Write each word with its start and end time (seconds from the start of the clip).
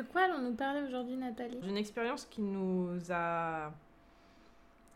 De 0.00 0.04
quoi 0.06 0.22
allons-nous 0.22 0.54
parler 0.54 0.80
aujourd'hui, 0.80 1.14
Nathalie? 1.18 1.58
D'une 1.58 1.76
expérience 1.76 2.24
qui 2.24 2.40
nous 2.40 2.96
a 3.10 3.70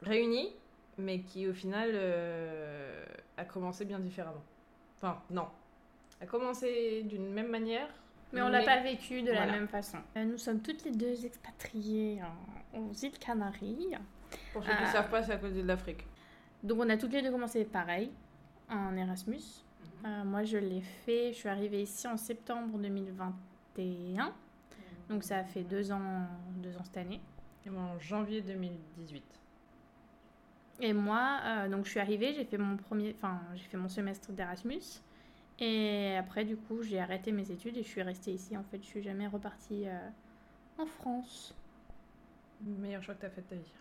réunis, 0.01 0.49
mais 0.97 1.21
qui 1.21 1.47
au 1.47 1.53
final 1.53 1.91
euh, 1.93 3.05
a 3.37 3.45
commencé 3.45 3.85
bien 3.85 3.99
différemment. 3.99 4.43
Enfin, 4.97 5.21
non. 5.29 5.47
A 6.23 6.27
commencé 6.27 7.03
d'une 7.03 7.31
même 7.35 7.49
manière. 7.51 7.87
Mais 8.33 8.41
on 8.41 8.49
l'a 8.49 8.63
pas 8.63 8.81
vécu 8.81 9.21
de 9.21 9.31
la 9.31 9.45
même 9.45 9.69
façon. 9.69 9.99
Euh, 10.17 10.25
nous 10.25 10.39
sommes 10.39 10.61
toutes 10.63 10.83
les 10.87 10.93
deux 10.93 11.27
expatriées 11.27 12.23
en- 12.23 12.79
aux 12.81 12.93
îles 12.95 13.19
Canaries. 13.19 13.91
Pour 14.55 14.65
ceux 14.65 14.71
qui 14.73 14.81
ne 14.81 14.87
Ah. 14.87 14.93
savent 14.93 15.11
pas, 15.11 15.23
c'est 15.23 15.33
à 15.33 15.37
côté 15.37 15.61
de 15.61 15.69
l'Afrique. 15.69 16.07
Donc 16.63 16.79
on 16.81 16.89
a 16.89 16.97
toutes 16.97 17.13
les 17.13 17.21
deux 17.21 17.31
commencé 17.31 17.63
pareil, 17.67 18.11
en 18.71 18.97
Erasmus. 18.97 19.43
Euh, 20.07 20.25
moi 20.25 20.45
je 20.45 20.57
l'ai 20.57 20.81
fait, 20.81 21.35
je 21.35 21.37
suis 21.41 21.49
arrivée 21.51 21.83
ici 21.83 22.09
en 22.09 22.17
septembre 22.17 22.79
2021. 22.79 24.33
Donc 25.09 25.25
ça 25.25 25.39
a 25.39 25.45
fait 25.45 25.63
deux 25.63 25.93
ans, 25.93 26.27
deux 26.57 26.77
ans 26.77 26.85
cette 26.85 26.97
année. 26.97 27.21
Et 27.67 27.71
moi, 27.71 27.83
en 27.83 27.99
janvier 27.99 28.43
2018. 28.43 29.25
Et 30.81 30.93
moi, 30.93 31.41
euh, 31.45 31.69
donc 31.69 31.85
je 31.85 31.91
suis 31.91 32.01
arrivée, 32.01 32.35
j'ai 32.35 32.45
fait 32.45 32.59
mon 32.59 32.77
premier, 32.77 33.15
enfin 33.17 33.41
j'ai 33.55 33.65
fait 33.65 33.77
mon 33.77 33.89
semestre 33.89 34.33
d'Erasmus. 34.33 35.01
Et 35.61 36.17
après 36.17 36.45
du 36.45 36.57
coup 36.57 36.83
j'ai 36.83 36.99
arrêté 36.99 37.31
mes 37.31 37.49
études 37.53 37.77
et 37.77 37.83
je 37.83 37.89
suis 37.89 38.03
restée 38.03 38.33
ici. 38.33 38.57
En 38.57 38.65
fait, 38.65 38.79
je 38.83 38.87
suis 38.87 39.03
jamais 39.03 39.27
repartie 39.27 39.87
euh, 39.87 39.99
en 40.79 40.87
France. 40.87 41.55
Meilleur 42.61 43.03
choix 43.03 43.15
que 43.15 43.21
tu 43.21 43.27
as 43.27 43.31
fait 43.31 43.43
de 43.43 43.47
ta 43.47 43.57
vie. 43.57 43.73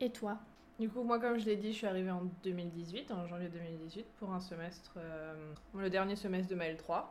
Et 0.00 0.10
toi? 0.10 0.38
Du 0.78 0.88
coup, 0.88 1.04
moi, 1.04 1.20
comme 1.20 1.38
je 1.38 1.44
l'ai 1.46 1.56
dit, 1.56 1.72
je 1.72 1.78
suis 1.78 1.86
arrivée 1.86 2.10
en 2.10 2.24
2018, 2.42 3.12
en 3.12 3.26
janvier 3.26 3.48
2018, 3.48 4.06
pour 4.18 4.32
un 4.32 4.40
semestre, 4.40 4.94
euh, 4.96 5.52
le 5.72 5.88
dernier 5.88 6.16
semestre 6.16 6.50
de 6.50 6.56
ma 6.56 6.64
L3. 6.64 7.04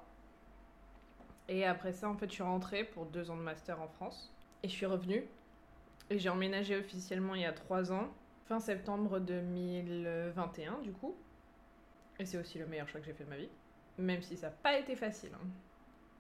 Et 1.50 1.66
après 1.66 1.92
ça, 1.92 2.10
en 2.10 2.16
fait, 2.16 2.28
je 2.28 2.34
suis 2.34 2.44
rentrée 2.44 2.84
pour 2.84 3.06
deux 3.06 3.30
ans 3.30 3.36
de 3.36 3.42
master 3.42 3.82
en 3.82 3.88
France. 3.88 4.34
Et 4.64 4.68
je 4.70 4.74
suis 4.74 4.86
revenue. 4.86 5.26
Et 6.10 6.20
j'ai 6.20 6.30
emménagé 6.30 6.78
officiellement 6.78 7.36
il 7.36 7.42
y 7.42 7.46
a 7.46 7.54
trois 7.54 7.92
ans, 7.92 8.10
fin 8.46 8.60
septembre 8.60 9.20
2021, 9.20 10.80
du 10.80 10.92
coup. 10.92 11.16
Et 12.20 12.26
c'est 12.26 12.38
aussi 12.38 12.60
le 12.60 12.66
meilleur 12.66 12.88
choix 12.88 13.00
que 13.00 13.06
j'ai 13.06 13.14
fait 13.14 13.24
de 13.26 13.30
ma 13.30 13.38
vie. 13.38 13.50
Même 13.98 14.22
si 14.22 14.38
ça 14.38 14.48
n'a 14.48 14.54
pas 14.54 14.78
été 14.78 14.96
facile. 14.96 15.32
hein. 15.34 15.48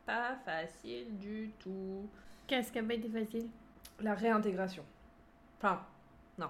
Pas 0.05 0.35
facile 0.45 1.17
du 1.17 1.51
tout. 1.59 2.09
Qu'est-ce 2.47 2.71
qui 2.71 2.79
a 2.79 2.83
pas 2.83 2.93
été 2.93 3.09
facile? 3.09 3.47
La 4.01 4.15
réintégration. 4.15 4.83
Enfin, 5.57 5.85
non. 6.37 6.49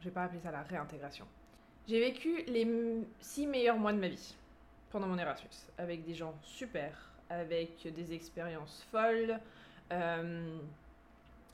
Je 0.00 0.04
vais 0.04 0.10
pas 0.14 0.24
appeler 0.24 0.40
ça 0.40 0.50
la 0.52 0.62
réintégration. 0.62 1.26
J'ai 1.88 2.00
vécu 2.00 2.42
les 2.46 3.04
six 3.20 3.46
meilleurs 3.46 3.78
mois 3.78 3.92
de 3.92 3.98
ma 3.98 4.08
vie 4.08 4.36
pendant 4.90 5.06
mon 5.08 5.18
Erasmus. 5.18 5.50
Avec 5.78 6.04
des 6.04 6.14
gens 6.14 6.34
super, 6.42 7.10
avec 7.30 7.86
des 7.94 8.12
expériences 8.12 8.84
folles. 8.90 9.38
Euh, 9.92 10.58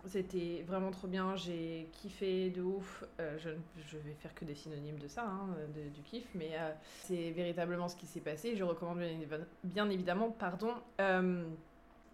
C'était 0.07 0.65
vraiment 0.67 0.91
trop 0.91 1.07
bien, 1.07 1.37
j'ai 1.37 1.89
kiffé 1.93 2.51
de 2.51 2.61
ouf. 2.61 3.05
Euh, 3.21 3.39
je, 3.39 3.51
je 3.87 3.99
vais 3.99 4.15
faire 4.15 4.35
que 4.35 4.45
des 4.45 4.57
synonymes 4.57 4.99
de 4.99 5.07
ça, 5.07 5.23
hein, 5.25 5.47
de- 5.77 5.91
du 5.91 6.03
kiff, 6.03 6.27
mais 6.35 6.51
euh, 6.59 6.73
c'est 7.03 7.31
véritablement 7.31 7.89
ce 7.89 7.95
qui 7.97 8.07
s'est 8.07 8.21
passé. 8.21 8.57
Je 8.57 8.65
recommande 8.65 8.99
bien, 8.99 9.07
évi- 9.09 9.45
bien 9.63 9.89
évidemment 9.91 10.31
pardon, 10.33 10.75
euh, 11.01 11.45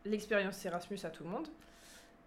l'expérience 0.04 0.62
Erasmus 0.66 0.98
à 1.04 1.08
tout 1.10 1.24
le 1.24 1.30
monde, 1.30 1.48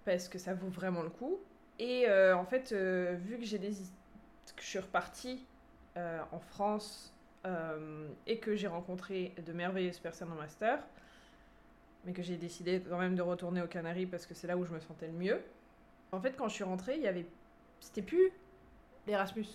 parce 0.03 0.27
que 0.27 0.39
ça 0.39 0.55
vaut 0.55 0.69
vraiment 0.69 1.03
le 1.03 1.09
coup. 1.11 1.37
Et 1.79 2.05
en 2.09 2.45
fait, 2.45 2.73
vu 2.73 3.37
que 3.39 3.57
des, 3.57 3.71
que 3.71 4.61
je 4.61 4.67
suis 4.67 4.79
repartie 4.79 5.45
en 5.95 6.39
France 6.39 7.11
et 8.27 8.37
que 8.37 8.55
j'ai 8.55 8.67
rencontré 8.67 9.33
de 9.43 9.51
merveilleuses 9.51 9.97
personnes 9.99 10.31
en 10.31 10.35
master, 10.35 10.79
mais 12.05 12.13
que 12.13 12.21
j'ai 12.21 12.37
décidé 12.37 12.81
quand 12.87 12.97
même 12.97 13.15
de 13.15 13.21
retourner 13.21 13.61
aux 13.61 13.67
Canaries 13.67 14.05
parce 14.05 14.25
que 14.25 14.33
c'est 14.33 14.47
là 14.47 14.57
où 14.57 14.65
je 14.65 14.71
me 14.71 14.79
sentais 14.79 15.07
le 15.07 15.13
mieux. 15.13 15.41
En 16.11 16.19
fait, 16.19 16.35
quand 16.35 16.47
je 16.47 16.55
suis 16.55 16.63
rentrée, 16.63 16.95
il 16.95 17.03
y 17.03 17.07
avait, 17.07 17.25
c'était 17.79 18.01
plus 18.01 18.31
l'Erasmus. 19.07 19.47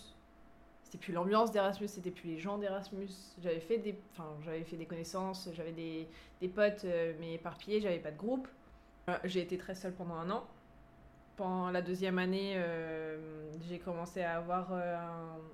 C'était 0.85 0.99
plus 0.99 1.13
l'ambiance 1.13 1.51
d'Erasmus, 1.51 1.89
c'était 1.89 2.13
plus 2.13 2.29
les 2.29 2.39
gens 2.39 2.59
d'Erasmus. 2.59 3.11
J'avais 3.43 3.61
fait 3.61 3.79
des, 3.79 3.99
enfin, 4.13 4.29
j'avais 4.45 4.63
fait 4.63 4.77
des 4.77 4.87
connaissances, 4.87 5.49
j'avais 5.53 5.73
des, 5.73 6.07
des 6.41 6.49
potes, 6.49 6.85
euh, 6.85 7.13
mais 7.19 7.35
éparpillés, 7.35 7.81
j'avais 7.81 7.99
pas 7.99 8.13
de 8.13 8.17
groupe. 8.17 8.47
Euh, 9.11 9.19
j'ai 9.25 9.41
été 9.41 9.59
très 9.59 9.75
seule 9.75 9.93
pendant 9.93 10.15
un 10.15 10.31
an. 10.31 10.47
Pendant 11.37 11.71
la 11.71 11.83
deuxième 11.83 12.19
année, 12.19 12.55
euh, 12.57 13.19
j'ai 13.69 13.79
commencé 13.81 14.23
à 14.23 14.37
avoir, 14.37 14.73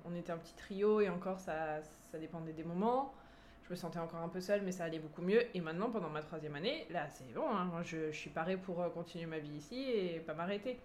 on 0.05 0.15
était 0.15 0.31
un 0.31 0.37
petit 0.37 0.53
trio 0.53 1.01
et 1.01 1.09
encore 1.09 1.39
ça, 1.39 1.81
ça 2.09 2.17
dépendait 2.19 2.53
des 2.53 2.63
moments. 2.63 3.13
Je 3.63 3.69
me 3.69 3.75
sentais 3.75 3.99
encore 3.99 4.19
un 4.19 4.29
peu 4.29 4.41
seule, 4.41 4.61
mais 4.61 4.71
ça 4.71 4.83
allait 4.83 4.99
beaucoup 4.99 5.21
mieux. 5.21 5.43
Et 5.55 5.61
maintenant, 5.61 5.89
pendant 5.89 6.09
ma 6.09 6.21
troisième 6.21 6.55
année, 6.55 6.85
là, 6.89 7.07
c'est 7.09 7.33
bon. 7.33 7.47
hein. 7.49 7.81
Je, 7.83 8.11
suis 8.11 8.29
parée 8.29 8.57
pour 8.57 8.81
euh, 8.81 8.89
continuer 8.89 9.25
ma 9.25 9.39
vie 9.39 9.55
ici 9.55 9.89
et 9.89 10.19
pas 10.19 10.33
m'arrêter. 10.33 10.79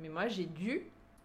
Mais 0.00 0.08
moi, 0.08 0.26
j'ai 0.26 0.46
dû 0.46 0.82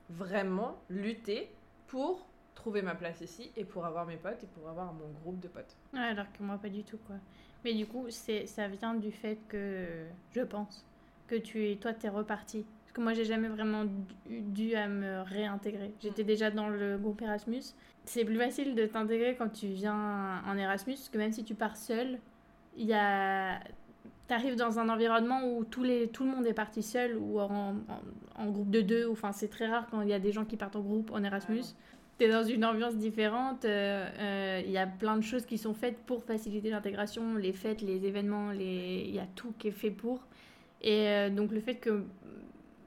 vraiment 0.09 0.77
lutter 0.89 1.49
pour 1.87 2.27
trouver 2.53 2.81
ma 2.81 2.95
place 2.95 3.21
ici 3.21 3.51
et 3.55 3.65
pour 3.65 3.85
avoir 3.85 4.05
mes 4.05 4.17
potes 4.17 4.43
et 4.43 4.47
pour 4.47 4.69
avoir 4.69 4.93
mon 4.93 5.09
groupe 5.23 5.39
de 5.39 5.47
potes. 5.47 5.75
Alors 5.95 6.31
que 6.31 6.43
moi, 6.43 6.57
pas 6.57 6.69
du 6.69 6.83
tout, 6.83 6.99
quoi. 7.07 7.15
Mais 7.63 7.73
du 7.73 7.87
coup, 7.87 8.07
ça 8.09 8.67
vient 8.67 8.93
du 8.95 9.11
fait 9.11 9.39
que, 9.47 10.05
je 10.31 10.41
pense, 10.41 10.85
que 11.27 11.35
tu 11.35 11.69
es, 11.69 11.75
toi, 11.77 11.93
t'es 11.93 12.09
reparti. 12.09 12.65
Parce 12.91 12.97
que 12.97 13.01
moi, 13.03 13.13
j'ai 13.13 13.23
jamais 13.23 13.47
vraiment 13.47 13.85
dû, 14.27 14.75
à 14.75 14.89
me 14.89 15.21
réintégrer. 15.21 15.93
J'étais 16.01 16.25
déjà 16.25 16.51
dans 16.51 16.67
le 16.67 16.97
groupe 16.97 17.21
Erasmus. 17.21 17.61
C'est 18.03 18.25
plus 18.25 18.35
facile 18.35 18.75
de 18.75 18.85
t'intégrer 18.85 19.37
quand 19.37 19.47
tu 19.47 19.67
viens 19.67 20.41
en 20.45 20.57
Erasmus, 20.57 20.95
parce 20.95 21.07
que 21.07 21.17
même 21.17 21.31
si 21.31 21.45
tu 21.45 21.55
pars 21.55 21.77
seul, 21.77 22.19
il 22.75 22.85
y 22.85 22.93
a... 22.93 23.61
T'arrives 24.27 24.57
dans 24.57 24.77
un 24.77 24.89
environnement 24.89 25.41
où 25.45 25.63
tous 25.63 25.83
les, 25.83 26.09
tout 26.09 26.25
le 26.25 26.31
monde 26.31 26.45
est 26.45 26.53
parti 26.53 26.83
seul 26.83 27.15
ou 27.17 27.39
en, 27.39 27.75
en, 27.75 27.75
en 28.35 28.49
groupe 28.49 28.69
de 28.69 28.81
deux. 28.81 29.09
Enfin, 29.09 29.31
c'est 29.31 29.47
très 29.47 29.67
rare 29.67 29.87
quand 29.89 30.01
il 30.01 30.09
y 30.09 30.13
a 30.13 30.19
des 30.19 30.33
gens 30.33 30.43
qui 30.43 30.57
partent 30.57 30.75
en 30.75 30.81
groupe 30.81 31.11
en 31.13 31.23
Erasmus. 31.23 31.63
T'es 32.17 32.27
dans 32.27 32.43
une 32.43 32.65
ambiance 32.65 32.97
différente. 32.97 33.63
euh, 33.63 34.05
euh, 34.19 34.61
Il 34.65 34.71
y 34.71 34.77
a 34.77 34.85
plein 34.85 35.15
de 35.15 35.21
choses 35.21 35.45
qui 35.45 35.57
sont 35.57 35.73
faites 35.73 35.97
pour 35.99 36.25
faciliter 36.25 36.69
l'intégration, 36.69 37.35
les 37.35 37.53
fêtes, 37.53 37.81
les 37.81 38.05
événements, 38.05 38.51
les... 38.51 39.05
il 39.07 39.15
y 39.15 39.19
a 39.19 39.27
tout 39.35 39.53
qui 39.57 39.69
est 39.69 39.71
fait 39.71 39.91
pour. 39.91 40.19
Et 40.81 41.07
euh, 41.07 41.29
donc 41.29 41.53
le 41.53 41.61
fait 41.61 41.75
que 41.75 42.03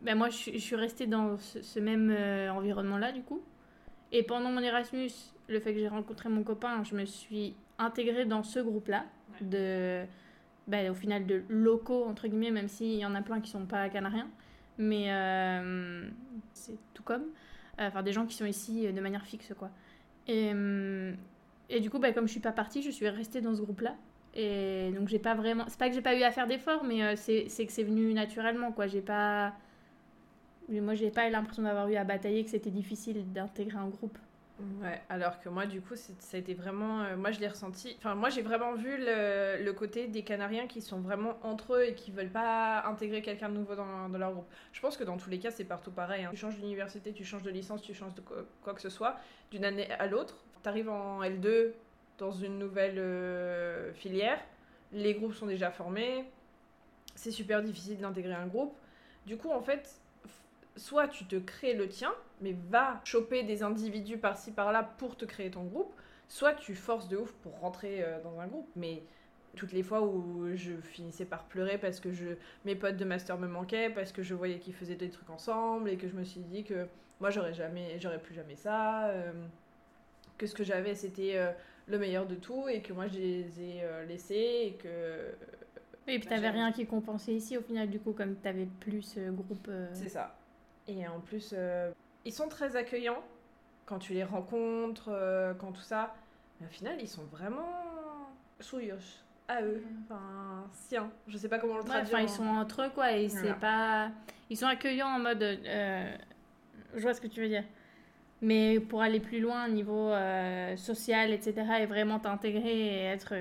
ben 0.04 0.16
moi 0.16 0.28
je, 0.31 0.37
suis- 0.37 0.53
je 0.54 0.59
suis 0.59 0.76
restée 0.76 1.06
dans 1.06 1.37
ce, 1.38 1.62
ce 1.62 1.81
même 1.81 2.10
euh, 2.10 2.50
environnement-là 2.53 3.12
du 3.12 3.22
coup. 3.22 3.42
Et 4.12 4.22
pendant 4.22 4.50
mon 4.50 4.60
Erasmus, 4.60 5.10
le 5.48 5.60
fait 5.60 5.75
que 5.75 5.81
j'ai 5.81 5.88
rencontré 5.88 6.28
mon 6.28 6.42
copain, 6.44 6.84
je 6.84 6.94
me 6.97 7.04
suis 7.06 7.54
intégrée 7.78 8.25
dans 8.26 8.42
ce 8.44 8.60
groupe-là 8.60 9.04
de 9.41 10.04
ben, 10.69 10.91
au 10.91 10.94
final 10.94 11.26
de 11.26 11.42
locaux 11.48 12.04
entre 12.06 12.28
guillemets, 12.28 12.50
même 12.53 12.69
s'il 12.69 12.94
y 12.94 13.06
en 13.06 13.15
a 13.15 13.22
plein 13.22 13.41
qui 13.41 13.50
sont 13.50 13.66
pas 13.66 13.88
canariens, 13.91 14.28
mais 14.78 15.12
euh, 15.12 16.09
c'est 16.54 16.78
tout 16.94 17.03
comme 17.03 17.25
Euh, 17.81 17.88
enfin 17.88 18.03
des 18.04 18.12
gens 18.12 18.26
qui 18.26 18.36
sont 18.36 18.47
ici 18.47 18.92
de 18.92 19.00
manière 19.00 19.25
fixe 19.26 19.53
quoi. 19.59 19.71
Et, 20.28 20.53
et 21.71 21.81
du 21.81 21.91
coup, 21.91 21.98
bah, 21.98 22.12
comme 22.12 22.26
je 22.26 22.32
suis 22.32 22.41
pas 22.41 22.53
partie, 22.53 22.82
je 22.82 22.91
suis 22.91 23.09
restée 23.09 23.41
dans 23.41 23.54
ce 23.54 23.60
groupe-là. 23.62 23.97
Et 24.34 24.91
donc 24.97 25.09
j'ai 25.09 25.19
pas 25.19 25.34
vraiment, 25.34 25.65
c'est 25.69 25.78
pas 25.78 25.88
que 25.88 25.94
j'ai 25.94 26.03
pas 26.03 26.16
eu 26.16 26.22
à 26.22 26.31
faire 26.32 26.47
d'efforts, 26.47 26.84
mais 26.84 27.16
c'est 27.16 27.47
que 27.66 27.72
c'est 27.72 27.84
venu 27.84 28.12
naturellement 28.15 28.72
quoi. 28.72 28.86
J'ai 28.86 29.00
pas, 29.03 29.54
moi 30.69 30.94
j'ai 30.94 31.10
pas 31.10 31.28
eu 31.28 31.30
l'impression 31.30 31.62
d'avoir 31.62 31.88
eu 31.88 31.97
à 31.97 32.04
batailler, 32.04 32.44
que 32.44 32.50
c'était 32.50 32.70
difficile 32.70 33.32
d'intégrer 33.32 33.78
un 33.78 33.88
groupe. 33.88 34.19
Ouais, 34.80 35.02
alors 35.08 35.41
que 35.41 35.48
moi, 35.48 35.66
du 35.66 35.80
coup, 35.80 35.97
ça 35.97 36.12
a 36.36 36.36
été 36.36 36.54
vraiment. 36.54 37.02
euh, 37.02 37.16
moi, 37.16 37.32
je 37.32 37.41
l'ai 37.41 37.48
ressenti. 37.48 37.97
Enfin, 37.98 38.14
moi, 38.14 38.30
j'ai 38.30 38.42
vraiment 38.42 38.74
vu 38.74 38.97
le, 38.98 39.72
côté 39.72 40.06
des 40.06 40.22
Canariens 40.22 40.69
qui 40.69 40.80
sont 40.80 41.00
vraiment 41.00 41.36
entre 41.42 41.74
eux 41.74 41.84
et 41.86 41.94
qui 41.94 42.12
veulent 42.12 42.30
pas 42.30 42.84
intégrer 42.86 43.20
quelqu'un 43.20 43.48
de 43.48 43.54
nouveau 43.54 43.74
dans, 43.74 44.08
leur 44.08 44.32
groupe. 44.32 44.47
Je 44.72 44.80
pense 44.80 44.97
que 44.97 45.03
dans 45.03 45.16
tous 45.16 45.28
les 45.28 45.41
cas, 45.41 45.50
c'est 45.50 45.64
partout 45.64 45.91
pareil. 45.91 46.24
hein. 46.24 46.30
Tu 46.30 46.36
changes 46.36 46.56
d'université, 46.56 47.12
tu 47.12 47.24
changes 47.24 47.42
de 47.42 47.50
licence, 47.50 47.82
tu 47.82 47.94
changes 47.94 48.15
de 48.15 48.22
quoi, 48.62 48.74
que 48.74 48.80
ce 48.80 48.91
soit, 48.91 49.16
d'une 49.50 49.65
année 49.65 49.91
à 49.91 50.06
l'autre. 50.06 50.36
T'arrives 50.62 50.89
en 50.89 51.22
L2 51.22 51.72
dans 52.18 52.30
une 52.30 52.59
nouvelle 52.59 52.98
euh, 52.98 53.92
filière, 53.94 54.39
les 54.92 55.15
groupes 55.15 55.34
sont 55.34 55.47
déjà 55.47 55.72
formés, 55.72 56.24
c'est 57.16 57.33
super 57.33 57.60
difficile 57.60 57.98
d'intégrer 57.98 58.34
un 58.34 58.47
groupe. 58.47 58.72
Du 59.27 59.36
coup, 59.36 59.50
en 59.50 59.60
fait, 59.60 60.00
soit 60.76 61.09
tu 61.09 61.24
te 61.24 61.36
crées 61.36 61.74
le 61.74 61.88
tien, 61.88 62.12
mais 62.41 62.54
va 62.71 63.00
choper 63.04 63.42
des 63.42 63.62
individus 63.62 64.18
par-ci 64.18 64.53
par-là 64.53 64.82
pour 64.98 65.16
te 65.16 65.24
créer 65.24 65.50
ton 65.50 65.65
groupe, 65.65 65.92
soit 66.28 66.54
tu 66.54 66.74
forces 66.74 67.09
de 67.09 67.16
ouf 67.16 67.32
pour 67.42 67.59
rentrer 67.60 68.03
euh, 68.03 68.21
dans 68.22 68.41
un 68.41 68.47
groupe. 68.47 68.68
Mais 68.76 69.03
toutes 69.54 69.72
les 69.72 69.82
fois 69.82 70.03
où 70.03 70.48
je 70.54 70.72
finissais 70.82 71.24
par 71.24 71.44
pleurer 71.44 71.78
parce 71.78 72.00
que 72.00 72.12
je, 72.12 72.26
mes 72.65 72.74
potes 72.74 72.97
de 72.97 73.04
master 73.04 73.38
me 73.38 73.47
manquaient, 73.47 73.91
parce 73.91 74.12
que 74.12 74.22
je 74.22 74.34
voyais 74.34 74.59
qu'ils 74.59 74.74
faisaient 74.74 74.97
des 74.97 75.10
trucs 75.10 75.30
ensemble 75.30 75.88
et 75.88 75.97
que 75.97 76.09
je 76.09 76.15
me 76.15 76.24
suis 76.24 76.41
dit 76.41 76.65
que 76.65 76.86
moi 77.20 77.30
j'aurais 77.30 77.54
jamais, 77.54 77.98
j'aurais 78.00 78.18
plus 78.18 78.34
jamais 78.34 78.56
ça, 78.56 79.06
euh, 79.09 79.32
que 80.38 80.47
ce 80.47 80.54
que 80.54 80.65
j'avais 80.65 80.94
c'était 80.94 81.36
euh, 81.36 81.50
le 81.86 81.98
meilleur 81.98 82.27
de 82.27 82.34
tout 82.34 82.68
et 82.68 82.80
que 82.82 82.92
moi 82.92 83.06
je 83.06 83.18
les 83.18 83.60
ai 83.60 83.82
euh, 83.82 84.04
laissés 84.06 84.60
et 84.62 84.72
que 84.82 85.30
Et 86.09 86.18
puis 86.18 86.28
Bah, 86.28 86.36
t'avais 86.36 86.50
rien 86.50 86.72
qui 86.72 86.86
compensait 86.86 87.34
ici 87.34 87.56
au 87.56 87.62
final 87.62 87.88
du 87.88 88.00
coup, 88.00 88.12
comme 88.12 88.36
t'avais 88.36 88.66
plus 88.80 89.03
ce 89.03 89.30
groupe. 89.30 89.70
C'est 89.92 90.09
ça. 90.09 90.36
Et 90.89 91.07
en 91.09 91.21
plus, 91.21 91.54
euh, 91.57 91.91
ils 92.25 92.33
sont 92.33 92.48
très 92.48 92.77
accueillants 92.77 93.22
quand 93.86 93.98
tu 93.98 94.13
les 94.15 94.25
rencontres, 94.25 95.09
euh, 95.10 95.54
quand 95.54 95.72
tout 95.72 95.81
ça. 95.83 96.15
Mais 96.60 96.66
au 96.66 96.71
final, 96.71 96.97
ils 97.01 97.09
sont 97.09 97.25
vraiment 97.25 97.69
souillos. 98.60 98.95
à 99.48 99.60
eux, 99.63 99.83
enfin 100.04 100.66
sien. 100.72 101.10
Je 101.28 101.36
sais 101.36 101.48
pas 101.48 101.59
comment 101.59 101.75
le 101.75 101.83
Ouais, 101.83 101.86
traduire. 101.89 102.15
enfin, 102.15 102.22
ils 102.22 102.28
sont 102.31 102.47
entre 102.47 102.83
eux, 102.83 102.91
quoi, 102.95 103.13
et 103.13 103.28
c'est 103.28 103.54
pas... 103.54 104.10
Ils 104.48 104.57
sont 104.57 104.66
accueillants 104.66 105.09
en 105.09 105.19
mode... 105.19 105.42
euh, 105.42 106.16
Je 106.95 107.01
vois 107.03 107.13
ce 107.15 107.21
que 107.21 107.27
tu 107.27 107.41
veux 107.42 107.48
dire. 107.48 107.65
Mais 108.41 108.78
pour 108.80 109.03
aller 109.03 109.21
plus 109.21 109.41
loin 109.41 109.66
au 109.66 109.71
niveau 109.71 110.10
social, 110.77 111.30
etc., 111.33 111.54
et 111.80 111.87
vraiment 111.87 112.19
t'intégrer 112.19 112.71
et 112.87 113.04
être 113.04 113.34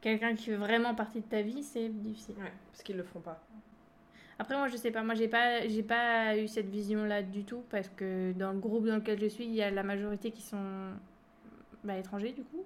quelqu'un 0.00 0.34
qui 0.34 0.44
fait 0.46 0.56
vraiment 0.56 0.94
partie 0.94 1.20
de 1.20 1.26
ta 1.26 1.42
vie, 1.42 1.62
c'est 1.62 1.88
difficile. 1.88 2.36
Ouais, 2.38 2.52
parce 2.70 2.82
qu'ils 2.82 2.96
le 2.96 3.02
font 3.04 3.20
pas. 3.20 3.42
Après, 4.40 4.56
moi, 4.56 4.68
je 4.68 4.76
sais 4.78 4.90
pas. 4.90 5.02
Moi, 5.02 5.14
j'ai 5.14 5.28
pas, 5.28 5.68
j'ai 5.68 5.82
pas 5.82 6.34
eu 6.38 6.48
cette 6.48 6.70
vision-là 6.70 7.22
du 7.22 7.44
tout 7.44 7.62
parce 7.68 7.90
que 7.90 8.32
dans 8.32 8.52
le 8.52 8.58
groupe 8.58 8.86
dans 8.86 8.96
lequel 8.96 9.20
je 9.20 9.26
suis, 9.26 9.44
il 9.44 9.54
y 9.54 9.62
a 9.62 9.70
la 9.70 9.82
majorité 9.82 10.30
qui 10.30 10.40
sont 10.40 10.94
bah, 11.84 11.98
étrangers, 11.98 12.32
du 12.32 12.42
coup, 12.44 12.64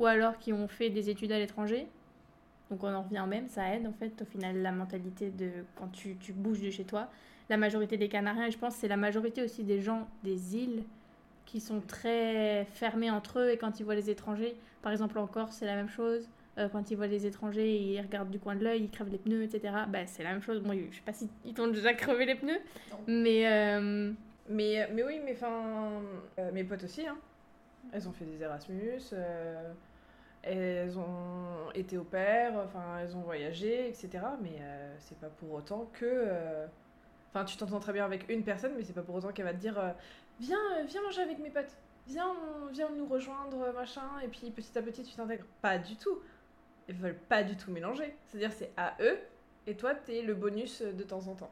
ou 0.00 0.06
alors 0.06 0.36
qui 0.38 0.52
ont 0.52 0.66
fait 0.66 0.90
des 0.90 1.08
études 1.08 1.30
à 1.30 1.38
l'étranger. 1.38 1.86
Donc, 2.72 2.82
on 2.82 2.92
en 2.92 3.02
revient 3.02 3.20
au 3.20 3.28
même, 3.28 3.46
ça 3.46 3.72
aide 3.72 3.86
en 3.86 3.92
fait, 3.92 4.20
au 4.20 4.24
final, 4.24 4.60
la 4.62 4.72
mentalité 4.72 5.30
de 5.30 5.48
quand 5.76 5.86
tu, 5.92 6.16
tu 6.16 6.32
bouges 6.32 6.60
de 6.60 6.70
chez 6.70 6.82
toi. 6.82 7.08
La 7.48 7.56
majorité 7.56 7.96
des 7.96 8.08
Canariens, 8.08 8.46
et 8.46 8.50
je 8.50 8.58
pense 8.58 8.74
c'est 8.74 8.88
la 8.88 8.96
majorité 8.96 9.44
aussi 9.44 9.62
des 9.62 9.80
gens 9.80 10.08
des 10.24 10.56
îles 10.56 10.82
qui 11.44 11.60
sont 11.60 11.80
très 11.80 12.64
fermés 12.72 13.12
entre 13.12 13.38
eux 13.38 13.50
et 13.50 13.58
quand 13.58 13.78
ils 13.78 13.84
voient 13.84 13.94
les 13.94 14.10
étrangers, 14.10 14.56
par 14.82 14.90
exemple 14.90 15.16
en 15.20 15.28
Corse, 15.28 15.58
c'est 15.58 15.66
la 15.66 15.76
même 15.76 15.88
chose. 15.88 16.28
Euh, 16.58 16.68
quand 16.70 16.90
ils 16.90 16.96
voient 16.96 17.06
les 17.06 17.26
étrangers, 17.26 17.76
ils 17.76 18.00
regardent 18.00 18.30
du 18.30 18.38
coin 18.38 18.56
de 18.56 18.64
l'œil, 18.64 18.84
ils 18.84 18.90
crèvent 18.90 19.10
les 19.10 19.18
pneus, 19.18 19.42
etc. 19.42 19.74
Bah, 19.88 20.06
c'est 20.06 20.22
la 20.22 20.32
même 20.32 20.40
chose. 20.42 20.60
Bon, 20.62 20.72
je 20.72 20.96
sais 20.96 21.02
pas 21.04 21.12
si 21.12 21.28
ils 21.44 21.52
t'ont 21.52 21.68
déjà 21.68 21.92
crevé 21.92 22.24
les 22.24 22.34
pneus, 22.34 22.58
Non. 22.90 22.98
mais 23.06 23.46
euh, 23.46 24.12
Mais, 24.48 24.88
mais 24.92 25.02
oui, 25.02 25.20
mais 25.24 25.32
enfin, 25.34 26.00
euh, 26.38 26.50
mes 26.52 26.64
potes 26.64 26.84
aussi, 26.84 27.06
hein. 27.06 27.18
Elles 27.92 28.08
ont 28.08 28.12
fait 28.12 28.24
des 28.24 28.42
Erasmus, 28.42 29.00
euh, 29.12 29.72
elles 30.42 30.98
ont 30.98 31.70
été 31.74 31.98
au 31.98 32.04
pair, 32.04 32.52
enfin, 32.64 32.98
elles 33.00 33.14
ont 33.16 33.20
voyagé, 33.20 33.88
etc. 33.88 34.08
Mais 34.42 34.56
euh, 34.60 34.94
c'est 34.98 35.18
pas 35.18 35.28
pour 35.28 35.52
autant 35.52 35.90
que. 35.92 36.04
euh, 36.04 36.66
Enfin, 37.34 37.44
tu 37.44 37.58
t'entends 37.58 37.80
très 37.80 37.92
bien 37.92 38.04
avec 38.06 38.30
une 38.30 38.42
personne, 38.44 38.72
mais 38.78 38.82
c'est 38.82 38.94
pas 38.94 39.02
pour 39.02 39.16
autant 39.16 39.30
qu'elle 39.30 39.44
va 39.44 39.52
te 39.52 39.58
dire 39.58 39.78
euh, 39.78 39.90
Viens, 40.40 40.56
euh, 40.78 40.84
viens 40.86 41.02
manger 41.02 41.20
avec 41.20 41.38
mes 41.38 41.50
potes, 41.50 41.76
viens, 42.06 42.28
on- 42.28 42.72
viens 42.72 42.88
nous 42.96 43.04
rejoindre, 43.06 43.60
euh, 43.60 43.72
machin, 43.74 44.08
et 44.24 44.28
puis 44.28 44.50
petit 44.50 44.76
à 44.78 44.80
petit 44.82 45.02
tu 45.02 45.14
t'intègres. 45.14 45.44
Pas 45.60 45.76
du 45.76 45.96
tout. 45.96 46.18
Ils 46.88 46.94
veulent 46.94 47.18
pas 47.18 47.42
du 47.42 47.56
tout 47.56 47.70
mélanger. 47.70 48.16
C'est-à-dire, 48.26 48.52
c'est 48.52 48.72
à 48.76 48.96
eux, 49.00 49.18
et 49.66 49.76
toi, 49.76 49.94
t'es 49.94 50.22
le 50.22 50.34
bonus 50.34 50.82
de 50.82 51.02
temps 51.02 51.26
en 51.28 51.34
temps. 51.34 51.50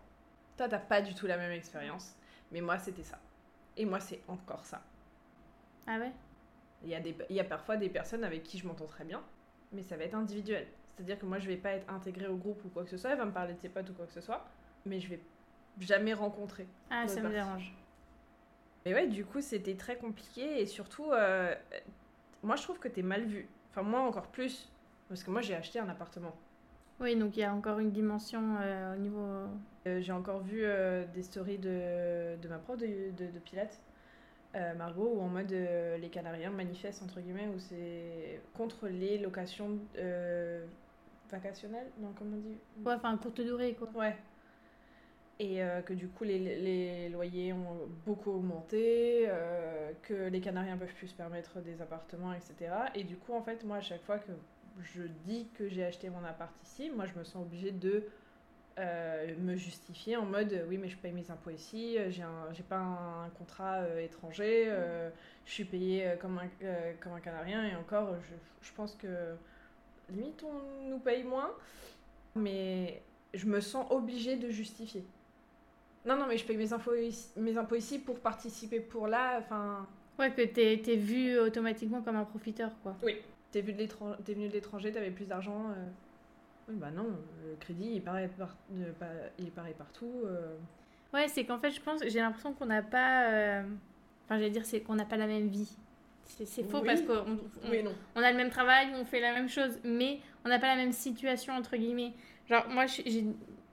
Toi, 0.57 0.69
t'as 0.69 0.79
pas 0.79 1.03
du 1.03 1.15
tout 1.15 1.27
la 1.27 1.37
même 1.37 1.51
expérience. 1.53 2.15
Mais 2.53 2.61
moi, 2.61 2.79
c'était 2.79 3.03
ça. 3.03 3.19
Et 3.77 3.85
moi, 3.85 3.99
c'est 4.01 4.21
encore 4.29 4.65
ça. 4.65 4.83
ah 5.87 5.99
ouais? 5.99 6.13
Il 6.85 6.91
y, 6.91 6.95
a 6.95 7.01
des, 7.01 7.17
il 7.31 7.35
y 7.37 7.41
a 7.41 7.45
parfois 7.45 7.77
des 7.77 7.89
personnes 7.89 8.25
avec 8.25 8.43
qui 8.43 8.59
je 8.59 8.67
m'entends 8.67 8.87
très 8.87 9.05
bien, 9.05 9.23
mais 9.73 9.83
ça 9.83 9.97
va 9.97 10.05
être 10.05 10.15
individuel. 10.15 10.67
C'est-à-dire 10.95 11.19
que 11.19 11.25
moi, 11.27 11.39
je 11.39 11.49
vais 11.49 11.57
pas 11.57 11.71
être 11.71 11.91
intégrée 11.91 12.27
au 12.29 12.37
groupe 12.37 12.63
ou 12.65 12.69
quoi 12.69 12.85
que 12.85 12.91
ce 12.91 12.99
soit. 12.99 13.11
Elle 13.11 13.19
va 13.19 13.25
me 13.25 13.33
parler 13.33 13.55
de 13.55 13.59
ses 13.59 13.71
potes 13.71 13.89
ou 13.89 13.95
quoi 13.95 14.07
que 14.07 14.13
ce 14.13 14.21
soit, 14.21 14.45
mais 14.85 15.01
je 15.01 15.09
vais 15.09 15.21
jamais 15.81 16.13
rencontrer. 16.13 16.69
Ah, 16.91 17.09
ça 17.09 17.21
me 17.23 17.31
dérange. 17.31 17.75
Mais 18.85 18.93
ouais, 18.95 19.07
du 19.09 19.25
coup, 19.25 19.41
c'était 19.41 19.75
très 19.77 19.97
compliqué 19.97 20.61
et 20.61 20.67
surtout, 20.67 21.11
euh, 21.11 21.55
moi, 22.43 22.55
je 22.57 22.63
trouve 22.63 22.79
que 22.79 22.89
t'es 22.89 23.03
mal 23.03 23.25
vu. 23.25 23.49
Enfin, 23.71 23.83
moi, 23.83 24.01
encore 24.01 24.29
plus, 24.29 24.71
parce 25.09 25.23
que 25.23 25.31
moi, 25.31 25.41
j'ai 25.41 25.55
acheté 25.55 25.79
un 25.79 25.89
appartement. 25.89 26.35
Oui, 27.01 27.17
donc 27.17 27.37
il 27.37 27.41
y 27.41 27.45
a 27.45 27.53
encore 27.53 27.81
une 27.81 27.91
dimension 27.91 28.57
euh, 28.61 28.95
au 28.95 28.99
niveau. 28.99 29.27
Euh, 29.87 30.01
j'ai 30.01 30.13
encore 30.13 30.41
vu 30.41 30.61
euh, 30.63 31.05
des 31.13 31.23
stories 31.23 31.59
de, 31.59 32.37
de 32.41 32.49
ma 32.49 32.59
prof 32.59 32.79
de, 32.79 32.87
de, 32.87 33.31
de 33.31 33.39
Pilates, 33.41 33.81
euh, 34.55 34.75
Margot, 34.75 35.13
où 35.17 35.21
en 35.21 35.29
mode 35.29 35.53
euh, 35.53 35.99
les 35.99 36.09
Canariens 36.09 36.51
manifestent, 36.51 37.03
entre 37.03 37.21
guillemets, 37.21 37.49
où 37.49 37.59
c'est 37.59 38.41
contre 38.55 38.87
les 38.89 39.19
locations 39.19 39.79
euh, 39.99 40.65
vacationnelles 41.31 41.91
Non, 42.01 42.13
comment 42.17 42.37
on 42.37 42.41
dit 42.41 42.57
Ouais, 42.85 42.95
enfin, 42.95 43.17
courte 43.19 43.41
durée, 43.41 43.75
quoi. 43.75 43.89
Ouais. 43.95 44.17
Et 45.41 45.65
euh, 45.65 45.83
que 45.83 45.93
du 45.93 46.07
coup, 46.07 46.23
les, 46.23 46.39
les 46.39 47.09
loyers 47.09 47.53
ont 47.53 47.89
beaucoup 48.07 48.31
augmenté, 48.31 49.25
euh, 49.29 49.91
que 50.03 50.29
les 50.29 50.41
Canariens 50.41 50.77
peuvent 50.77 50.95
plus 50.95 51.09
se 51.09 51.15
permettre 51.15 51.59
des 51.61 51.83
appartements, 51.83 52.33
etc. 52.33 52.73
Et 52.95 53.03
du 53.03 53.17
coup, 53.17 53.35
en 53.35 53.43
fait, 53.43 53.65
moi, 53.65 53.79
à 53.79 53.81
chaque 53.81 54.03
fois 54.05 54.21
que 54.21 54.31
je 54.83 55.03
dis 55.27 55.49
que 55.55 55.69
j'ai 55.69 55.85
acheté 55.85 56.11
mon 56.11 56.25
appart 56.25 56.53
ici, 56.65 56.91
moi, 56.91 57.07
je 57.07 57.19
me 57.19 57.25
sens 57.25 57.43
obligée 57.43 57.71
de 57.71 58.05
euh, 58.79 59.35
me 59.39 59.55
justifier 59.55 60.17
en 60.17 60.25
mode 60.25 60.65
oui, 60.69 60.79
mais 60.79 60.89
je 60.89 60.97
paye 60.97 61.13
mes 61.13 61.31
impôts 61.31 61.51
ici, 61.51 61.97
j'ai 62.11 62.63
pas 62.65 62.77
un, 62.79 63.29
contrat 63.39 63.77
euh, 63.83 64.01
étranger, 64.01 64.65
euh, 64.69 65.11
je 65.45 65.53
suis 65.53 65.65
payée 65.65 66.15
comme 66.21 66.39
un, 66.39 66.49
comme 67.01 67.13
un 67.13 67.21
Canarien, 67.21 67.65
et 67.69 67.77
encore, 67.77 68.17
je, 68.23 68.67
je 68.69 68.73
pense 68.75 68.95
que 68.97 69.37
limite, 70.11 70.43
on 70.45 70.89
nous 70.91 70.99
paye 70.99 71.23
moins, 71.23 71.53
mais 72.35 73.01
je 73.33 73.47
me 73.47 73.61
sens 73.61 73.87
obligée 73.91 74.37
de 74.37 74.51
justifier. 74.51 75.05
Non, 76.05 76.17
non, 76.17 76.27
mais 76.27 76.37
je 76.37 76.45
paye 76.45 76.57
mes, 76.57 76.73
infos 76.73 76.95
ici- 76.95 77.31
mes 77.37 77.57
impôts 77.57 77.77
ici 77.77 77.99
pour 77.99 78.21
participer 78.21 78.81
pour 78.81 79.07
là. 79.07 79.39
Enfin, 79.39 79.87
Ouais, 80.19 80.31
que 80.31 80.43
t'es 80.43 80.97
vu 80.97 81.39
automatiquement 81.41 82.03
comme 82.03 82.17
un 82.17 82.25
profiteur, 82.25 82.71
quoi. 82.83 82.95
l'étran- 83.03 83.23
t'es 83.61 84.33
venu 84.35 84.49
de 84.49 84.53
l'étranger, 84.53 84.93
t'avais 84.93 85.11
plus 85.11 85.27
d'argent. 85.27 85.71
euh. 85.71 85.85
Oui, 86.69 86.77
bah 86.79 86.91
non, 86.91 87.05
le 87.47 87.57
crédit, 87.61 87.91
il 87.95 88.03
paraît, 88.03 88.29
par- 88.39 88.57
il 89.39 89.51
pareil 89.51 89.75
partout. 89.77 90.11
euh. 90.25 90.57
Ouais, 91.13 91.29
c'est 91.29 91.45
qu'en 91.45 91.59
fait, 91.59 91.71
je 91.71 91.81
pense, 91.81 92.01
j'ai 92.07 92.21
l'impression 92.21 92.53
qu'on 92.55 92.67
n'a 92.67 92.83
pas. 92.83 93.29
euh, 93.31 93.63
Enfin, 94.25 94.37
j'allais 94.39 94.51
dire, 94.51 94.65
c'est 94.65 94.81
qu'on 94.81 94.95
n'a 94.95 95.05
pas 95.05 95.19
la 95.19 95.27
même 95.27 95.49
vie. 95.49 95.77
C'est 96.25 96.63
faux 96.65 96.79
Oui. 96.81 96.87
parce 96.87 97.03
qu'on 97.03 97.33
on- 97.33 97.71
Oui, 97.71 97.83
non. 97.83 97.93
on 98.17 98.23
a 98.23 98.31
le 98.31 98.37
même 98.39 98.49
travail, 98.49 98.89
on 98.95 99.05
fait 99.05 99.21
la 99.21 99.35
même 99.35 99.51
chose, 99.51 99.79
mais 99.85 100.19
on 100.47 100.49
n'a 100.49 100.59
pas 100.59 100.69
la 100.69 100.77
même 100.77 100.93
situation, 100.93 101.53
entre 101.53 101.77
guillemets. 101.77 102.15
Genre, 102.49 102.67
moi, 102.71 102.87
je- 102.87 103.03
j'ai. 103.05 103.27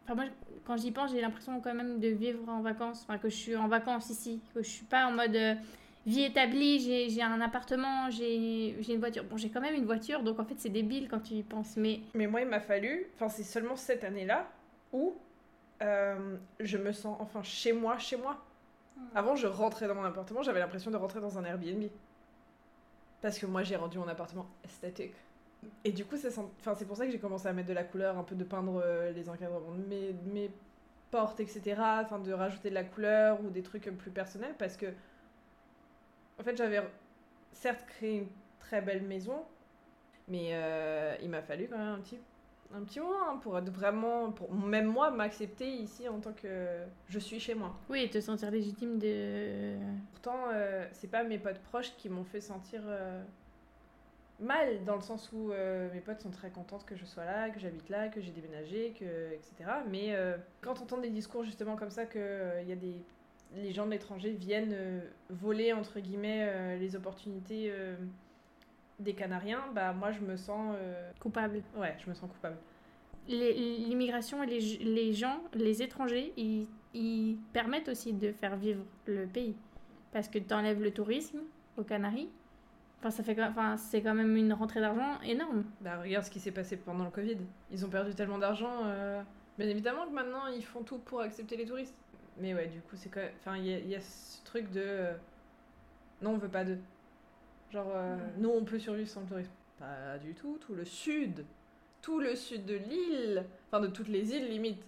Enfin, 0.04 0.16
moi, 0.16 0.26
quand 0.66 0.76
j'y 0.76 0.92
pense, 0.92 1.12
j'ai 1.12 1.22
l'impression 1.22 1.62
quand 1.62 1.74
même 1.74 2.02
de 2.02 2.10
vivre 2.10 2.50
en 2.50 2.60
vacances. 2.62 3.04
Enfin, 3.08 3.18
que 3.18 3.30
je 3.30 3.36
suis 3.36 3.56
en 3.56 3.70
vacances 3.70 4.10
ici. 4.10 4.42
Que 4.54 4.62
je 4.62 4.68
suis 4.70 4.86
pas 4.86 5.08
en 5.08 5.12
mode 5.14 5.34
euh, 5.36 5.56
vie 6.06 6.24
établie, 6.24 6.80
j'ai 7.10 7.22
un 7.22 7.42
appartement, 7.42 8.10
j'ai 8.10 8.76
une 8.94 9.00
voiture. 9.00 9.24
Bon, 9.24 9.38
j'ai 9.38 9.50
quand 9.50 9.62
même 9.62 9.76
une 9.76 9.86
voiture, 9.86 10.24
donc 10.24 10.40
en 10.40 10.46
fait, 10.46 10.56
c'est 10.58 10.70
débile 10.70 11.08
quand 11.10 11.20
tu 11.20 11.34
y 11.34 11.44
penses. 11.44 11.78
Mais 11.78 12.02
Mais 12.14 12.28
moi, 12.28 12.42
il 12.42 12.48
m'a 12.48 12.60
fallu, 12.60 13.08
enfin, 13.16 13.30
c'est 13.30 13.44
seulement 13.44 13.76
cette 13.76 14.04
année-là 14.04 14.48
où 14.94 15.16
euh, 15.82 16.38
je 16.60 16.78
me 16.78 16.92
sens 16.92 17.18
enfin 17.20 17.44
chez 17.44 17.74
moi, 17.74 17.98
chez 17.98 18.18
moi. 18.18 18.38
Avant, 19.16 19.36
je 19.36 19.48
rentrais 19.48 19.88
dans 19.88 19.96
mon 19.96 20.04
appartement, 20.04 20.44
j'avais 20.44 20.60
l'impression 20.60 20.92
de 20.92 20.98
rentrer 20.98 21.22
dans 21.22 21.38
un 21.38 21.44
Airbnb. 21.44 21.86
Parce 23.22 23.38
que 23.40 23.46
moi, 23.46 23.64
j'ai 23.64 23.76
rendu 23.76 23.98
mon 23.98 24.08
appartement 24.08 24.48
esthétique. 24.64 25.14
Et 25.84 25.92
du 25.92 26.06
coup, 26.06 26.18
c'est 26.18 26.34
pour 26.88 26.98
ça 26.98 27.06
que 27.06 27.12
j'ai 27.12 27.20
commencé 27.20 27.48
à 27.48 27.54
mettre 27.54 27.70
de 27.70 27.74
la 27.74 27.84
couleur, 27.84 28.18
un 28.18 28.24
peu 28.24 28.36
de 28.36 28.44
peindre 28.44 28.82
euh, 28.84 29.12
les 29.12 29.30
encadrements 29.30 29.72
de 29.72 29.86
mes, 29.88 30.16
mes 30.34 30.52
portes, 31.12 31.40
etc. 31.40 31.76
Enfin, 32.04 32.20
de 32.20 32.32
rajouter 32.34 32.70
de 32.70 32.76
la 32.76 32.84
couleur 32.84 33.40
ou 33.44 33.50
des 33.50 33.62
trucs 33.62 33.90
plus 33.98 34.12
personnels. 34.12 34.56
Parce 34.58 34.76
que, 34.76 34.88
en 36.42 36.44
fait, 36.44 36.58
j'avais 36.58 36.82
certes 37.52 37.86
créé 37.86 38.18
une 38.18 38.28
très 38.60 38.82
belle 38.82 39.04
maison, 39.04 39.44
mais 40.28 40.50
euh, 40.54 41.16
il 41.22 41.30
m'a 41.30 41.44
fallu 41.44 41.68
quand 41.68 41.78
même 41.78 41.88
un 41.88 42.00
petit, 42.00 42.18
un 42.74 42.82
petit 42.82 43.00
moment 43.00 43.30
hein, 43.30 43.38
pour 43.44 43.58
être 43.60 43.70
vraiment, 43.70 44.32
pour 44.32 44.52
même 44.52 44.88
moi, 44.88 45.12
m'accepter 45.12 45.70
ici 45.70 46.10
en 46.10 46.20
tant 46.20 46.34
que 46.34 46.80
je 47.10 47.20
suis 47.20 47.40
chez 47.40 47.54
moi. 47.54 47.76
oui, 47.90 48.10
te 48.10 48.20
sentir 48.20 48.50
légitime 48.50 48.98
de. 48.98 49.76
Pourtant, 50.14 50.46
euh, 50.52 50.88
c'est 50.94 51.10
pas 51.10 51.24
mes 51.24 51.38
potes 51.38 51.60
proches 51.60 51.96
qui 51.98 52.10
m'ont 52.10 52.24
fait 52.24 52.42
sentir 52.42 52.82
euh, 52.86 53.22
mal, 54.40 54.84
dans 54.84 54.96
le 54.96 55.02
sens 55.02 55.30
où 55.32 55.52
euh, 55.52 55.90
mes 55.94 56.02
potes 56.02 56.22
sont 56.22 56.32
très 56.32 56.50
contentes 56.50 56.86
que 56.86 56.96
je 56.96 57.06
sois 57.06 57.26
là, 57.26 57.50
que 57.50 57.60
j'habite 57.60 57.88
là, 57.90 58.10
que 58.10 58.20
j'ai 58.20 58.32
déménagé, 58.32 58.94
que, 59.00 59.34
etc. 59.34 59.70
Mais 59.90 60.18
quand 60.62 60.80
on 60.80 60.84
entend 60.84 60.98
des 60.98 61.12
discours 61.12 61.44
justement 61.44 61.76
comme 61.76 61.92
ça, 61.92 62.04
euh, 62.16 62.60
il 62.64 62.70
y 62.70 62.74
a 62.74 62.76
des 62.76 63.04
les 63.56 63.72
gens 63.74 63.86
de 63.86 63.92
l'étranger 63.92 64.32
viennent 64.32 64.74
euh, 64.74 65.02
voler 65.30 65.74
entre 65.74 66.00
guillemets 66.00 66.46
euh, 66.50 66.78
les 66.78 66.96
opportunités 66.96 67.70
euh, 67.72 67.96
des 69.00 69.14
Canariens, 69.14 69.64
bah 69.74 69.94
moi 69.94 70.12
je 70.12 70.22
me 70.22 70.36
sens 70.38 70.76
Coupable. 71.20 71.62
ouais, 71.78 71.96
je 72.04 72.10
me 72.10 72.14
sens 72.14 72.30
coupable. 72.30 72.58
L'immigration 73.28 74.44
et 74.44 74.48
les, 74.48 74.60
les 74.60 75.14
gens, 75.14 75.42
les 75.54 75.82
étrangers, 75.84 76.34
ils, 76.38 76.68
ils 76.94 77.38
permettent 77.54 77.90
aussi 77.90 78.14
de 78.14 78.32
faire 78.32 78.56
vivre 78.58 78.84
le 79.06 79.26
pays. 79.26 79.56
Parce 80.12 80.28
que 80.28 80.40
tu 80.40 80.54
enlèves 80.54 80.82
le 80.82 80.92
tourisme 80.92 81.40
aux 81.78 81.84
Canaries. 81.84 82.30
Enfin, 83.00 83.12
ça 83.12 83.24
fait, 83.24 83.42
enfin, 83.44 83.78
c'est 83.78 84.02
quand 84.02 84.14
même 84.14 84.36
une 84.36 84.54
rentrée 84.54 84.80
d'argent 84.82 85.20
énorme. 85.24 85.64
Bah, 85.82 86.00
regarde 86.02 86.26
ce 86.26 86.30
qui 86.32 86.40
s'est 86.40 86.52
passé 86.52 86.78
pendant 86.78 87.06
le 87.06 87.12
Covid. 87.12 87.38
Ils 87.72 87.86
ont 87.86 87.90
perdu 87.90 88.14
tellement 88.14 88.38
d'argent. 88.38 88.82
euh, 88.86 89.22
Bien 89.58 89.68
évidemment 89.70 90.06
que 90.08 90.14
maintenant, 90.14 90.48
ils 90.48 90.64
font 90.64 90.84
tout 90.84 91.00
pour 91.00 91.22
accepter 91.22 91.56
les 91.58 91.66
touristes. 91.66 91.96
Mais 92.42 92.54
ouais, 92.54 92.68
du 92.68 92.82
coup, 92.82 92.96
c'est 92.96 93.10
quand. 93.10 93.22
Enfin, 93.40 93.58
il 93.58 93.68
y, 93.68 93.74
a- 93.74 93.80
il 93.80 93.88
y 93.90 93.96
a 93.96 94.02
ce 94.02 94.44
truc 94.44 94.70
de... 94.72 94.82
euh, 94.84 95.14
Non, 96.22 96.32
on 96.32 96.38
veut 96.38 96.50
pas 96.50 96.64
d'eux. 96.66 96.80
Genre, 97.72 97.88
euh, 97.94 98.18
nous, 98.38 98.50
on 98.50 98.64
peut 98.66 98.80
survivre 98.80 99.08
sans 99.10 99.22
le 99.22 99.28
tourisme. 99.28 99.52
Pas 99.80 100.18
du 100.18 100.34
tout. 100.34 100.58
Tout 100.60 100.74
le 100.76 100.84
sud, 100.86 101.46
tout 102.02 102.20
le 102.20 102.36
sud 102.36 102.66
de 102.66 102.76
l'île, 102.76 103.46
enfin 103.68 103.80
de 103.80 103.88
toutes 103.88 104.08
les 104.10 104.34
îles 104.34 104.50
limite, 104.50 104.82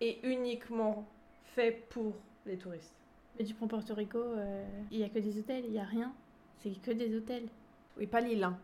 est 0.00 0.18
uniquement 0.24 1.06
fait 1.54 1.72
pour 1.90 2.14
les 2.46 2.56
touristes. 2.56 2.94
Mais 3.38 3.44
tu 3.44 3.54
prends 3.54 3.66
Porto 3.68 3.94
Rico, 3.94 4.18
euh, 4.18 4.64
il 4.90 4.98
y 4.98 5.04
a 5.04 5.08
que 5.08 5.18
des 5.18 5.38
hôtels, 5.38 5.64
il 5.66 5.72
y 5.72 5.78
a 5.78 5.84
rien. 5.84 6.12
C'est 6.58 6.70
que 6.82 6.90
des 6.90 7.16
hôtels. 7.16 7.48
Oui, 7.96 8.06
pas 8.06 8.20
l'île, 8.20 8.44
hein. 8.44 8.58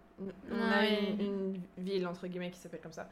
On 0.51 0.71
a 0.71 0.87
une, 0.89 1.21
une 1.21 1.61
ville, 1.79 2.07
entre 2.07 2.27
guillemets, 2.29 2.51
qui 2.51 2.59
s'appelle 2.59 2.81
comme 2.81 2.93
ça. 2.93 3.09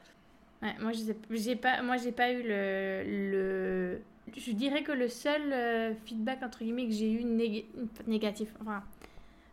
Ouais, 0.62 0.74
moi, 0.80 0.92
j'ai 0.92 1.56
pas, 1.56 1.82
moi, 1.82 1.96
j'ai 1.96 2.12
pas 2.12 2.32
eu 2.32 2.42
le, 2.44 3.02
le. 3.06 4.00
Je 4.36 4.52
dirais 4.52 4.82
que 4.82 4.92
le 4.92 5.08
seul 5.08 5.52
euh, 5.52 5.94
feedback, 6.04 6.42
entre 6.42 6.60
guillemets, 6.60 6.86
que 6.86 6.92
j'ai 6.92 7.12
eu 7.12 7.24
négatif, 8.06 8.54
enfin, 8.60 8.82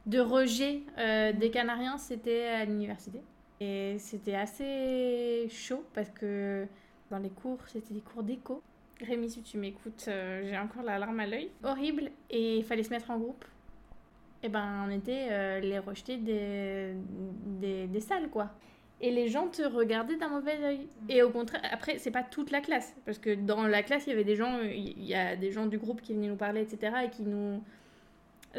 de 0.06 0.20
rejet 0.20 0.82
euh, 0.98 1.34
des 1.34 1.50
Canariens, 1.50 1.98
c'était 1.98 2.46
à 2.48 2.66
l'université. 2.66 3.22
Et 3.60 3.98
c'était 4.00 4.36
assez 4.36 5.48
chaud 5.50 5.84
parce 5.94 6.10
que 6.12 6.66
dans 7.12 7.18
les 7.18 7.30
cours, 7.30 7.60
c'était 7.68 7.94
des 7.94 8.00
cours 8.02 8.24
d'éco. 8.24 8.62
Rémi, 9.02 9.30
si 9.30 9.42
tu 9.42 9.58
m'écoutes, 9.58 10.06
euh, 10.08 10.48
j'ai 10.48 10.58
encore 10.58 10.84
la 10.84 11.00
larme 11.00 11.20
à 11.20 11.28
l'œil. 11.28 11.50
Horrible. 11.64 12.12
Et 12.30 12.58
il 12.58 12.64
fallait 12.64 12.84
se 12.84 12.90
mettre 12.90 13.10
en 13.10 13.18
groupe. 13.18 13.44
Et 14.44 14.48
ben, 14.48 14.86
on 14.88 14.92
était 14.92 15.60
les 15.60 15.80
rejetés 15.80 16.16
des, 16.16 16.94
des, 17.60 17.88
des 17.88 18.00
salles, 18.00 18.30
quoi 18.30 18.54
et 19.02 19.12
les 19.12 19.28
gens 19.30 19.48
te 19.48 19.62
regardaient 19.62 20.18
d'un 20.18 20.30
mauvais 20.30 20.58
oeil. 20.64 20.78
Mm. 20.80 21.10
Et 21.10 21.24
au 21.24 21.30
contraire, 21.30 21.62
après, 21.72 21.98
c'est 22.00 22.12
pas 22.12 22.24
toute 22.24 22.52
la 22.52 22.62
classe, 22.62 22.96
parce 23.06 23.18
que 23.18 23.34
dans 23.34 23.64
la 23.64 23.84
classe, 23.84 24.08
il 24.08 24.10
y 24.10 24.14
avait 24.14 24.24
des 24.24 24.36
gens, 24.36 24.62
il 24.62 25.04
y 25.04 25.16
a 25.16 25.36
des 25.36 25.52
gens 25.52 25.66
du 25.66 25.78
groupe 25.78 26.02
qui 26.02 26.14
venaient 26.14 26.28
nous 26.28 26.36
parler, 26.36 26.62
etc., 26.62 26.94
et 27.06 27.10
qui 27.10 27.24
nous 27.24 27.62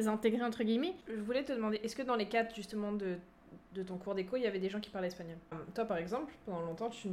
intégraient, 0.06 0.44
entre 0.44 0.64
guillemets. 0.64 0.94
Je 1.08 1.20
voulais 1.20 1.44
te 1.44 1.52
demander, 1.52 1.80
est-ce 1.82 1.96
que 1.96 2.02
dans 2.02 2.16
les 2.16 2.26
cadres, 2.26 2.54
justement, 2.54 2.92
de, 2.92 3.16
de 3.74 3.82
ton 3.82 3.96
cours 3.96 4.14
d'éco, 4.14 4.36
il 4.36 4.42
y 4.42 4.46
avait 4.46 4.60
des 4.60 4.68
gens 4.68 4.80
qui 4.80 4.90
parlaient 4.90 5.08
espagnol? 5.08 5.36
Toi, 5.74 5.84
par 5.84 5.98
exemple, 5.98 6.32
pendant 6.46 6.62
longtemps, 6.62 6.90
tu 6.90 7.08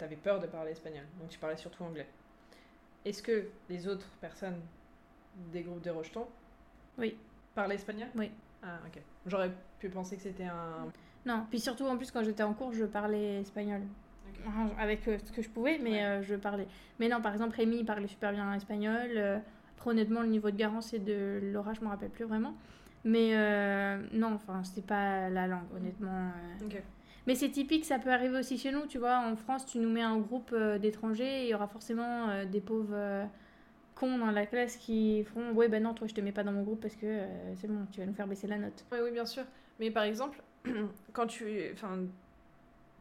avais 0.00 0.16
peur 0.16 0.40
de 0.40 0.46
parler 0.46 0.72
espagnol, 0.72 1.04
donc 1.20 1.28
tu 1.28 1.38
parlais 1.38 1.56
surtout 1.56 1.84
anglais. 1.84 2.06
Est-ce 3.04 3.22
que 3.22 3.46
les 3.68 3.88
autres 3.88 4.08
personnes 4.20 4.60
des 5.52 5.62
groupes 5.62 5.82
de 5.82 5.90
rejetons 5.90 6.26
oui. 6.98 7.16
parlaient 7.54 7.76
espagnol? 7.76 8.08
Oui. 8.14 8.30
Ah, 8.62 8.78
ok. 8.86 9.00
J'aurais 9.26 9.50
pu 9.78 9.88
penser 9.88 10.16
que 10.16 10.22
c'était 10.22 10.44
un 10.44 10.88
non, 11.26 11.44
puis 11.50 11.60
surtout 11.60 11.84
en 11.84 11.96
plus 11.96 12.10
quand 12.10 12.22
j'étais 12.22 12.42
en 12.42 12.54
cours, 12.54 12.72
je 12.72 12.84
parlais 12.84 13.40
espagnol. 13.40 13.82
Avec 14.78 15.06
euh, 15.06 15.18
ce 15.22 15.32
que 15.32 15.42
je 15.42 15.50
pouvais, 15.50 15.78
mais 15.78 16.02
euh, 16.02 16.22
je 16.22 16.34
parlais. 16.34 16.66
Mais 16.98 17.08
non, 17.08 17.20
par 17.20 17.32
exemple, 17.32 17.56
Rémi 17.56 17.84
parlait 17.84 18.06
super 18.06 18.32
bien 18.32 18.52
espagnol. 18.54 19.10
Euh, 19.16 19.38
après, 19.76 19.90
honnêtement, 19.90 20.22
le 20.22 20.28
niveau 20.28 20.50
de 20.50 20.56
Garance 20.56 20.94
et 20.94 20.98
de 20.98 21.40
Laura, 21.52 21.74
je 21.74 21.80
me 21.82 21.88
rappelle 21.88 22.10
plus 22.10 22.24
vraiment. 22.24 22.54
Mais 23.04 23.34
non, 24.12 24.34
enfin, 24.34 24.62
c'était 24.62 24.86
pas 24.86 25.30
la 25.30 25.46
langue, 25.46 25.72
honnêtement. 25.74 26.32
Mais 27.26 27.34
c'est 27.34 27.48
typique, 27.48 27.84
ça 27.86 27.98
peut 27.98 28.10
arriver 28.10 28.38
aussi 28.38 28.58
chez 28.58 28.72
nous, 28.72 28.86
tu 28.86 28.98
vois. 28.98 29.20
En 29.20 29.36
France, 29.36 29.64
tu 29.64 29.78
nous 29.78 29.88
mets 29.88 30.02
un 30.02 30.18
groupe 30.18 30.54
d'étrangers, 30.78 31.44
il 31.44 31.48
y 31.48 31.54
aura 31.54 31.66
forcément 31.66 32.44
des 32.44 32.60
pauvres 32.60 33.26
cons 33.94 34.18
dans 34.18 34.30
la 34.30 34.44
classe 34.44 34.76
qui 34.76 35.24
feront 35.24 35.52
Ouais, 35.52 35.68
ben 35.68 35.82
non, 35.82 35.94
toi, 35.94 36.06
je 36.08 36.14
te 36.14 36.20
mets 36.20 36.32
pas 36.32 36.44
dans 36.44 36.52
mon 36.52 36.62
groupe 36.62 36.82
parce 36.82 36.96
que 36.96 37.22
c'est 37.56 37.68
bon, 37.68 37.86
tu 37.90 38.00
vas 38.00 38.06
nous 38.06 38.12
faire 38.12 38.26
baisser 38.26 38.46
la 38.46 38.58
note. 38.58 38.84
Oui, 38.92 38.98
oui, 39.02 39.12
bien 39.12 39.24
sûr. 39.24 39.44
Mais 39.78 39.90
par 39.90 40.02
exemple, 40.02 40.42
quand 41.12 41.26
tu. 41.26 41.70
Enfin. 41.72 42.06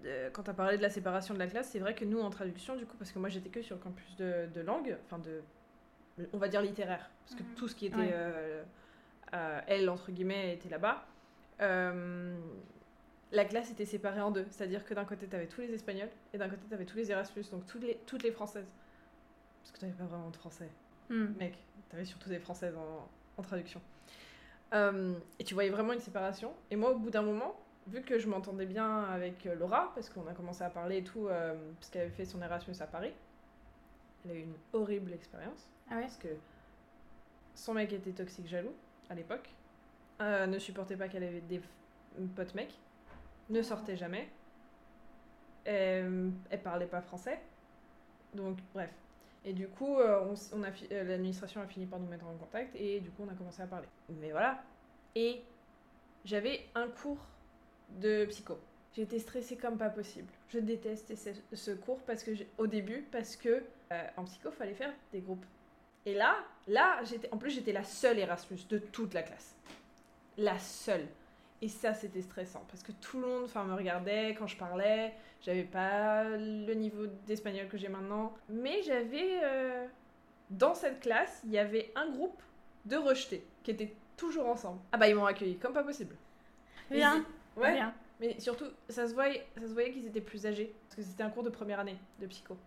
Euh, 0.06 0.30
quand 0.32 0.44
tu 0.44 0.50
as 0.50 0.54
parlé 0.54 0.78
de 0.78 0.82
la 0.82 0.89
séparation 0.89 1.34
de 1.34 1.39
la 1.39 1.48
classe, 1.48 1.70
c'est 1.72 1.80
vrai 1.80 1.94
que 1.94 2.06
nous, 2.06 2.22
en 2.22 2.30
traduction, 2.30 2.78
du 2.78 2.86
coup, 2.86 2.96
parce 2.96 3.12
que 3.12 3.20
moi 3.20 3.28
j'étais 3.28 3.50
que 3.50 3.62
sur 3.62 3.75
le 3.75 3.82
campus 3.82 4.16
de, 4.16 4.48
de 4.54 4.62
langue, 4.62 4.98
enfin 5.06 5.20
de. 5.20 5.42
On 6.34 6.38
va 6.38 6.48
dire 6.48 6.62
littéraire, 6.62 7.10
parce 7.25 7.36
que 7.36 7.44
mhm. 7.44 7.56
tout 7.56 7.68
ce 7.68 7.75
qui 7.75 7.88
était. 7.88 8.12
Euh, 8.13 8.63
euh, 9.34 9.62
elle, 9.68 9.89
entre 9.89 10.12
guillemets, 10.12 10.54
était 10.54 10.70
là-bas. 10.70 11.06
la 11.60 13.46
classe 13.46 13.72
était 13.72 13.86
séparée 13.86 14.22
en 14.22 14.32
deux. 14.32 14.46
C'est-à-dire 14.50 14.86
que 14.86 14.94
d'un 14.94 15.06
côté, 15.06 15.28
tu 15.28 15.36
avais 15.36 15.48
tous 15.48 15.62
les 15.62 15.74
Espagnols 15.74 16.10
et 16.34 16.38
d'un 16.38 16.50
côté, 16.50 16.63
tu 16.68 16.74
avais 16.74 16.86
tous 16.86 16.98
les 16.98 17.12
Erasmus, 17.12 17.44
donc 17.51 17.66
toutes 17.68 17.84
les, 17.84 18.00
toutes 18.06 18.24
les 18.24 18.32
Françaises. 18.32 18.68
Parce 19.62 19.72
que 19.72 19.86
tu 19.86 19.92
pas 19.92 20.06
vraiment 20.06 20.30
de 20.30 20.38
Français. 20.38 20.70
Hmm. 21.10 21.28
Mec, 21.38 21.58
tu 21.89 21.96
avais 21.96 22.06
surtout 22.06 22.30
des 22.30 22.39
Françaises 22.39 22.75
en, 22.75 23.08
en 23.38 23.42
traduction. 23.44 23.82
Euh, 24.73 25.13
et 25.39 25.43
tu 25.43 25.53
voyais 25.53 25.69
vraiment 25.69 25.93
une 25.93 25.99
séparation. 25.99 26.53
Et 26.69 26.75
moi, 26.75 26.91
au 26.91 26.97
bout 26.97 27.09
d'un 27.09 27.21
moment, 27.21 27.59
vu 27.88 28.01
que 28.01 28.19
je 28.19 28.27
m'entendais 28.27 28.65
bien 28.65 29.03
avec 29.03 29.45
euh, 29.45 29.55
Laura, 29.55 29.91
parce 29.95 30.09
qu'on 30.09 30.27
a 30.27 30.33
commencé 30.33 30.63
à 30.63 30.69
parler 30.69 30.97
et 30.97 31.03
tout, 31.03 31.27
euh, 31.27 31.55
parce 31.79 31.89
qu'elle 31.89 32.03
avait 32.03 32.11
fait 32.11 32.25
son 32.25 32.41
Erasmus 32.41 32.75
à 32.79 32.88
Paris, 32.88 33.13
elle 34.23 34.31
a 34.31 34.33
eu 34.35 34.41
une 34.41 34.55
horrible 34.73 35.13
expérience. 35.13 35.67
Ah 35.89 35.95
ouais? 35.95 36.01
Parce 36.01 36.17
que 36.17 36.27
son 37.55 37.73
mec 37.73 37.91
était 37.93 38.11
toxique 38.11 38.47
jaloux 38.47 38.73
à 39.09 39.15
l'époque, 39.15 39.49
ne 40.19 40.59
supportait 40.59 40.97
pas 40.97 41.07
qu'elle 41.07 41.23
avait 41.23 41.41
des 41.41 41.61
potes 42.35 42.53
mecs, 42.53 42.77
ne 43.49 43.61
sortait 43.61 43.95
jamais, 43.95 44.29
elle, 45.65 46.31
elle 46.49 46.61
parlait 46.61 46.85
pas 46.85 47.01
français. 47.01 47.39
Donc, 48.35 48.59
bref, 48.73 48.91
et 49.46 49.53
du 49.53 49.67
coup, 49.67 49.98
euh, 49.98 50.36
on, 50.53 50.63
a 50.63 50.67
euh, 50.67 51.03
l'administration 51.03 51.62
a 51.62 51.67
fini 51.67 51.86
par 51.86 52.00
nous 52.00 52.08
mettre 52.08 52.25
en 52.25 52.36
contact 52.36 52.75
et 52.75 53.00
du 53.00 53.10
coup, 53.12 53.24
on 53.25 53.31
a 53.31 53.36
commencé 53.36 53.62
à 53.62 53.67
parler. 53.67 53.88
Mais 54.10 54.31
voilà. 54.31 54.62
Et 55.15 55.41
j'avais 56.25 56.65
un 56.75 56.88
cours 56.88 57.25
de 58.01 58.25
psycho. 58.25 58.58
J'étais 58.96 59.19
stressée 59.19 59.55
comme 59.55 59.77
pas 59.77 59.89
possible. 59.89 60.27
Je 60.50 60.60
détestais 60.60 61.15
ce, 61.53 61.72
cours 61.72 62.00
parce 62.00 62.24
que 62.24 62.31
au 62.58 62.67
début 62.67 63.08
parce 63.12 63.36
que 63.36 63.63
euh, 63.91 64.08
en 64.17 64.25
psycho, 64.25 64.51
fallait 64.51 64.74
faire 64.74 64.93
des 65.13 65.22
groupes. 65.22 65.46
Et 66.05 66.13
là, 66.13 66.38
là, 66.67 67.01
j'étais 67.03 67.29
en 67.31 67.38
plus 67.38 67.51
j'étais 67.51 67.72
la 67.72 67.84
seule 67.84 68.19
Erasmus 68.19 68.60
de 68.69 68.77
toute 68.77 69.13
la 69.13 69.24
classe. 69.24 69.55
La 70.38 70.60
seule. 70.60 71.08
Et 71.62 71.68
ça, 71.68 71.94
c'était 71.94 72.22
stressant 72.22 72.63
parce 72.70 72.84
que 72.84 72.94
tout 72.94 73.20
le 73.20 73.28
monde 73.28 73.50
me 73.68 73.74
regardait 73.74 74.34
quand 74.38 74.48
je 74.48 74.56
parlais. 74.56 75.13
J'avais 75.42 75.63
pas 75.63 76.24
le 76.24 76.74
niveau 76.74 77.06
d'espagnol 77.28 77.68
que 77.68 77.78
j'ai 77.78 77.89
maintenant. 77.89 78.34
Mais 78.48 78.82
j'avais. 78.84 79.44
Euh, 79.44 79.86
dans 80.50 80.74
cette 80.74 81.01
classe, 81.01 81.42
il 81.46 81.51
y 81.51 81.58
avait 81.58 81.92
un 81.96 82.10
groupe 82.10 82.42
de 82.86 82.96
rejetés 82.96 83.46
qui 83.63 83.72
étaient 83.72 83.94
toujours 84.16 84.48
ensemble. 84.48 84.80
Ah 84.92 84.98
bah, 84.98 85.08
ils 85.08 85.16
m'ont 85.16 85.25
accueilli 85.25 85.58
comme 85.58 85.74
pas 85.74 85.84
possible. 85.84 86.16
Bien. 86.89 87.25
Ouais. 87.56 87.74
Bien. 87.74 87.94
Mais 88.20 88.39
surtout, 88.39 88.66
ça 88.89 89.08
se 89.08 89.13
voyait, 89.13 89.46
ça 89.58 89.68
se 89.68 89.74
voyait 89.74 89.92
qu'ils 89.92 90.06
étaient 90.06 90.22
plus 90.22 90.46
âgés. 90.46 90.74
Parce 90.84 90.96
que 90.96 91.01
c'était 91.04 91.24
un 91.24 91.30
cours 91.30 91.44
de 91.44 91.50
première 91.50 91.80
année 91.80 91.98
de 92.20 92.28
psycho. 92.28 92.58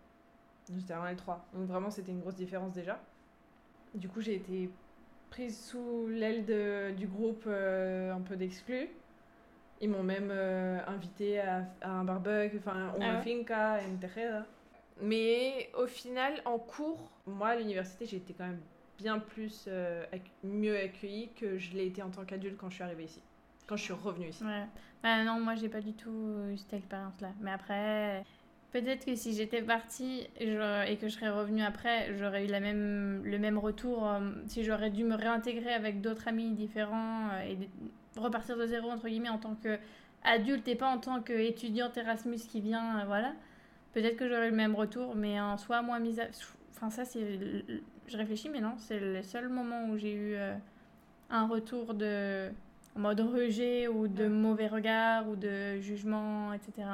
J'étais 0.71 0.95
en 0.95 1.05
L3. 1.05 1.39
Donc 1.55 1.67
vraiment, 1.67 1.91
c'était 1.91 2.13
une 2.13 2.21
grosse 2.21 2.37
différence 2.37 2.73
déjà. 2.73 3.01
Du 3.95 4.09
coup, 4.09 4.21
j'ai 4.21 4.37
été 4.37 4.71
prise 5.33 5.59
sous 5.59 6.07
l'aile 6.09 6.45
du 6.95 7.07
groupe 7.07 7.47
un 7.47 8.21
peu 8.21 8.37
d'exclus. 8.37 8.89
Ils 9.81 9.89
m'ont 9.89 10.03
même 10.03 10.31
invité 10.87 11.41
à, 11.41 11.65
un 11.81 12.05
barbecue, 12.05 12.59
enfin, 12.59 12.93
une 13.01 13.23
finca, 13.23 13.83
une 13.83 13.99
terrera. 13.99 14.45
Mais 15.01 15.71
au 15.77 15.87
final, 15.87 16.35
en 16.45 16.59
cours, 16.59 17.11
moi 17.27 17.49
à 17.49 17.57
l'université, 17.57 18.05
j'ai 18.05 18.19
été 18.19 18.35
quand 18.35 18.47
même 18.47 18.61
bien 18.99 19.19
plus 19.19 19.69
mieux 20.45 20.79
accueillie 20.79 21.31
que 21.35 21.57
je 21.59 21.73
l'ai 21.73 21.87
été 21.87 22.03
en 22.03 22.11
tant 22.11 22.25
qu'adulte 22.25 22.59
quand 22.59 22.69
je 22.69 22.75
suis 22.75 22.85
arrivée 22.85 23.05
ici, 23.05 23.23
quand 23.67 23.77
je 23.77 23.85
suis 23.85 23.95
revenue 23.95 24.29
ici. 24.29 24.45
Ouais. 24.45 24.67
Bah 25.03 25.25
non, 25.25 25.41
moi 25.41 25.55
j'ai 25.55 25.71
pas 25.71 25.81
du 25.81 25.95
tout 25.95 26.45
eu 26.51 26.59
cette 26.59 26.75
expérience-là. 26.75 27.33
Mais 27.41 27.53
après, 27.53 28.23
Peut-être 28.73 29.05
que 29.05 29.15
si 29.15 29.35
j'étais 29.35 29.61
partie 29.61 30.27
et 30.41 30.97
que 30.97 31.07
je 31.07 31.13
serais 31.13 31.29
revenue 31.29 31.63
après, 31.63 32.17
j'aurais 32.17 32.47
eu 32.47 32.49
la 32.49 32.59
même, 32.59 33.23
le 33.23 33.39
même 33.39 33.59
retour. 33.59 34.09
Euh, 34.09 34.33
si 34.47 34.65
j'aurais 34.65 34.89
dû 34.89 35.05
me 35.05 35.15
réintégrer 35.15 35.75
avec 35.75 36.01
d'autres 36.01 36.27
amis 36.27 36.53
différents 36.53 37.29
euh, 37.35 37.43
et 37.43 37.59
repartir 38.19 38.57
de 38.57 38.67
zéro, 38.67 38.91
entre 38.91 39.09
guillemets, 39.09 39.29
en 39.29 39.37
tant 39.37 39.57
qu'adulte 39.57 40.67
et 40.69 40.75
pas 40.75 40.89
en 40.89 40.97
tant 40.97 41.21
qu'étudiante 41.21 41.99
Erasmus 41.99 42.39
qui 42.39 42.63
vient, 42.63 43.01
euh, 43.01 43.05
voilà. 43.05 43.35
Peut-être 43.93 44.17
que 44.17 44.27
j'aurais 44.27 44.47
eu 44.47 44.51
le 44.51 44.57
même 44.57 44.75
retour, 44.75 45.17
mais 45.17 45.39
en 45.39 45.59
soi, 45.59 45.83
moi, 45.83 45.99
mise 45.99 46.19
à... 46.19 46.29
Enfin, 46.75 46.89
ça, 46.89 47.05
c'est... 47.05 47.39
Je 48.07 48.17
réfléchis, 48.17 48.49
mais 48.49 48.63
non, 48.63 48.77
c'est 48.79 48.99
le 48.99 49.23
seul 49.23 49.51
moment 49.51 49.91
où 49.91 49.99
j'ai 49.99 50.15
eu 50.15 50.37
un 51.29 51.47
retour 51.47 51.93
de... 51.93 52.49
en 52.97 53.01
mode 53.01 53.21
rejet 53.21 53.87
ou 53.87 54.09
de 54.09 54.29
mauvais 54.29 54.67
regard 54.67 55.29
ou 55.29 55.37
de 55.37 55.79
jugement, 55.79 56.55
etc 56.55 56.85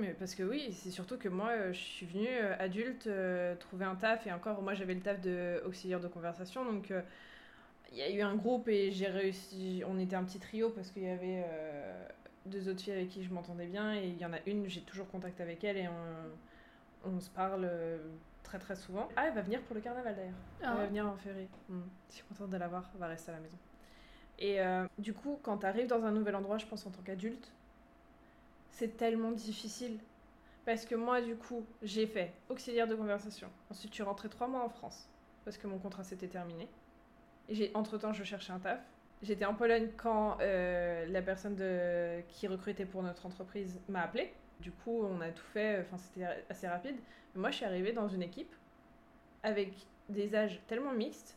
mais 0.00 0.14
parce 0.14 0.34
que 0.34 0.42
oui, 0.42 0.72
c'est 0.72 0.90
surtout 0.90 1.16
que 1.18 1.28
moi, 1.28 1.50
euh, 1.50 1.72
je 1.72 1.78
suis 1.78 2.06
venue 2.06 2.28
euh, 2.28 2.56
adulte 2.58 3.06
euh, 3.06 3.54
trouver 3.56 3.84
un 3.84 3.94
taf 3.94 4.26
et 4.26 4.32
encore, 4.32 4.62
moi 4.62 4.74
j'avais 4.74 4.94
le 4.94 5.00
taf 5.00 5.20
de 5.20 5.62
auxiliaire 5.66 6.00
de 6.00 6.08
conversation, 6.08 6.64
donc 6.64 6.92
il 7.92 7.98
y 7.98 8.02
a 8.02 8.10
eu 8.10 8.20
un 8.20 8.34
groupe 8.34 8.68
et 8.68 8.90
j'ai 8.90 9.06
réussi. 9.06 9.82
On 9.86 9.98
était 9.98 10.16
un 10.16 10.24
petit 10.24 10.38
trio 10.38 10.70
parce 10.70 10.90
qu'il 10.90 11.04
y 11.04 11.08
avait 11.08 11.44
deux 12.46 12.68
autres 12.68 12.80
filles 12.80 12.94
avec 12.94 13.08
qui 13.08 13.22
je 13.24 13.32
m'entendais 13.32 13.66
bien 13.66 13.94
et 13.94 14.08
il 14.08 14.18
y 14.18 14.26
en 14.26 14.32
a 14.32 14.38
une, 14.46 14.68
j'ai 14.68 14.82
toujours 14.82 15.08
contact 15.08 15.40
avec 15.40 15.64
elle 15.64 15.76
et 15.76 15.88
on, 15.88 17.10
on 17.10 17.20
se 17.20 17.30
parle 17.30 17.70
très 18.42 18.58
très 18.58 18.76
souvent. 18.76 19.08
Ah, 19.16 19.26
elle 19.28 19.34
va 19.34 19.42
venir 19.42 19.62
pour 19.62 19.74
le 19.74 19.80
carnaval 19.80 20.14
d'ailleurs. 20.14 20.34
Elle 20.60 20.66
va 20.66 20.82
ah. 20.82 20.86
venir 20.86 21.06
en 21.06 21.16
février. 21.16 21.48
Hmm. 21.68 21.80
Je 22.10 22.16
suis 22.16 22.24
contente 22.24 22.50
de 22.50 22.56
la 22.56 22.68
voir, 22.68 22.90
elle 22.92 23.00
va 23.00 23.06
rester 23.06 23.30
à 23.30 23.34
la 23.34 23.40
maison. 23.40 23.56
Et 24.40 24.58
du 24.98 25.14
coup, 25.14 25.38
quand 25.42 25.58
tu 25.58 25.66
arrives 25.66 25.88
dans 25.88 26.04
un 26.04 26.12
nouvel 26.12 26.36
endroit, 26.36 26.58
je 26.58 26.66
pense 26.66 26.86
en 26.86 26.90
tant 26.90 27.02
qu'adulte, 27.02 27.50
c'est 28.78 28.96
tellement 28.96 29.32
difficile. 29.32 29.98
Parce 30.64 30.84
que 30.84 30.94
moi, 30.94 31.20
du 31.20 31.34
coup, 31.34 31.64
j'ai 31.82 32.06
fait 32.06 32.32
auxiliaire 32.48 32.86
de 32.86 32.94
conversation. 32.94 33.48
Ensuite, 33.70 33.90
je 33.90 33.94
suis 33.94 34.02
rentrée 34.02 34.28
trois 34.28 34.46
mois 34.46 34.62
en 34.62 34.68
France 34.68 35.08
parce 35.44 35.58
que 35.58 35.66
mon 35.66 35.78
contrat 35.78 36.04
s'était 36.04 36.28
terminé. 36.28 36.68
Et 37.48 37.70
entre-temps, 37.74 38.12
je 38.12 38.22
cherchais 38.22 38.52
un 38.52 38.60
taf. 38.60 38.80
J'étais 39.22 39.46
en 39.46 39.54
Pologne 39.54 39.88
quand 39.96 40.38
euh, 40.40 41.06
la 41.06 41.22
personne 41.22 41.56
de, 41.56 42.20
qui 42.28 42.46
recrutait 42.46 42.84
pour 42.84 43.02
notre 43.02 43.26
entreprise 43.26 43.80
m'a 43.88 44.02
appelé. 44.02 44.32
Du 44.60 44.70
coup, 44.70 45.02
on 45.02 45.20
a 45.22 45.30
tout 45.30 45.46
fait, 45.52 45.80
enfin, 45.80 45.96
c'était 45.96 46.26
assez 46.48 46.68
rapide. 46.68 46.96
Mais 47.34 47.40
moi, 47.40 47.50
je 47.50 47.56
suis 47.56 47.64
arrivée 47.64 47.92
dans 47.92 48.08
une 48.08 48.22
équipe 48.22 48.54
avec 49.42 49.72
des 50.08 50.36
âges 50.36 50.60
tellement 50.68 50.92
mixtes 50.92 51.36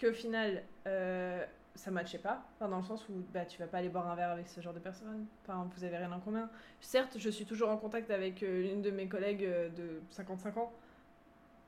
qu'au 0.00 0.12
final, 0.12 0.62
euh, 0.88 1.44
ça 1.74 1.90
matchait 1.90 2.18
pas. 2.18 2.44
Enfin, 2.54 2.68
dans 2.68 2.78
le 2.78 2.82
sens 2.84 3.08
où 3.08 3.12
bah, 3.32 3.44
tu 3.44 3.58
vas 3.58 3.66
pas 3.66 3.78
aller 3.78 3.88
boire 3.88 4.10
un 4.10 4.14
verre 4.14 4.30
avec 4.30 4.48
ce 4.48 4.60
genre 4.60 4.74
de 4.74 4.78
personne. 4.78 5.26
Enfin, 5.42 5.68
vous 5.74 5.84
avez 5.84 5.96
rien 5.96 6.12
en 6.12 6.20
commun. 6.20 6.50
Certes, 6.80 7.16
je 7.18 7.30
suis 7.30 7.44
toujours 7.44 7.70
en 7.70 7.76
contact 7.76 8.10
avec 8.10 8.42
euh, 8.42 8.72
une 8.72 8.82
de 8.82 8.90
mes 8.90 9.08
collègues 9.08 9.44
euh, 9.44 9.68
de 9.70 10.00
55 10.10 10.56
ans. 10.58 10.72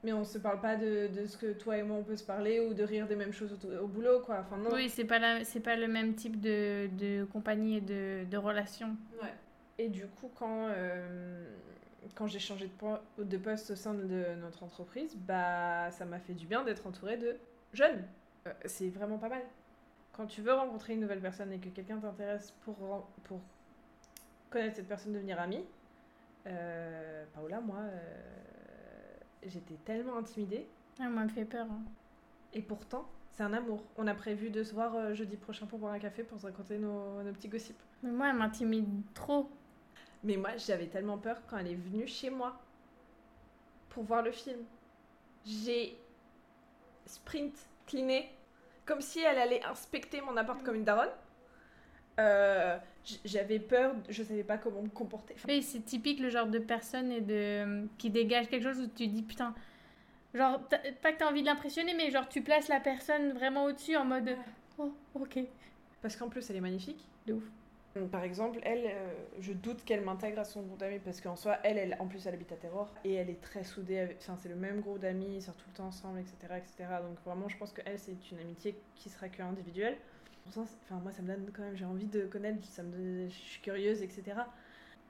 Mais 0.02 0.12
on 0.12 0.24
se 0.24 0.36
parle 0.36 0.60
pas 0.60 0.76
de, 0.76 1.08
de, 1.08 1.26
ce 1.26 1.38
que 1.38 1.52
toi 1.54 1.78
et 1.78 1.82
moi 1.82 1.96
on 1.96 2.02
peut 2.02 2.16
se 2.16 2.24
parler 2.24 2.60
ou 2.60 2.74
de 2.74 2.82
rire 2.82 3.06
des 3.06 3.16
mêmes 3.16 3.32
choses 3.32 3.58
au, 3.64 3.84
au 3.84 3.86
boulot, 3.86 4.20
quoi. 4.20 4.40
Enfin, 4.40 4.58
non. 4.58 4.70
Oui, 4.74 4.90
c'est 4.90 5.06
pas, 5.06 5.18
la, 5.18 5.44
c'est 5.44 5.60
pas 5.60 5.76
le 5.76 5.88
même 5.88 6.14
type 6.14 6.40
de, 6.40 6.90
de 6.98 7.24
compagnie 7.24 7.78
et 7.78 7.80
de, 7.80 8.24
de 8.30 8.36
relation. 8.36 8.96
Ouais. 9.22 9.32
Et 9.78 9.88
du 9.88 10.06
coup, 10.06 10.30
quand, 10.34 10.68
euh, 10.68 11.46
quand 12.14 12.26
j'ai 12.26 12.38
changé 12.38 12.68
de, 13.18 13.24
de 13.24 13.36
poste 13.38 13.70
au 13.70 13.76
sein 13.76 13.94
de 13.94 14.34
notre 14.40 14.62
entreprise, 14.62 15.16
bah, 15.16 15.90
ça 15.90 16.04
m'a 16.04 16.18
fait 16.18 16.34
du 16.34 16.46
bien 16.46 16.64
d'être 16.64 16.86
entourée 16.86 17.16
de 17.16 17.36
jeunes. 17.72 18.04
Euh, 18.46 18.52
c'est 18.66 18.90
vraiment 18.90 19.18
pas 19.18 19.28
mal. 19.28 19.42
Quand 20.16 20.26
tu 20.26 20.42
veux 20.42 20.52
rencontrer 20.52 20.94
une 20.94 21.00
nouvelle 21.00 21.20
personne 21.20 21.52
et 21.52 21.58
que 21.58 21.68
quelqu'un 21.68 21.98
t'intéresse 21.98 22.52
pour, 22.62 22.76
pour 23.24 23.40
connaître 24.50 24.76
cette 24.76 24.88
personne, 24.88 25.12
devenir 25.12 25.40
amie, 25.40 25.64
euh, 26.46 27.24
Paola, 27.34 27.60
moi, 27.60 27.78
euh, 27.80 29.16
j'étais 29.42 29.74
tellement 29.84 30.16
intimidée. 30.18 30.68
Ah, 31.00 31.08
moi, 31.08 31.24
me 31.24 31.28
fait 31.28 31.44
peur. 31.44 31.66
hein. 31.68 31.82
Et 32.52 32.62
pourtant, 32.62 33.08
c'est 33.32 33.42
un 33.42 33.52
amour. 33.52 33.82
On 33.96 34.06
a 34.06 34.14
prévu 34.14 34.50
de 34.50 34.62
se 34.62 34.72
voir 34.72 34.94
euh, 34.94 35.14
jeudi 35.14 35.36
prochain 35.36 35.66
pour 35.66 35.80
boire 35.80 35.92
un 35.92 35.98
café 35.98 36.22
pour 36.22 36.38
se 36.38 36.46
raconter 36.46 36.78
nos, 36.78 37.22
nos 37.22 37.32
petits 37.32 37.48
gossips. 37.48 37.82
Mais 38.04 38.10
moi, 38.12 38.28
elle 38.30 38.36
m'intimide 38.36 38.86
trop. 39.14 39.50
Mais 40.22 40.36
moi, 40.36 40.56
j'avais 40.56 40.86
tellement 40.86 41.18
peur 41.18 41.38
quand 41.48 41.58
elle 41.58 41.66
est 41.68 41.74
venue 41.74 42.06
chez 42.06 42.30
moi 42.30 42.60
pour 43.88 44.04
voir 44.04 44.22
le 44.22 44.30
film. 44.30 44.60
J'ai 45.44 45.98
sprint, 47.06 47.68
cliné, 47.86 48.30
comme 48.84 49.00
si 49.00 49.20
elle 49.20 49.38
allait 49.38 49.62
inspecter 49.64 50.20
mon 50.20 50.36
appart 50.36 50.62
comme 50.62 50.76
une 50.76 50.84
daronne. 50.84 51.10
Euh, 52.20 52.78
j'avais 53.24 53.58
peur, 53.58 53.94
je 54.08 54.22
savais 54.22 54.44
pas 54.44 54.56
comment 54.56 54.82
me 54.82 54.88
comporter. 54.88 55.34
Enfin, 55.36 55.48
Oui, 55.48 55.62
c'est 55.62 55.84
typique 55.84 56.20
le 56.20 56.30
genre 56.30 56.46
de 56.46 56.58
personne 56.58 57.10
et 57.10 57.20
de 57.20 57.86
qui 57.98 58.10
dégage 58.10 58.48
quelque 58.48 58.62
chose 58.62 58.80
où 58.80 58.86
tu 58.86 59.06
dis 59.08 59.22
putain. 59.22 59.54
Genre, 60.32 60.60
pas 61.02 61.12
que 61.12 61.18
t'as 61.18 61.28
envie 61.28 61.42
de 61.42 61.46
l'impressionner, 61.46 61.94
mais 61.94 62.10
genre 62.10 62.28
tu 62.28 62.42
places 62.42 62.68
la 62.68 62.80
personne 62.80 63.32
vraiment 63.32 63.64
au-dessus 63.64 63.96
en 63.96 64.04
mode 64.04 64.36
oh, 64.78 64.92
ok. 65.14 65.38
parce 66.02 66.16
qu'en 66.16 66.28
plus, 66.28 66.48
elle 66.50 66.56
est 66.56 66.60
magnifique. 66.60 67.04
De 67.26 67.34
ouf. 67.34 67.44
Par 68.10 68.24
exemple, 68.24 68.58
elle, 68.64 68.86
euh, 68.86 69.14
je 69.38 69.52
doute 69.52 69.84
qu'elle 69.84 70.00
m'intègre 70.00 70.40
à 70.40 70.44
son 70.44 70.62
groupe 70.62 70.78
d'amis 70.78 70.98
parce 70.98 71.20
qu'en 71.20 71.36
soi, 71.36 71.58
elle, 71.62 71.78
elle, 71.78 71.96
en 72.00 72.08
plus, 72.08 72.26
elle 72.26 72.34
habite 72.34 72.50
à 72.50 72.56
Terror 72.56 72.92
et 73.04 73.14
elle 73.14 73.30
est 73.30 73.40
très 73.40 73.62
soudée. 73.62 74.08
Enfin, 74.18 74.36
c'est 74.36 74.48
le 74.48 74.56
même 74.56 74.80
groupe 74.80 74.98
d'amis, 74.98 75.36
ils 75.36 75.42
sortent 75.42 75.58
tout 75.58 75.70
le 75.70 75.76
temps 75.76 75.86
ensemble, 75.86 76.18
etc., 76.18 76.36
etc. 76.56 76.74
Donc 77.02 77.16
vraiment, 77.24 77.48
je 77.48 77.56
pense 77.56 77.72
que 77.72 77.82
elle, 77.84 77.98
c'est 77.98 78.30
une 78.32 78.40
amitié 78.40 78.76
qui 78.96 79.10
sera 79.10 79.28
que 79.28 79.42
individuelle. 79.42 79.96
Enfin, 80.48 80.66
moi, 81.02 81.12
ça 81.12 81.22
me 81.22 81.28
donne 81.28 81.48
quand 81.54 81.62
même, 81.62 81.76
j'ai 81.76 81.84
envie 81.84 82.06
de 82.06 82.26
connaître, 82.26 82.62
ça 82.64 82.82
me 82.82 83.28
je 83.28 83.34
suis 83.34 83.60
curieuse, 83.60 84.02
etc. 84.02 84.38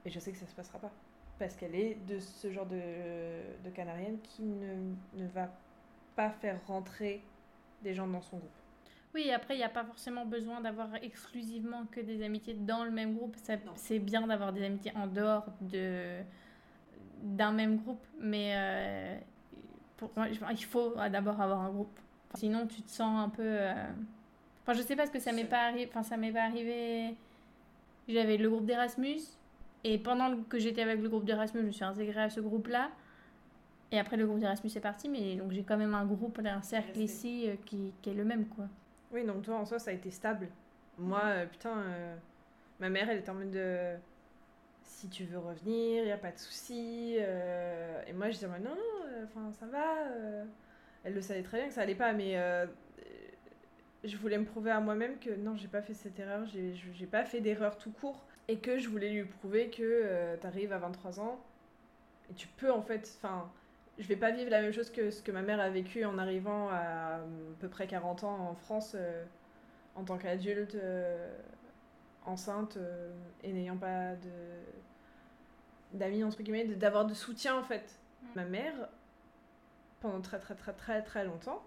Et 0.05 0.11
je 0.11 0.21
sais 0.21 0.33
que 0.33 0.39
ça 0.39 0.47
se 0.47 0.55
passera 0.55 0.79
pas 0.79 0.93
parce 1.39 1.57
qu'elle 1.57 1.75
est 1.75 1.97
de 2.07 2.19
ce 2.19 2.51
genre 2.51 2.67
de, 2.67 2.81
de 3.65 3.71
canarienne 3.71 4.19
qui 4.23 4.43
ne, 4.43 4.95
ne 5.15 5.27
va 5.29 5.51
pas 6.17 6.31
faire 6.31 6.65
rentrer 6.67 7.23
des 7.83 7.95
gens 7.95 8.07
dans 8.07 8.23
son 8.23 8.39
groupe. 8.39 8.64
Oui, 9.15 9.31
après, 9.31 9.55
il 9.55 9.59
n'y 9.59 9.65
a 9.65 9.69
pas 9.69 9.85
forcément 9.85 10.25
besoin 10.27 10.61
d'avoir 10.61 10.89
exclusivement 10.97 11.85
que 11.93 12.01
des 12.01 12.23
amitiés 12.25 12.55
dans 12.55 12.85
le 12.85 12.91
même 12.91 13.15
groupe. 13.15 13.37
C'est 13.77 13.99
bien 14.01 14.27
d'avoir 14.27 14.53
des 14.53 14.65
amitiés 14.65 14.93
en 14.97 15.07
dehors 15.07 15.47
de 15.61 16.21
d'un 17.23 17.53
même 17.53 17.77
groupe, 17.79 18.05
mais 18.21 18.53
euh, 18.57 19.17
pour 19.97 20.11
il 20.51 20.65
faut 20.65 20.95
d'abord 21.11 21.41
avoir 21.41 21.61
un 21.63 21.71
groupe. 21.71 21.99
Sinon, 22.35 22.67
tu 22.67 22.83
te 22.83 22.91
sens 22.91 23.25
un 23.25 23.29
peu. 23.29 23.43
euh, 23.45 23.87
Enfin, 24.63 24.73
je 24.77 24.83
sais 24.83 24.97
pas 24.97 25.07
ce 25.07 25.11
que 25.13 25.21
ça 25.21 25.33
m'est 25.33 25.45
pas 25.45 25.61
arrivé. 25.69 25.87
Enfin, 25.89 26.03
ça 26.03 26.17
m'est 26.17 26.33
pas 26.33 26.43
arrivé. 26.45 27.15
J'avais 28.09 28.37
le 28.37 28.51
groupe 28.51 28.67
d'Erasmus, 28.67 29.21
et 29.85 29.99
pendant 29.99 30.43
que 30.43 30.59
j'étais 30.59 30.83
avec 30.83 31.01
le 31.01 31.09
groupe 31.09 31.25
d'Erasmus, 31.25 31.61
je 31.63 31.67
me 31.67 31.73
suis 31.73 31.85
intégrée 31.85 32.23
à 32.23 32.31
ce 32.31 32.41
groupe-là. 32.41 32.91
Et 33.93 33.99
après, 33.99 34.17
le 34.17 34.27
groupe 34.27 34.41
d'Erasmus 34.41 34.71
est 34.75 34.81
parti, 34.81 35.09
mais 35.09 35.37
donc 35.37 35.53
j'ai 35.53 35.63
quand 35.63 35.77
même 35.77 35.95
un 35.95 36.05
groupe, 36.05 36.41
un 36.45 36.63
cercle 36.63 36.99
ici 37.01 37.45
euh, 37.49 37.55
qui, 37.65 37.93
qui 38.03 38.11
est 38.11 38.15
le 38.15 38.25
même, 38.25 38.47
quoi. 38.49 38.67
Oui, 39.15 39.25
donc 39.25 39.45
toi, 39.45 39.57
en 39.59 39.67
soi, 39.67 39.79
ça 39.81 39.93
a 39.93 39.95
été 39.95 40.11
stable. 40.11 40.51
Moi, 40.99 41.23
euh, 41.25 41.47
putain, 41.47 41.79
euh, 41.79 42.17
ma 42.81 42.91
mère, 42.91 43.11
elle 43.11 43.19
était 43.21 43.31
en 43.31 43.37
mode 43.37 43.53
de... 43.53 43.97
Si 44.85 45.09
tu 45.11 45.25
veux 45.25 45.39
revenir, 45.39 46.03
il 46.03 46.07
n'y 46.07 46.13
a 46.13 46.19
pas 46.19 46.33
de 46.33 46.39
souci. 46.39 47.17
euh, 47.21 48.03
Et 48.09 48.15
moi, 48.15 48.29
je 48.31 48.35
disais, 48.35 48.49
non, 48.49 48.59
non, 48.61 48.77
euh, 49.09 49.25
enfin, 49.27 49.53
ça 49.53 49.67
va. 49.67 50.09
euh. 50.09 50.45
Elle 51.05 51.15
le 51.15 51.23
savait 51.23 51.43
très 51.45 51.59
bien 51.59 51.69
que 51.69 51.75
ça 51.75 51.83
allait 51.83 51.97
pas, 51.97 52.15
mais 52.15 52.39
euh, 52.39 52.67
je 54.05 54.17
voulais 54.17 54.39
me 54.39 54.45
prouver 54.45 54.71
à 54.71 54.81
moi-même 54.81 55.19
que 55.19 55.31
non, 55.35 55.57
j'ai 55.57 55.69
pas 55.69 55.83
fait 55.83 55.95
cette 55.95 56.19
erreur, 56.19 56.45
j'ai 56.47 56.75
j'ai 56.75 57.07
pas 57.07 57.25
fait 57.25 57.41
d'erreur 57.41 57.79
tout 57.79 57.91
court. 57.93 58.25
Et 58.49 58.59
que 58.59 58.79
je 58.79 58.89
voulais 58.91 59.11
lui 59.11 59.25
prouver 59.25 59.71
que 59.71 60.37
tu 60.41 60.47
arrives 60.47 60.73
à 60.73 60.79
23 60.79 61.21
ans 61.21 61.41
et 62.31 62.35
tu 62.35 62.49
peux, 62.49 62.73
en 62.73 62.83
fait, 62.83 63.11
enfin 63.19 63.51
je 63.99 64.09
vais 64.09 64.17
pas 64.17 64.31
vivre 64.31 64.51
la 64.51 64.61
même 64.61 64.73
chose 64.73 64.91
que 64.91 65.11
ce 65.11 65.23
que 65.23 65.31
ma 65.31 65.43
mère 65.43 65.61
a 65.61 65.71
vécu 65.71 66.05
en 66.05 66.19
arrivant 66.19 66.69
à 66.71 67.05
à 67.15 67.21
peu 67.61 67.69
près 67.69 67.87
40 67.87 68.25
ans 68.25 68.49
en 68.51 68.55
France 68.55 68.93
euh, 68.95 69.25
en 69.95 70.05
tant 70.05 70.19
qu'adulte 70.19 70.75
euh, 70.75 71.33
enceinte 72.27 72.77
euh, 72.77 73.13
et 73.43 73.53
n'ayant 73.53 73.77
pas 73.77 74.15
de 74.17 74.31
d'amis 75.93 76.25
entre 76.25 76.43
guillemets 76.43 76.65
d'avoir 76.65 77.07
de 77.07 77.15
soutien 77.15 77.57
en 77.57 77.63
fait. 77.63 77.99
Mm. 78.23 78.27
ma 78.37 78.45
mère 78.45 78.89
pendant 80.01 80.21
très 80.21 80.39
très 80.39 80.55
très 80.55 80.73
très 80.73 81.03
très 81.03 81.25
longtemps 81.25 81.63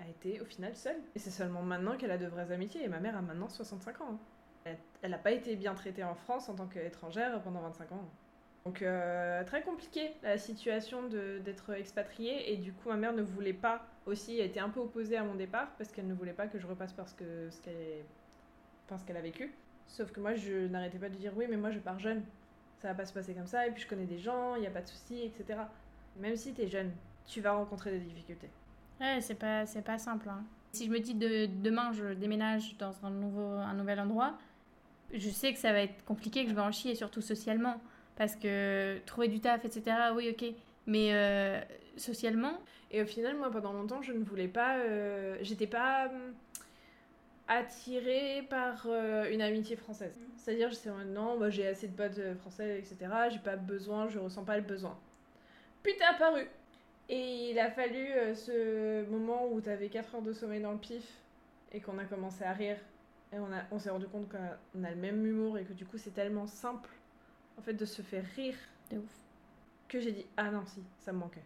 a 0.00 0.08
été 0.08 0.40
au 0.40 0.44
final 0.44 0.74
seule. 0.74 1.00
Et 1.14 1.18
c'est 1.18 1.30
seulement 1.30 1.62
maintenant 1.62 1.96
qu'elle 1.96 2.10
a 2.10 2.18
de 2.18 2.26
vraies 2.26 2.50
amitiés. 2.52 2.82
Et 2.84 2.88
ma 2.88 2.98
mère 2.98 3.16
a 3.16 3.22
maintenant 3.22 3.48
65 3.48 4.00
ans. 4.00 4.18
Elle 4.64 4.78
elle 5.02 5.10
n'a 5.10 5.18
pas 5.18 5.32
été 5.32 5.54
bien 5.56 5.74
traitée 5.74 6.02
en 6.02 6.14
France 6.14 6.48
en 6.48 6.54
tant 6.54 6.66
qu'étrangère 6.66 7.40
pendant 7.42 7.60
25 7.60 7.92
ans 7.92 8.08
donc 8.64 8.80
euh, 8.80 9.44
très 9.44 9.62
compliqué 9.62 10.10
la 10.22 10.38
situation 10.38 11.02
d'être 11.08 11.74
expatriée 11.74 12.52
et 12.52 12.56
du 12.56 12.72
coup 12.72 12.88
ma 12.88 12.96
mère 12.96 13.12
ne 13.12 13.22
voulait 13.22 13.52
pas 13.52 13.86
aussi, 14.06 14.38
elle 14.38 14.46
était 14.46 14.60
un 14.60 14.70
peu 14.70 14.80
opposée 14.80 15.16
à 15.16 15.22
mon 15.22 15.34
départ 15.34 15.68
parce 15.76 15.92
qu'elle 15.92 16.06
ne 16.06 16.14
voulait 16.14 16.32
pas 16.32 16.46
que 16.46 16.58
je 16.58 16.66
repasse 16.66 16.92
par 16.92 17.08
ce 17.08 17.14
que 17.14 17.50
ce 17.50 17.60
qu'elle 19.06 19.16
a 19.16 19.20
vécu. 19.20 19.52
Sauf 19.86 20.12
que 20.12 20.20
moi 20.20 20.34
je 20.34 20.66
n'arrêtais 20.68 20.98
pas 20.98 21.10
de 21.10 21.16
dire 21.16 21.32
oui 21.36 21.44
mais 21.48 21.56
moi 21.58 21.70
je 21.70 21.78
pars 21.78 21.98
jeune, 21.98 22.22
ça 22.80 22.88
va 22.88 22.94
pas 22.94 23.04
se 23.04 23.12
passer 23.12 23.34
comme 23.34 23.46
ça 23.46 23.66
et 23.66 23.70
puis 23.70 23.82
je 23.82 23.88
connais 23.88 24.06
des 24.06 24.18
gens, 24.18 24.54
il 24.56 24.62
n'y 24.62 24.66
a 24.66 24.70
pas 24.70 24.82
de 24.82 24.88
souci, 24.88 25.22
etc. 25.22 25.60
Même 26.18 26.36
si 26.36 26.54
t'es 26.54 26.68
jeune, 26.68 26.90
tu 27.26 27.40
vas 27.42 27.52
rencontrer 27.52 27.90
des 27.90 27.98
difficultés. 27.98 28.48
Ouais, 29.00 29.20
c'est 29.20 29.34
pas, 29.34 29.64
pas 29.84 29.98
simple. 29.98 30.28
hein. 30.28 30.42
Si 30.72 30.86
je 30.86 30.90
me 30.90 31.00
dis 31.00 31.14
de, 31.14 31.46
demain 31.62 31.92
je 31.92 32.14
déménage 32.14 32.76
dans 32.78 32.94
un, 33.04 33.10
nouveau, 33.10 33.42
un 33.58 33.74
nouvel 33.74 34.00
endroit, 34.00 34.38
je 35.12 35.28
sais 35.28 35.52
que 35.52 35.58
ça 35.58 35.72
va 35.72 35.80
être 35.80 36.04
compliqué, 36.06 36.44
que 36.44 36.50
je 36.50 36.54
vais 36.54 36.62
en 36.62 36.72
chier, 36.72 36.94
surtout 36.94 37.20
socialement. 37.20 37.80
Parce 38.16 38.36
que 38.36 38.98
trouver 39.06 39.28
du 39.28 39.40
taf, 39.40 39.64
etc., 39.64 39.96
oui, 40.14 40.30
ok. 40.30 40.54
Mais 40.86 41.14
euh, 41.14 41.60
socialement, 41.96 42.60
Et 42.90 43.02
au 43.02 43.06
final, 43.06 43.36
moi, 43.36 43.50
pendant 43.50 43.72
longtemps, 43.72 44.02
je 44.02 44.12
ne 44.12 44.22
voulais 44.24 44.48
pas. 44.48 44.76
euh, 44.78 45.36
J'étais 45.42 45.66
pas 45.66 46.06
hum, 46.08 46.34
attirée 47.48 48.42
par 48.48 48.86
euh, 48.86 49.30
une 49.30 49.42
amitié 49.42 49.76
française. 49.76 50.18
C'est-à-dire, 50.36 50.70
je 50.70 50.74
sais 50.74 50.90
non, 51.06 51.36
moi 51.38 51.50
j'ai 51.50 51.66
assez 51.66 51.88
de 51.88 51.94
potes 51.96 52.18
euh, 52.18 52.34
français, 52.36 52.78
etc. 52.78 53.12
J'ai 53.30 53.38
pas 53.38 53.56
besoin, 53.56 54.08
je 54.08 54.18
ressens 54.18 54.44
pas 54.44 54.56
le 54.56 54.62
besoin. 54.62 54.96
Puis 55.82 55.94
t'es 55.98 56.04
apparu. 56.04 56.46
Et 57.08 57.50
il 57.50 57.58
a 57.58 57.70
fallu 57.70 58.06
euh, 58.12 58.34
ce 58.34 59.04
moment 59.10 59.48
où 59.52 59.60
t'avais 59.60 59.88
4 59.90 60.14
heures 60.16 60.22
de 60.22 60.32
sommeil 60.32 60.62
dans 60.62 60.72
le 60.72 60.78
pif 60.78 61.04
et 61.72 61.80
qu'on 61.80 61.98
a 61.98 62.04
commencé 62.04 62.44
à 62.44 62.52
rire. 62.52 62.78
Et 63.32 63.38
on, 63.38 63.52
a- 63.52 63.64
on 63.72 63.78
s'est 63.78 63.90
rendu 63.90 64.06
compte 64.08 64.28
qu'on 64.30 64.38
a, 64.38 64.58
on 64.78 64.84
a 64.84 64.90
le 64.90 64.96
même 64.96 65.26
humour 65.26 65.58
et 65.58 65.64
que 65.64 65.72
du 65.74 65.86
coup, 65.86 65.98
c'est 65.98 66.14
tellement 66.14 66.46
simple 66.46 66.88
en 67.58 67.62
fait 67.62 67.74
de 67.74 67.84
se 67.84 68.02
faire 68.02 68.24
rire 68.36 68.56
de 68.90 68.98
ouf. 68.98 69.10
que 69.88 70.00
j'ai 70.00 70.12
dit 70.12 70.26
ah 70.36 70.50
non 70.50 70.64
si 70.66 70.82
ça 70.98 71.12
me 71.12 71.18
manquait. 71.18 71.42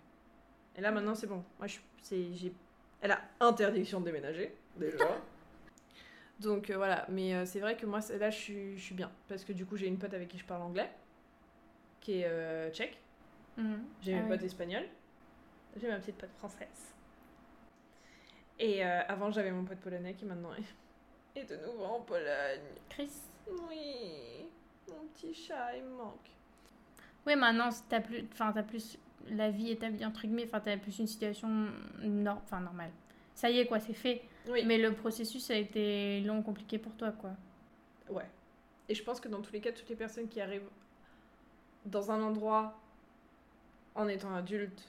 Et 0.77 0.81
là 0.81 0.91
maintenant 0.91 1.15
c'est 1.15 1.27
bon. 1.27 1.45
Moi 1.59 1.67
je 1.67 1.79
c'est 2.03 2.33
j'ai 2.35 2.53
elle 3.01 3.13
a 3.13 3.21
interdiction 3.41 4.01
de 4.01 4.07
déménager 4.07 4.55
déjà. 4.77 5.07
Donc 6.41 6.71
euh, 6.71 6.77
voilà. 6.77 7.07
Mais 7.09 7.35
euh, 7.35 7.45
c'est 7.47 7.61
vrai 7.61 7.77
que 7.77 7.87
moi 7.87 8.01
là 8.19 8.31
je 8.31 8.37
suis 8.39 8.79
je 8.79 8.83
suis 8.83 8.95
bien. 8.95 9.11
Parce 9.29 9.45
que 9.45 9.53
du 9.53 9.67
coup 9.67 9.77
j'ai 9.77 9.87
une 9.87 9.99
pote 9.99 10.15
avec 10.15 10.29
qui 10.29 10.39
je 10.39 10.45
parle 10.45 10.63
anglais 10.63 10.91
qui 12.01 12.21
est 12.21 12.27
euh, 12.27 12.71
tchèque. 12.71 12.99
Mhm. 13.57 13.85
j'ai 14.03 14.15
Ah 14.15 14.19
une 14.19 14.23
oui. 14.25 14.29
pote 14.31 14.43
espagnole 14.45 14.85
j'ai 15.77 15.89
ma 15.89 15.99
petite 15.99 16.17
pote 16.17 16.33
française. 16.39 16.95
Et 18.61 18.83
avant 18.83 19.31
j'avais 19.31 19.53
mon 19.53 19.65
pote 19.65 19.79
polonais 19.79 20.15
qui 20.15 20.25
maintenant 20.25 20.53
est, 20.55 21.39
est 21.41 21.45
de 21.45 21.57
nouveau 21.57 21.85
en 21.85 22.01
Pologne. 22.01 22.61
Chris. 22.89 23.11
Oui 23.69 24.49
mon 24.91 25.07
petit 25.15 25.35
chat 25.35 25.77
il 25.77 25.85
me 25.85 25.97
manque 25.97 26.31
Oui, 27.27 27.37
maintenant, 27.37 27.69
t'as 27.89 28.01
plus, 28.01 28.25
enfin, 28.33 28.53
t'as 28.53 28.63
plus 28.63 28.99
la 29.31 29.51
vie 29.51 29.71
établie, 29.71 30.05
entre 30.05 30.23
guillemets, 30.23 30.47
enfin, 30.47 30.61
t'as 30.61 30.77
plus 30.77 30.99
une 30.99 31.07
situation 31.07 31.49
nor- 32.03 32.41
enfin, 32.45 32.61
normale. 32.61 32.91
Ça 33.35 33.51
y 33.51 33.59
est, 33.59 33.67
quoi, 33.67 33.79
c'est 33.81 33.93
fait. 33.95 34.23
oui 34.49 34.65
Mais 34.65 34.79
le 34.79 34.93
processus 34.95 35.51
a 35.51 35.55
été 35.57 36.21
long, 36.23 36.43
compliqué 36.43 36.79
pour 36.79 36.93
toi, 36.97 37.13
quoi. 37.13 37.31
Ouais. 38.11 38.27
Et 38.89 38.95
je 38.95 39.03
pense 39.05 39.21
que 39.21 39.29
dans 39.29 39.43
tous 39.43 39.53
les 39.53 39.61
cas, 39.61 39.71
toutes 39.73 39.89
les 39.91 39.97
personnes 39.97 40.29
qui 40.29 40.41
arrivent 40.41 40.69
dans 41.85 42.11
un 42.11 42.23
endroit 42.23 42.79
en 43.95 44.09
étant 44.09 44.35
adulte, 44.35 44.89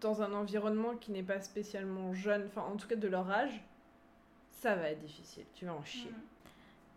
dans 0.00 0.22
un 0.22 0.32
environnement 0.34 0.94
qui 0.96 1.10
n'est 1.10 1.22
pas 1.22 1.40
spécialement 1.40 2.12
jeune, 2.14 2.44
enfin 2.46 2.62
en 2.62 2.76
tout 2.76 2.86
cas 2.86 2.96
de 2.96 3.08
leur 3.08 3.28
âge, 3.30 3.60
Ça 4.50 4.74
va 4.76 4.90
être 4.90 5.00
difficile, 5.00 5.44
tu 5.54 5.64
vas 5.66 5.74
en 5.74 5.84
chier. 5.84 6.10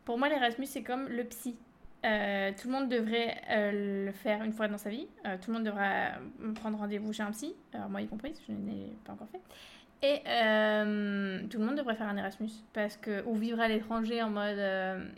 Pour 0.04 0.18
moi, 0.18 0.30
l'Erasmus, 0.30 0.66
c'est 0.66 0.84
comme 0.84 1.08
le 1.08 1.24
psy. 1.26 1.56
Euh, 2.04 2.52
tout 2.60 2.68
le 2.68 2.74
monde 2.74 2.90
devrait 2.90 3.40
euh, 3.52 4.06
le 4.08 4.12
faire 4.12 4.44
une 4.44 4.54
fois 4.54 4.68
dans 4.68 4.78
sa 4.78 4.90
vie. 4.90 5.08
Euh, 5.26 5.38
tout 5.40 5.52
le 5.52 5.58
monde 5.58 5.66
devrait 5.66 6.14
prendre 6.56 6.78
rendez-vous 6.78 7.14
chez 7.14 7.24
un 7.24 7.32
psy, 7.32 7.54
alors 7.74 7.90
moi 7.90 8.02
y 8.02 8.08
compris, 8.08 8.34
je 8.48 8.54
ne 8.54 8.66
l'ai 8.66 8.94
pas 9.06 9.14
encore 9.14 9.28
fait. 9.30 9.42
Et 10.04 10.18
tout 11.50 11.60
le 11.60 11.64
monde 11.64 11.76
devrait 11.76 11.96
faire 11.96 12.10
un 12.10 12.18
Erasmus, 12.18 12.50
parce 12.74 12.98
que, 12.98 13.24
ou 13.28 13.36
vivre 13.36 13.60
à 13.60 13.68
l'étranger 13.68 14.24
en 14.24 14.32
mode 14.32 14.60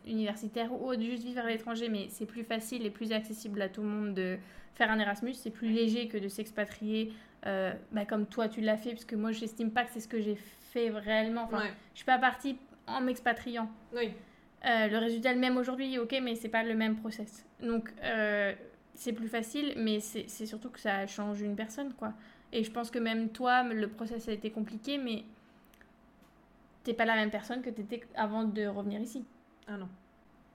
universitaire, 0.05 0.73
ou 0.73 0.93
juste 0.99 1.23
vivre 1.23 1.39
à 1.39 1.47
l'étranger, 1.47 1.87
mais 1.87 2.07
c'est 2.09 2.25
plus 2.25 2.43
facile 2.43 2.85
et 2.85 2.89
plus 2.89 3.13
accessible 3.13 3.61
à 3.61 3.69
tout 3.69 3.81
le 3.81 3.87
monde 3.87 4.13
de 4.13 4.37
faire 4.73 4.91
un 4.91 4.99
Erasmus. 4.99 5.35
C'est 5.35 5.51
plus 5.51 5.69
léger 5.69 6.09
que 6.09 6.17
de 6.17 6.27
s'expatrier, 6.27 7.13
bah, 7.45 8.05
comme 8.05 8.25
toi 8.25 8.49
tu 8.49 8.59
l'as 8.59 8.75
fait, 8.75 8.89
parce 8.89 9.05
que 9.05 9.15
moi 9.15 9.31
je 9.31 9.39
n'estime 9.39 9.71
pas 9.71 9.85
que 9.85 9.91
c'est 9.93 10.01
ce 10.01 10.09
que 10.09 10.19
j'ai 10.19 10.35
fait 10.35 10.89
réellement. 10.89 11.43
Enfin, 11.43 11.63
Je 11.93 11.99
suis 11.99 12.05
pas 12.05 12.17
partie 12.17 12.57
en 12.85 12.99
m'expatriant. 12.99 13.69
Oui. 13.95 14.11
Euh, 14.65 14.87
le 14.87 14.97
résultat 14.97 15.31
est 15.31 15.35
le 15.35 15.39
même 15.39 15.57
aujourd'hui, 15.57 15.97
ok, 15.97 16.15
mais 16.21 16.35
c'est 16.35 16.49
pas 16.49 16.63
le 16.63 16.73
même 16.73 16.95
process. 16.95 17.45
Donc, 17.61 17.93
euh, 18.03 18.53
c'est 18.93 19.11
plus 19.11 19.27
facile, 19.27 19.73
mais 19.77 19.99
c'est 19.99 20.45
surtout 20.45 20.69
que 20.69 20.79
ça 20.79 21.05
change 21.05 21.41
une 21.41 21.55
personne, 21.55 21.93
quoi. 21.93 22.13
Et 22.53 22.63
je 22.63 22.71
pense 22.71 22.89
que 22.89 22.99
même 22.99 23.29
toi, 23.29 23.63
le 23.63 23.87
process 23.89 24.27
a 24.29 24.31
été 24.31 24.51
compliqué, 24.51 24.97
mais 24.97 25.23
t'es 26.83 26.93
pas 26.93 27.05
la 27.05 27.15
même 27.15 27.31
personne 27.31 27.61
que 27.61 27.69
t'étais 27.69 28.03
avant 28.15 28.43
de 28.43 28.65
revenir 28.67 29.01
ici. 29.01 29.25
Ah 29.67 29.77
non. 29.77 29.89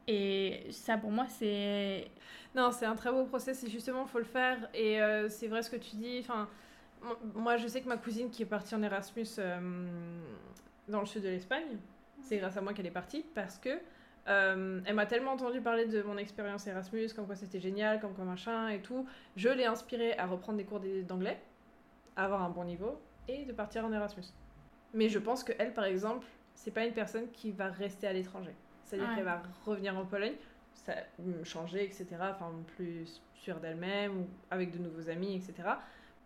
Et 0.06 0.66
ça, 0.70 0.96
pour 0.96 1.10
moi, 1.10 1.26
c'est. 1.28 2.10
Non, 2.54 2.70
c'est 2.70 2.86
un 2.86 2.94
très 2.94 3.10
beau 3.10 3.24
process 3.24 3.62
et 3.64 3.68
justement, 3.68 4.04
il 4.06 4.08
faut 4.08 4.18
le 4.18 4.24
faire. 4.24 4.70
Et 4.72 5.02
euh, 5.02 5.28
c'est 5.28 5.48
vrai 5.48 5.62
ce 5.62 5.68
que 5.68 5.76
tu 5.76 5.96
dis. 5.96 6.20
Enfin, 6.20 6.48
moi, 7.34 7.58
je 7.58 7.66
sais 7.66 7.82
que 7.82 7.88
ma 7.88 7.98
cousine 7.98 8.30
qui 8.30 8.42
est 8.42 8.46
partie 8.46 8.74
en 8.74 8.82
Erasmus 8.82 9.26
dans 10.88 11.00
le 11.00 11.06
sud 11.06 11.22
de 11.22 11.28
l'Espagne, 11.28 11.76
c'est 12.22 12.38
grâce 12.38 12.56
à 12.56 12.62
moi 12.62 12.72
qu'elle 12.72 12.86
est 12.86 12.90
partie 12.90 13.24
parce 13.34 13.58
que 13.58 13.78
euh, 14.28 14.80
elle 14.84 14.94
m'a 14.94 15.06
tellement 15.06 15.32
entendu 15.32 15.60
parler 15.60 15.86
de 15.86 16.02
mon 16.02 16.18
expérience 16.18 16.66
Erasmus, 16.66 17.08
comme 17.14 17.26
quoi 17.26 17.36
c'était 17.36 17.60
génial, 17.60 18.00
comme 18.00 18.14
quoi 18.14 18.24
machin 18.24 18.68
et 18.68 18.80
tout. 18.80 19.06
Je 19.36 19.48
l'ai 19.48 19.64
inspirée 19.64 20.16
à 20.18 20.26
reprendre 20.26 20.58
des 20.58 20.64
cours 20.64 20.80
d'anglais, 21.06 21.40
à 22.16 22.24
avoir 22.24 22.42
un 22.42 22.50
bon 22.50 22.64
niveau 22.64 23.00
et 23.26 23.44
de 23.44 23.52
partir 23.52 23.84
en 23.84 23.92
Erasmus. 23.92 24.24
Mais 24.92 25.08
je 25.08 25.18
pense 25.18 25.44
que 25.44 25.52
elle, 25.58 25.72
par 25.72 25.84
exemple, 25.84 26.26
c'est 26.54 26.70
pas 26.70 26.84
une 26.84 26.92
personne 26.92 27.30
qui 27.30 27.52
va 27.52 27.68
rester 27.68 28.06
à 28.06 28.12
l'étranger. 28.12 28.54
C'est-à-dire 28.84 29.14
qu'elle 29.14 29.24
va 29.24 29.42
revenir 29.66 29.96
en 29.96 30.04
Pologne, 30.04 30.34
ça, 30.74 30.94
changer, 31.44 31.84
etc. 31.84 32.06
Enfin, 32.20 32.50
plus 32.76 33.22
sûre 33.34 33.60
d'elle-même, 33.60 34.18
ou 34.18 34.26
avec 34.50 34.70
de 34.70 34.78
nouveaux 34.78 35.08
amis, 35.10 35.36
etc. 35.36 35.68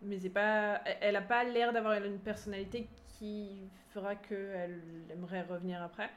Mais 0.00 0.18
c'est 0.18 0.30
pas, 0.30 0.80
elle 1.00 1.16
a 1.16 1.22
pas 1.22 1.44
l'air 1.44 1.72
d'avoir 1.72 1.94
une 1.94 2.18
personnalité 2.18 2.88
qui 3.08 3.68
fera 3.90 4.14
qu'elle 4.14 4.80
aimerait 5.10 5.42
revenir 5.42 5.82
après. 5.82 6.10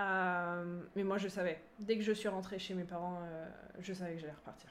Euh, 0.00 0.80
mais 0.96 1.04
moi, 1.04 1.18
je 1.18 1.28
savais. 1.28 1.60
Dès 1.78 1.96
que 1.96 2.02
je 2.02 2.12
suis 2.12 2.28
rentrée 2.28 2.58
chez 2.58 2.74
mes 2.74 2.84
parents, 2.84 3.18
euh, 3.22 3.48
je 3.80 3.92
savais 3.92 4.14
que 4.14 4.20
j'allais 4.20 4.32
repartir. 4.32 4.70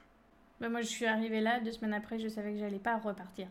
Bah, 0.59 0.69
moi, 0.69 0.81
je 0.81 0.87
suis 0.87 1.05
arrivée 1.05 1.41
là, 1.41 1.59
deux 1.59 1.71
semaines 1.71 1.93
après, 1.93 2.19
je 2.19 2.27
savais 2.27 2.53
que 2.53 2.59
j'allais 2.59 2.79
pas 2.79 2.97
repartir. 2.97 3.47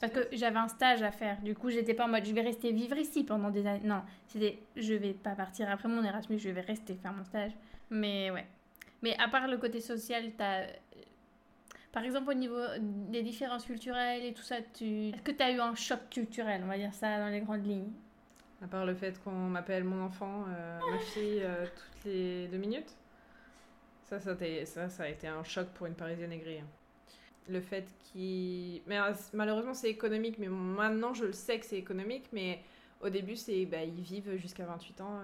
Parce 0.00 0.12
que 0.12 0.28
j'avais 0.32 0.58
un 0.58 0.68
stage 0.68 1.02
à 1.02 1.10
faire. 1.10 1.40
Du 1.42 1.54
coup, 1.54 1.70
j'étais 1.70 1.94
pas 1.94 2.04
en 2.04 2.08
mode 2.08 2.24
je 2.24 2.32
vais 2.32 2.42
rester 2.42 2.70
vivre 2.72 2.96
ici 2.96 3.24
pendant 3.24 3.50
des 3.50 3.66
années. 3.66 3.84
Non, 3.84 4.02
c'était 4.28 4.60
je 4.76 4.94
vais 4.94 5.12
pas 5.12 5.34
partir 5.34 5.68
après 5.68 5.88
mon 5.88 6.04
Erasmus, 6.04 6.38
je 6.38 6.50
vais 6.50 6.60
rester 6.60 6.94
faire 6.94 7.12
mon 7.12 7.24
stage. 7.24 7.50
Mais 7.90 8.30
ouais. 8.30 8.46
Mais 9.02 9.16
à 9.18 9.26
part 9.28 9.48
le 9.48 9.58
côté 9.58 9.80
social, 9.80 10.32
t'as. 10.36 10.66
Par 11.90 12.04
exemple, 12.04 12.30
au 12.30 12.34
niveau 12.34 12.60
des 12.78 13.22
différences 13.22 13.64
culturelles 13.64 14.24
et 14.24 14.34
tout 14.34 14.42
ça, 14.42 14.56
tu... 14.74 15.08
est-ce 15.08 15.22
que 15.22 15.32
tu 15.32 15.42
as 15.42 15.50
eu 15.50 15.58
un 15.58 15.74
choc 15.74 15.98
culturel, 16.10 16.60
on 16.62 16.68
va 16.68 16.76
dire 16.76 16.94
ça 16.94 17.18
dans 17.18 17.28
les 17.28 17.40
grandes 17.40 17.66
lignes? 17.66 17.90
À 18.62 18.66
part 18.66 18.84
le 18.84 18.94
fait 18.94 19.22
qu'on 19.22 19.30
m'appelle 19.30 19.84
mon 19.84 20.02
enfant, 20.02 20.44
euh, 20.48 20.80
ma 20.90 20.98
fille, 20.98 21.42
euh, 21.42 21.64
toutes 21.64 22.04
les 22.04 22.48
deux 22.48 22.58
minutes. 22.58 22.94
Ça 24.04 24.18
ça, 24.18 24.34
ça, 24.64 24.88
ça 24.88 25.02
a 25.02 25.08
été 25.08 25.28
un 25.28 25.44
choc 25.44 25.68
pour 25.74 25.86
une 25.86 25.94
Parisienne 25.94 26.32
aigrie. 26.32 26.58
Hein. 26.58 26.66
Le 27.48 27.60
fait 27.60 27.86
qu'il... 28.04 28.82
Mais 28.86 28.98
euh, 28.98 29.12
malheureusement, 29.32 29.74
c'est 29.74 29.90
économique. 29.90 30.38
Mais 30.38 30.48
maintenant, 30.48 31.14
je 31.14 31.26
le 31.26 31.32
sais 31.32 31.58
que 31.58 31.66
c'est 31.66 31.78
économique. 31.78 32.26
Mais 32.32 32.62
au 33.00 33.10
début, 33.10 33.36
c'est 33.36 33.64
bah, 33.66 33.82
ils 33.84 34.00
vivent 34.00 34.36
jusqu'à 34.36 34.64
28 34.64 35.00
ans 35.02 35.20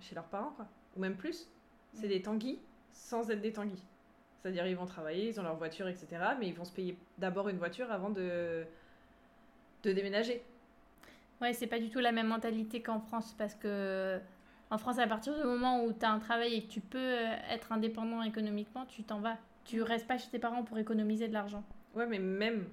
chez 0.00 0.14
leurs 0.14 0.24
parents. 0.24 0.56
Ou 0.96 1.00
même 1.00 1.16
plus. 1.16 1.48
C'est 1.92 2.08
des 2.08 2.22
tanguis 2.22 2.58
sans 2.92 3.30
être 3.30 3.40
des 3.40 3.52
tanguis. 3.52 3.82
C'est-à-dire, 4.40 4.66
ils 4.66 4.76
vont 4.76 4.86
travailler, 4.86 5.28
ils 5.28 5.40
ont 5.40 5.42
leur 5.42 5.56
voiture, 5.56 5.88
etc. 5.88 6.06
Mais 6.38 6.48
ils 6.48 6.54
vont 6.54 6.64
se 6.64 6.72
payer 6.72 6.98
d'abord 7.18 7.48
une 7.48 7.56
voiture 7.56 7.90
avant 7.90 8.10
de, 8.10 8.64
de 9.84 9.92
déménager. 9.92 10.42
Ouais, 11.40 11.52
c'est 11.52 11.66
pas 11.66 11.78
du 11.78 11.90
tout 11.90 11.98
la 11.98 12.12
même 12.12 12.28
mentalité 12.28 12.80
qu'en 12.80 13.00
France 13.00 13.34
parce 13.36 13.54
que 13.54 14.20
en 14.70 14.78
France, 14.78 14.98
à 14.98 15.06
partir 15.06 15.36
du 15.36 15.44
moment 15.44 15.84
où 15.84 15.92
tu 15.92 16.04
as 16.04 16.10
un 16.10 16.18
travail 16.18 16.54
et 16.54 16.62
que 16.62 16.68
tu 16.68 16.80
peux 16.80 16.98
euh, 16.98 17.36
être 17.50 17.72
indépendant 17.72 18.22
économiquement, 18.22 18.86
tu 18.86 19.04
t'en 19.04 19.20
vas. 19.20 19.36
Tu 19.64 19.82
restes 19.82 20.06
pas 20.06 20.18
chez 20.18 20.28
tes 20.30 20.38
parents 20.38 20.64
pour 20.64 20.78
économiser 20.78 21.28
de 21.28 21.32
l'argent. 21.32 21.62
Ouais, 21.94 22.06
mais 22.06 22.18
même 22.18 22.66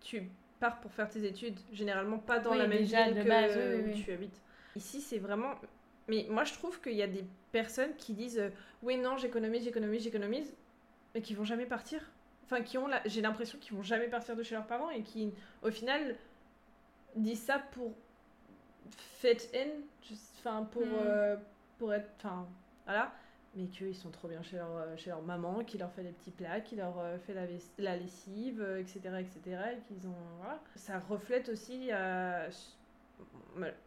tu 0.00 0.28
pars 0.60 0.80
pour 0.80 0.92
faire 0.92 1.08
tes 1.08 1.24
études, 1.24 1.58
généralement 1.72 2.18
pas 2.18 2.38
dans 2.38 2.54
la 2.54 2.66
même 2.66 2.82
ville 2.82 3.14
que 3.14 3.28
base, 3.28 3.56
où 3.56 4.02
tu 4.02 4.12
habites. 4.12 4.40
Ici, 4.76 5.00
c'est 5.00 5.18
vraiment. 5.18 5.54
Mais 6.08 6.26
moi, 6.28 6.44
je 6.44 6.52
trouve 6.54 6.80
qu'il 6.80 6.94
y 6.94 7.02
a 7.02 7.06
des 7.06 7.24
personnes 7.52 7.94
qui 7.96 8.14
disent 8.14 8.38
euh, 8.38 8.50
Oui, 8.82 8.96
non, 8.96 9.16
j'économise, 9.16 9.64
j'économise, 9.64 10.02
j'économise, 10.02 10.54
mais 11.14 11.22
qui 11.22 11.34
vont 11.34 11.44
jamais 11.44 11.66
partir. 11.66 12.00
Enfin, 12.44 12.62
qui 12.62 12.78
ont. 12.78 12.88
La... 12.88 13.00
J'ai 13.06 13.22
l'impression 13.22 13.58
qu'ils 13.58 13.76
vont 13.76 13.82
jamais 13.82 14.08
partir 14.08 14.34
de 14.36 14.42
chez 14.42 14.54
leurs 14.54 14.66
parents 14.66 14.90
et 14.90 15.02
qui, 15.02 15.32
au 15.62 15.70
final, 15.70 16.16
disent 17.16 17.42
ça 17.42 17.58
pour 17.58 17.92
fit 18.90 19.48
in, 19.54 19.70
enfin 20.38 20.64
pour, 20.64 20.82
mm. 20.82 20.94
euh, 21.06 21.36
pour 21.78 21.92
être, 21.92 22.10
enfin 22.18 22.46
voilà, 22.84 23.12
mais 23.54 23.66
qu'ils 23.66 23.94
sont 23.94 24.10
trop 24.10 24.28
bien 24.28 24.42
chez 24.42 24.56
leur, 24.56 24.76
euh, 24.76 24.96
chez 24.96 25.10
leur 25.10 25.22
maman, 25.22 25.64
qui 25.64 25.78
leur 25.78 25.92
fait 25.92 26.02
des 26.02 26.12
petits 26.12 26.30
plats, 26.30 26.60
qui 26.60 26.76
leur 26.76 26.98
euh, 26.98 27.18
fait 27.18 27.34
la, 27.34 27.46
la 27.78 27.96
lessive, 27.96 28.62
etc., 28.78 29.00
etc., 29.20 29.76
et 29.76 29.80
qu'ils 29.86 30.06
ont, 30.08 30.14
voilà. 30.38 30.60
Ça 30.76 30.98
reflète 30.98 31.48
aussi 31.48 31.90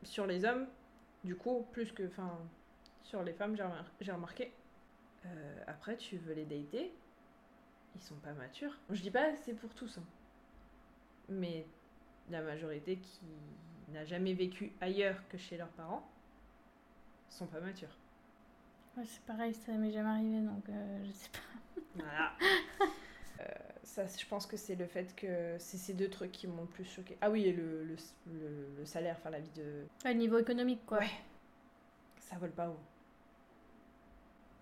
sur 0.04 0.26
les 0.26 0.46
hommes, 0.46 0.68
du 1.24 1.36
coup, 1.36 1.66
plus 1.72 1.92
que, 1.92 2.08
enfin, 2.08 2.38
sur 3.04 3.24
les 3.24 3.34
femmes, 3.34 3.56
j'ai 4.02 4.12
remarqué. 4.12 4.54
après, 5.68 5.98
tu 5.98 6.18
veux 6.18 6.34
les 6.34 6.46
dater, 6.46 6.94
ils 7.96 8.02
sont 8.02 8.16
pas 8.16 8.34
matures. 8.34 8.78
Je 8.90 9.02
dis 9.02 9.12
pas 9.12 9.36
c'est 9.36 9.54
pour 9.54 9.74
tous, 9.74 9.98
hein. 9.98 10.04
mais 11.30 11.66
la 12.30 12.42
majorité 12.42 12.98
qui 12.98 13.22
n'a 13.90 14.06
jamais 14.06 14.34
vécu 14.34 14.72
ailleurs 14.82 15.18
que 15.30 15.38
chez 15.38 15.58
leurs 15.58 15.70
parents 15.70 16.08
sont 17.30 17.46
pas 17.48 17.60
matures. 17.60 17.96
Ouais, 18.98 19.04
c'est 19.06 19.22
pareil, 19.22 19.54
ça 19.54 19.72
m'est 19.74 19.92
jamais 19.92 20.10
arrivé, 20.10 20.40
donc 20.42 20.68
euh, 20.70 21.06
je 21.06 21.12
sais 21.12 21.30
pas. 21.30 21.82
Voilà. 21.96 22.34
Euh, 23.40 23.44
ça, 23.84 24.08
je 24.08 24.26
pense 24.26 24.48
que 24.48 24.58
c'est 24.58 24.74
le 24.74 24.88
fait 24.88 25.16
que 25.16 25.58
c'est 25.60 25.78
ces 25.78 25.94
deux 25.94 26.10
trucs 26.10 26.32
qui 26.32 26.48
m'ont 26.48 26.64
le 26.64 26.68
plus 26.68 26.86
choqué. 26.86 27.16
Ah 27.22 27.30
oui, 27.30 27.44
et 27.46 27.54
le, 27.54 27.84
le, 27.84 27.96
le, 28.76 28.84
salaire, 28.84 29.16
enfin 29.20 29.30
la 29.30 29.40
vie 29.40 29.52
de. 29.52 29.86
Ouais, 30.04 30.16
niveau 30.16 30.40
économique, 30.40 30.84
quoi. 30.88 30.98
Ouais. 30.98 31.12
Ça 32.20 32.36
vole 32.38 32.50
pas 32.50 32.68
haut. 32.68 32.80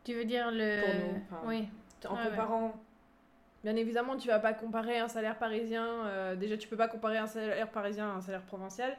Tu 0.03 0.13
veux 0.13 0.25
dire 0.25 0.51
le. 0.51 0.81
Pour 1.29 1.39
nous. 1.39 1.47
oui. 1.47 1.69
En 2.05 2.21
comparant 2.21 2.73
Bien 3.65 3.75
évidemment, 3.77 4.15
tu 4.15 4.27
vas 4.27 4.37
pas 4.37 4.53
comparer 4.53 4.99
un 4.99 5.07
salaire 5.07 5.39
parisien. 5.39 6.05
Euh, 6.05 6.35
déjà, 6.35 6.55
tu 6.55 6.67
peux 6.67 6.77
pas 6.77 6.87
comparer 6.87 7.17
un 7.17 7.25
salaire 7.25 7.71
parisien 7.71 8.11
à 8.11 8.13
un 8.13 8.21
salaire 8.21 8.43
provincial. 8.43 8.95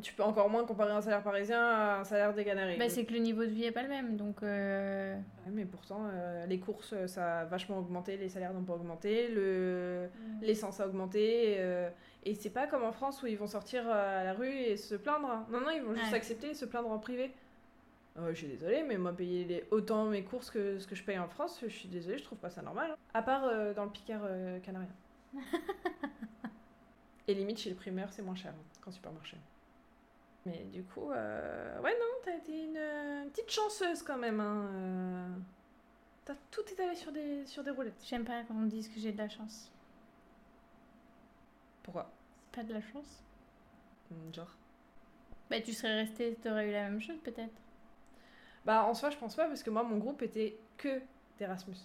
Tu 0.00 0.14
peux 0.14 0.22
encore 0.22 0.48
moins 0.48 0.64
comparer 0.64 0.92
un 0.92 1.02
salaire 1.02 1.22
parisien 1.22 1.62
à 1.62 2.00
un 2.00 2.04
salaire 2.04 2.32
des 2.32 2.46
Canaries. 2.46 2.78
Bah, 2.78 2.88
c'est 2.88 3.04
que 3.04 3.12
le 3.12 3.18
niveau 3.18 3.42
de 3.44 3.50
vie 3.50 3.64
est 3.64 3.72
pas 3.72 3.82
le 3.82 3.90
même, 3.90 4.16
donc. 4.16 4.42
Euh... 4.42 5.14
mais 5.52 5.66
pourtant, 5.66 6.06
euh, 6.10 6.46
les 6.46 6.58
courses, 6.58 6.94
ça 7.06 7.40
a 7.40 7.44
vachement 7.44 7.76
augmenté, 7.76 8.16
les 8.16 8.30
salaires 8.30 8.54
n'ont 8.54 8.64
pas 8.64 8.72
augmenté, 8.72 9.28
le 9.28 10.08
mm. 10.08 10.40
l'essence 10.40 10.80
a 10.80 10.86
augmenté. 10.86 11.58
Et 12.24 12.34
c'est 12.34 12.48
pas 12.48 12.66
comme 12.66 12.84
en 12.84 12.92
France 12.92 13.22
où 13.22 13.26
ils 13.26 13.36
vont 13.36 13.46
sortir 13.46 13.86
à 13.86 14.24
la 14.24 14.32
rue 14.32 14.48
et 14.50 14.78
se 14.78 14.94
plaindre. 14.94 15.44
Non, 15.50 15.60
non, 15.60 15.70
ils 15.76 15.82
vont 15.82 15.94
juste 15.94 16.14
accepter 16.14 16.52
et 16.52 16.54
se 16.54 16.64
plaindre 16.64 16.90
en 16.90 16.98
privé. 16.98 17.34
Euh, 18.16 18.30
je 18.30 18.38
suis 18.38 18.46
désolée, 18.46 18.82
mais 18.84 18.96
moi, 18.96 19.12
payer 19.12 19.44
les... 19.44 19.64
autant 19.70 20.04
mes 20.06 20.22
courses 20.22 20.50
que 20.50 20.78
ce 20.78 20.86
que 20.86 20.94
je 20.94 21.02
paye 21.02 21.18
en 21.18 21.28
France, 21.28 21.58
je 21.62 21.68
suis 21.68 21.88
désolée, 21.88 22.18
je 22.18 22.24
trouve 22.24 22.38
pas 22.38 22.50
ça 22.50 22.62
normal. 22.62 22.96
À 23.12 23.22
part 23.22 23.44
euh, 23.44 23.74
dans 23.74 23.84
le 23.84 23.90
Picard 23.90 24.22
euh, 24.24 24.60
canarien. 24.60 24.88
Et 27.26 27.34
limite, 27.34 27.58
chez 27.58 27.70
le 27.70 27.76
primeur, 27.76 28.12
c'est 28.12 28.22
moins 28.22 28.36
cher 28.36 28.52
hein, 28.52 28.78
qu'en 28.82 28.92
supermarché. 28.92 29.36
Mais 30.46 30.64
du 30.72 30.84
coup, 30.84 31.08
ouais, 31.08 31.16
non, 31.98 32.06
t'as 32.22 32.36
été 32.36 32.64
une, 32.64 33.30
petite 33.30 33.50
chanceuse 33.50 34.02
quand 34.02 34.18
même. 34.18 34.40
Hein, 34.40 35.30
T'as 36.24 36.34
tout 36.50 36.62
étalé 36.70 36.94
sur 36.94 37.12
des, 37.12 37.46
sur 37.46 37.62
des 37.62 37.70
roulettes. 37.70 38.02
J'aime 38.04 38.24
pas 38.24 38.42
quand 38.44 38.54
on 38.54 38.66
dise 38.66 38.88
que 38.88 38.98
j'ai 38.98 39.12
de 39.12 39.18
la 39.18 39.28
chance. 39.28 39.70
Pourquoi? 41.82 42.10
C'est 42.44 42.60
pas 42.60 42.66
de 42.66 42.72
la 42.72 42.80
chance. 42.80 43.22
Hmm, 44.10 44.32
genre 44.32 44.56
Bah, 45.50 45.60
tu 45.60 45.72
serais 45.72 45.94
resté, 46.00 46.34
t'aurais 46.42 46.68
eu 46.68 46.72
la 46.72 46.88
même 46.88 47.00
chose 47.00 47.18
peut-être. 47.22 47.54
Bah, 48.64 48.84
en 48.84 48.94
soi, 48.94 49.10
je 49.10 49.16
pense 49.16 49.34
pas, 49.34 49.46
parce 49.46 49.62
que 49.62 49.70
moi, 49.70 49.82
mon 49.82 49.98
groupe 49.98 50.22
était 50.22 50.56
que 50.76 51.00
d'Erasmus. 51.38 51.76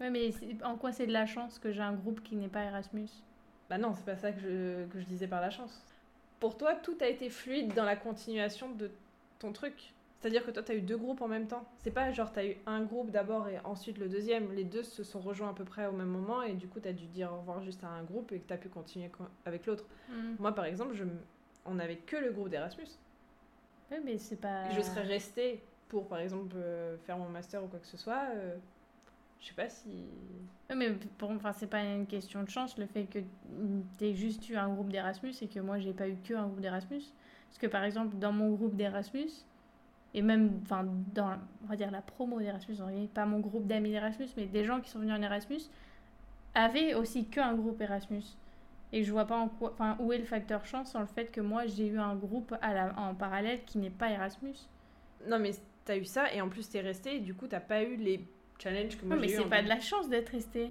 Ouais, 0.00 0.10
mais 0.10 0.30
en 0.62 0.76
quoi 0.76 0.92
c'est 0.92 1.06
de 1.06 1.12
la 1.12 1.26
chance 1.26 1.58
que 1.58 1.72
j'ai 1.72 1.82
un 1.82 1.94
groupe 1.94 2.22
qui 2.22 2.36
n'est 2.36 2.48
pas 2.48 2.62
Erasmus? 2.62 3.08
Bah 3.68 3.78
non, 3.78 3.92
c'est 3.94 4.04
pas 4.04 4.16
ça 4.16 4.32
que 4.32 4.40
je, 4.40 4.86
que 4.86 5.00
je 5.00 5.04
disais 5.06 5.26
par 5.26 5.40
la 5.40 5.50
chance. 5.50 5.82
Pour 6.40 6.56
toi, 6.56 6.74
tout 6.74 6.96
a 7.00 7.06
été 7.06 7.28
fluide 7.30 7.74
dans 7.74 7.84
la 7.84 7.96
continuation 7.96 8.70
de 8.70 8.90
ton 9.40 9.52
truc. 9.52 9.92
C'est-à-dire 10.20 10.44
que 10.44 10.50
toi, 10.50 10.62
tu 10.62 10.72
as 10.72 10.74
eu 10.74 10.80
deux 10.80 10.96
groupes 10.96 11.20
en 11.20 11.28
même 11.28 11.46
temps. 11.46 11.64
C'est 11.78 11.90
pas 11.90 12.12
genre, 12.12 12.32
tu 12.32 12.38
as 12.38 12.46
eu 12.46 12.56
un 12.66 12.82
groupe 12.82 13.10
d'abord 13.10 13.48
et 13.48 13.58
ensuite 13.64 13.98
le 13.98 14.08
deuxième. 14.08 14.52
Les 14.52 14.64
deux 14.64 14.82
se 14.82 15.04
sont 15.04 15.20
rejoints 15.20 15.50
à 15.50 15.54
peu 15.54 15.64
près 15.64 15.86
au 15.86 15.92
même 15.92 16.08
moment 16.08 16.42
et 16.42 16.54
du 16.54 16.66
coup, 16.68 16.80
tu 16.80 16.88
as 16.88 16.92
dû 16.92 17.06
dire 17.06 17.32
au 17.32 17.38
revoir 17.38 17.62
juste 17.62 17.84
à 17.84 17.88
un 17.88 18.02
groupe 18.02 18.32
et 18.32 18.38
que 18.40 18.46
tu 18.46 18.52
as 18.54 18.58
pu 18.58 18.68
continuer 18.68 19.08
co- 19.10 19.24
avec 19.44 19.66
l'autre. 19.66 19.84
Mm. 20.08 20.36
Moi, 20.38 20.52
par 20.54 20.64
exemple, 20.64 20.94
je, 20.94 21.04
on 21.64 21.74
n'avait 21.74 21.96
que 21.98 22.16
le 22.16 22.32
groupe 22.32 22.48
d'Erasmus. 22.48 22.88
Ouais, 23.90 24.00
mais 24.04 24.18
c'est 24.18 24.36
pas. 24.36 24.68
Je 24.70 24.80
serais 24.82 25.02
restée 25.02 25.60
pour, 25.88 26.08
par 26.08 26.18
exemple, 26.18 26.56
euh, 26.56 26.96
faire 27.06 27.18
mon 27.18 27.28
master 27.28 27.62
ou 27.64 27.68
quoi 27.68 27.78
que 27.78 27.86
ce 27.86 27.96
soit. 27.96 28.24
euh, 28.34 28.56
je 29.40 29.46
sais 29.48 29.54
pas 29.54 29.68
si. 29.68 30.04
Mais 30.74 30.92
pour 31.16 31.30
enfin, 31.30 31.52
c'est 31.52 31.68
pas 31.68 31.82
une 31.82 32.06
question 32.06 32.42
de 32.42 32.50
chance 32.50 32.76
le 32.76 32.86
fait 32.86 33.04
que 33.04 33.20
t'aies 33.96 34.14
juste 34.14 34.48
eu 34.48 34.56
un 34.56 34.68
groupe 34.68 34.90
d'Erasmus 34.90 35.32
et 35.40 35.46
que 35.48 35.60
moi 35.60 35.78
j'ai 35.78 35.92
pas 35.92 36.08
eu 36.08 36.16
que 36.24 36.34
un 36.34 36.46
groupe 36.46 36.60
d'Erasmus. 36.60 37.02
Parce 37.48 37.58
que 37.58 37.66
par 37.66 37.84
exemple, 37.84 38.16
dans 38.18 38.32
mon 38.32 38.50
groupe 38.50 38.74
d'Erasmus, 38.76 39.30
et 40.14 40.22
même 40.22 40.60
enfin, 40.62 40.84
dans 41.14 41.36
on 41.64 41.66
va 41.68 41.76
dire 41.76 41.90
la 41.90 42.02
promo 42.02 42.40
d'Erasmus, 42.40 42.76
pas 43.14 43.26
mon 43.26 43.38
groupe 43.40 43.66
d'amis 43.66 43.90
d'Erasmus, 43.90 44.28
mais 44.36 44.46
des 44.46 44.64
gens 44.64 44.80
qui 44.80 44.90
sont 44.90 44.98
venus 44.98 45.14
en 45.14 45.22
Erasmus, 45.22 45.62
avaient 46.54 46.94
aussi 46.94 47.26
que 47.28 47.40
un 47.40 47.54
groupe 47.54 47.80
Erasmus. 47.80 48.24
Et 48.92 49.04
je 49.04 49.12
vois 49.12 49.26
pas 49.26 49.36
en 49.36 49.48
quoi, 49.48 49.72
enfin, 49.72 49.96
où 50.00 50.12
est 50.12 50.18
le 50.18 50.24
facteur 50.24 50.64
chance 50.64 50.94
dans 50.94 51.00
le 51.00 51.06
fait 51.06 51.30
que 51.30 51.40
moi 51.40 51.66
j'ai 51.66 51.86
eu 51.86 51.98
un 51.98 52.16
groupe 52.16 52.54
à 52.62 52.74
la, 52.74 52.98
en 52.98 53.14
parallèle 53.14 53.62
qui 53.64 53.78
n'est 53.78 53.90
pas 53.90 54.10
Erasmus. 54.10 54.56
Non, 55.26 55.38
mais 55.38 55.52
t'as 55.88 55.96
eu 55.96 56.04
ça 56.04 56.32
et 56.34 56.40
en 56.42 56.48
plus 56.50 56.68
t'es 56.68 56.80
resté 56.80 57.16
et 57.16 57.20
du 57.20 57.34
coup 57.34 57.46
t'as 57.46 57.60
pas 57.60 57.82
eu 57.82 57.96
les 57.96 58.20
challenges 58.62 58.98
que 58.98 59.06
moi 59.06 59.16
Non, 59.16 59.22
mais 59.22 59.28
c'est 59.28 59.44
pas 59.48 59.62
de 59.62 59.68
la 59.68 59.80
chance 59.80 60.08
d'être 60.08 60.28
resté. 60.28 60.70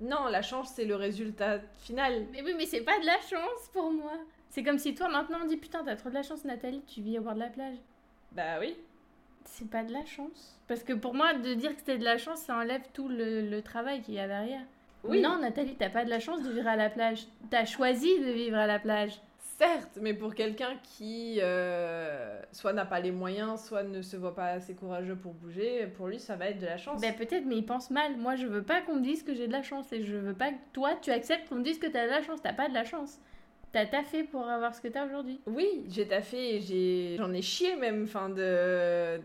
Non, 0.00 0.26
la 0.28 0.42
chance 0.42 0.72
c'est 0.74 0.84
le 0.84 0.94
résultat 0.94 1.60
final. 1.78 2.26
Mais 2.32 2.42
oui, 2.42 2.54
mais 2.56 2.66
c'est 2.66 2.82
pas 2.82 2.98
de 3.00 3.06
la 3.06 3.20
chance 3.20 3.68
pour 3.72 3.90
moi. 3.90 4.12
C'est 4.48 4.62
comme 4.62 4.78
si 4.78 4.94
toi 4.94 5.08
maintenant 5.08 5.38
on 5.42 5.46
dit 5.46 5.56
putain, 5.56 5.82
t'as 5.84 5.96
trop 5.96 6.08
de 6.08 6.14
la 6.14 6.22
chance, 6.22 6.44
Nathalie, 6.44 6.82
tu 6.86 7.00
vis 7.02 7.18
au 7.18 7.22
bord 7.22 7.34
de 7.34 7.40
la 7.40 7.48
plage. 7.48 7.76
Bah 8.30 8.60
oui. 8.60 8.76
C'est 9.44 9.68
pas 9.68 9.82
de 9.82 9.92
la 9.92 10.04
chance. 10.04 10.56
Parce 10.68 10.82
que 10.82 10.92
pour 10.92 11.14
moi, 11.14 11.34
de 11.34 11.54
dire 11.54 11.70
que 11.72 11.78
c'était 11.78 11.98
de 11.98 12.04
la 12.04 12.18
chance, 12.18 12.40
ça 12.40 12.56
enlève 12.56 12.82
tout 12.92 13.08
le, 13.08 13.48
le 13.48 13.62
travail 13.62 14.02
qu'il 14.02 14.14
y 14.14 14.18
a 14.18 14.26
derrière. 14.26 14.62
Oui. 15.04 15.20
Non, 15.20 15.38
Nathalie, 15.38 15.76
t'as 15.76 15.88
pas 15.90 16.04
de 16.04 16.10
la 16.10 16.18
chance 16.20 16.42
de 16.42 16.50
vivre 16.50 16.66
à 16.66 16.74
la 16.76 16.90
plage. 16.90 17.26
T'as 17.50 17.64
choisi 17.64 18.18
de 18.18 18.30
vivre 18.30 18.56
à 18.56 18.66
la 18.66 18.78
plage. 18.78 19.20
Certes, 19.58 19.98
mais 20.00 20.12
pour 20.12 20.34
quelqu'un 20.34 20.76
qui 20.82 21.38
euh, 21.40 22.40
soit 22.52 22.72
n'a 22.72 22.84
pas 22.84 23.00
les 23.00 23.10
moyens, 23.10 23.64
soit 23.64 23.82
ne 23.84 24.02
se 24.02 24.16
voit 24.16 24.34
pas 24.34 24.48
assez 24.48 24.74
courageux 24.74 25.16
pour 25.16 25.32
bouger, 25.32 25.86
pour 25.96 26.08
lui 26.08 26.20
ça 26.20 26.36
va 26.36 26.48
être 26.48 26.58
de 26.58 26.66
la 26.66 26.76
chance. 26.76 27.00
Ben 27.00 27.14
peut-être, 27.14 27.44
mais 27.46 27.56
il 27.56 27.64
pense 27.64 27.90
mal. 27.90 28.16
Moi, 28.16 28.36
je 28.36 28.46
veux 28.46 28.62
pas 28.62 28.82
qu'on 28.82 28.96
me 28.96 29.02
dise 29.02 29.22
que 29.22 29.34
j'ai 29.34 29.46
de 29.46 29.52
la 29.52 29.62
chance. 29.62 29.92
Et 29.92 30.04
je 30.04 30.16
veux 30.16 30.34
pas 30.34 30.50
que 30.50 30.58
toi, 30.72 30.94
tu 31.00 31.10
acceptes 31.10 31.48
qu'on 31.48 31.56
me 31.56 31.62
dise 31.64 31.78
que 31.78 31.86
t'as 31.86 32.04
de 32.04 32.10
la 32.10 32.22
chance. 32.22 32.40
T'as 32.42 32.52
pas 32.52 32.68
de 32.68 32.74
la 32.74 32.84
chance. 32.84 33.18
T'as 33.72 33.86
taffé 33.86 34.24
pour 34.24 34.46
avoir 34.46 34.74
ce 34.74 34.80
que 34.80 34.88
t'as 34.88 35.06
aujourd'hui. 35.06 35.40
Oui, 35.46 35.84
j'ai 35.88 36.06
taffé, 36.06 36.56
et 36.56 37.16
j'en 37.16 37.32
ai 37.32 37.42
chié 37.42 37.76
même, 37.76 38.04
enfin 38.04 38.28
de 38.28 39.20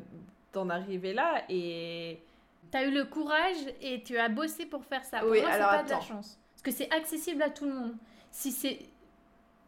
d'en 0.53 0.69
arriver 0.69 1.13
là 1.13 1.43
et 1.47 2.19
T'as 2.71 2.85
eu 2.85 2.91
le 2.91 3.03
courage 3.03 3.57
et 3.81 4.01
tu 4.01 4.17
as 4.17 4.29
bossé 4.29 4.65
pour 4.65 4.85
faire 4.85 5.03
ça. 5.03 5.19
Pour 5.19 5.29
Oui, 5.29 5.41
moi, 5.41 5.49
c'est 5.51 5.55
alors 5.57 5.71
pas 5.71 5.83
de 5.83 5.89
la 5.89 5.99
chance. 5.99 6.39
Parce 6.53 6.61
que 6.63 6.71
c'est 6.71 6.91
accessible 6.93 7.41
à 7.43 7.49
tout 7.49 7.65
le 7.65 7.73
monde. 7.73 7.95
Si 8.31 8.51
c'est. 8.51 8.79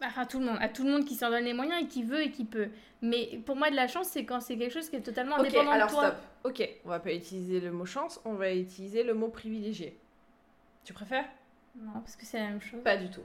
Enfin, 0.05 0.25
tout 0.25 0.39
le 0.39 0.45
monde. 0.45 0.57
À 0.59 0.67
tout 0.69 0.83
le 0.83 0.91
monde 0.91 1.05
qui 1.05 1.15
s'en 1.15 1.29
donne 1.29 1.45
les 1.45 1.53
moyens 1.53 1.81
et 1.83 1.87
qui 1.87 2.03
veut 2.03 2.21
et 2.21 2.31
qui 2.31 2.45
peut. 2.45 2.69
Mais 3.01 3.39
pour 3.45 3.55
moi, 3.55 3.69
de 3.71 3.75
la 3.75 3.87
chance, 3.87 4.07
c'est 4.09 4.25
quand 4.25 4.39
c'est 4.41 4.57
quelque 4.57 4.73
chose 4.73 4.89
qui 4.89 4.97
est 4.97 5.01
totalement 5.01 5.37
Ok, 5.37 5.45
indépendant 5.47 5.71
alors 5.71 5.87
de 5.87 5.93
toi. 5.93 6.07
stop. 6.09 6.17
Ok, 6.43 6.69
on 6.85 6.89
va 6.89 6.99
pas 6.99 7.13
utiliser 7.13 7.59
le 7.61 7.71
mot 7.71 7.85
chance, 7.85 8.19
on 8.25 8.33
va 8.33 8.53
utiliser 8.53 9.03
le 9.03 9.13
mot 9.13 9.29
privilégié. 9.29 9.97
Tu 10.83 10.93
préfères? 10.93 11.25
Non, 11.75 11.93
parce 11.93 12.15
que 12.15 12.25
c'est 12.25 12.39
la 12.39 12.49
même 12.49 12.61
chose. 12.61 12.83
Pas 12.83 12.97
du 12.97 13.09
tout. 13.09 13.23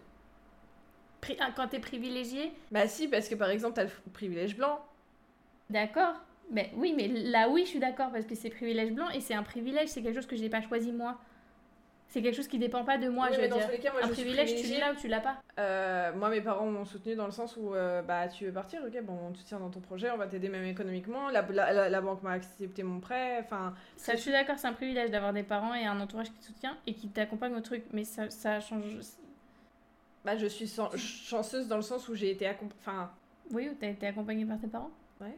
Pri- 1.21 1.37
ah, 1.41 1.51
Quand 1.55 1.69
t'es 1.69 1.81
privilégié, 1.81 2.53
Bah 2.71 2.87
si, 2.89 3.09
parce 3.09 3.29
que 3.29 3.35
par 3.35 3.51
exemple, 3.51 3.75
t'as 3.75 3.85
le 3.85 3.91
privilège 4.13 4.57
blanc. 4.57 4.81
d'accord. 5.71 6.15
Mais 6.51 6.71
oui, 6.77 6.95
mais 6.97 7.09
là, 7.09 7.49
oui, 7.51 7.63
je 7.65 7.71
suis 7.71 7.79
d'accord 7.79 8.11
parce 8.11 8.25
que 8.25 8.35
c'est 8.35 8.49
privilège 8.51 8.93
blanc 8.93 9.11
et 9.11 9.21
c'est 9.21 9.35
un 9.35 9.43
privilège. 9.43 9.89
C'est 9.89 10.03
quelque 10.03 10.15
chose 10.15 10.27
que 10.27 10.37
j'ai 10.37 10.49
pas 10.49 10.63
choisi 10.63 10.93
moi. 10.93 11.19
C'est 12.11 12.23
quelque 12.23 12.37
chose 12.37 12.49
qui 12.49 12.59
dépend 12.59 12.85
pas 12.85 12.97
de 12.97 13.07
moi, 13.09 13.27
Oui, 13.29 13.37
je 13.37 13.41
veux 13.43 13.49
dans 13.49 13.57
dire. 13.57 13.67
tous 13.67 13.73
les 13.73 13.79
cas, 13.81 13.93
moi, 13.93 14.01
un 14.03 14.09
je 14.09 14.15
suis 14.15 14.23
privilège, 14.23 14.55
tu 14.63 14.81
l'as 14.81 14.93
ou 14.93 14.97
tu 14.97 15.09
l'as 15.09 15.21
pas. 15.21 15.37
Euh, 15.59 16.11
moi, 16.15 16.31
mes 16.31 16.41
parents 16.41 16.65
m'ont 16.65 16.87
soutenu 16.87 17.15
dans 17.15 17.27
le 17.27 17.33
sens 17.33 17.55
où, 17.59 17.75
euh, 17.75 18.01
bah, 18.01 18.29
tu 18.29 18.47
veux 18.47 18.53
partir, 18.53 18.81
ok, 18.83 19.03
bon, 19.03 19.13
on 19.29 19.33
te 19.33 19.39
soutient 19.39 19.59
dans 19.61 19.69
ton 19.69 19.81
projet, 19.81 20.11
on 20.11 20.17
va 20.17 20.27
t'aider 20.27 20.49
même 20.49 20.65
économiquement. 20.65 21.29
La, 21.29 21.43
la, 21.43 21.73
la- 21.75 21.89
la 21.91 22.01
banque 22.01 22.23
m'a 22.23 22.31
accepté 22.33 22.83
mon 22.83 22.99
prêt, 23.01 23.39
enfin, 23.41 23.75
Ça, 23.99 24.15
je 24.17 24.21
suis 24.23 24.31
d'accord, 24.33 24.59
c'est 24.59 24.69
un 24.69 24.73
privilège 24.73 25.11
d'avoir 25.11 25.35
des 25.35 25.43
parents 25.43 25.75
et 25.75 25.85
un 25.85 26.01
entourage 26.01 26.29
qui 26.31 26.39
te 26.39 26.45
soutient 26.47 26.79
et 26.87 26.95
qui 26.95 27.09
t'accompagne 27.09 27.55
au 27.55 27.61
truc. 27.61 27.85
Mais 27.93 28.05
ça, 28.05 28.31
ça 28.31 28.59
change. 28.61 28.85
bah, 30.25 30.37
je 30.39 30.47
suis 30.47 30.67
chanceuse 30.97 31.69
dans 31.69 31.77
le 31.77 31.83
sens 31.83 32.09
où 32.09 32.15
j'ai 32.15 32.31
été 32.31 32.47
accomp- 32.47 32.73
Enfin, 32.81 33.11
Oui, 33.53 33.69
ou 33.71 33.75
t'as 33.79 33.89
été 33.89 34.07
accompagné 34.07 34.47
par 34.47 34.59
tes 34.59 34.67
parents? 34.67 34.91
Ouais. 35.21 35.37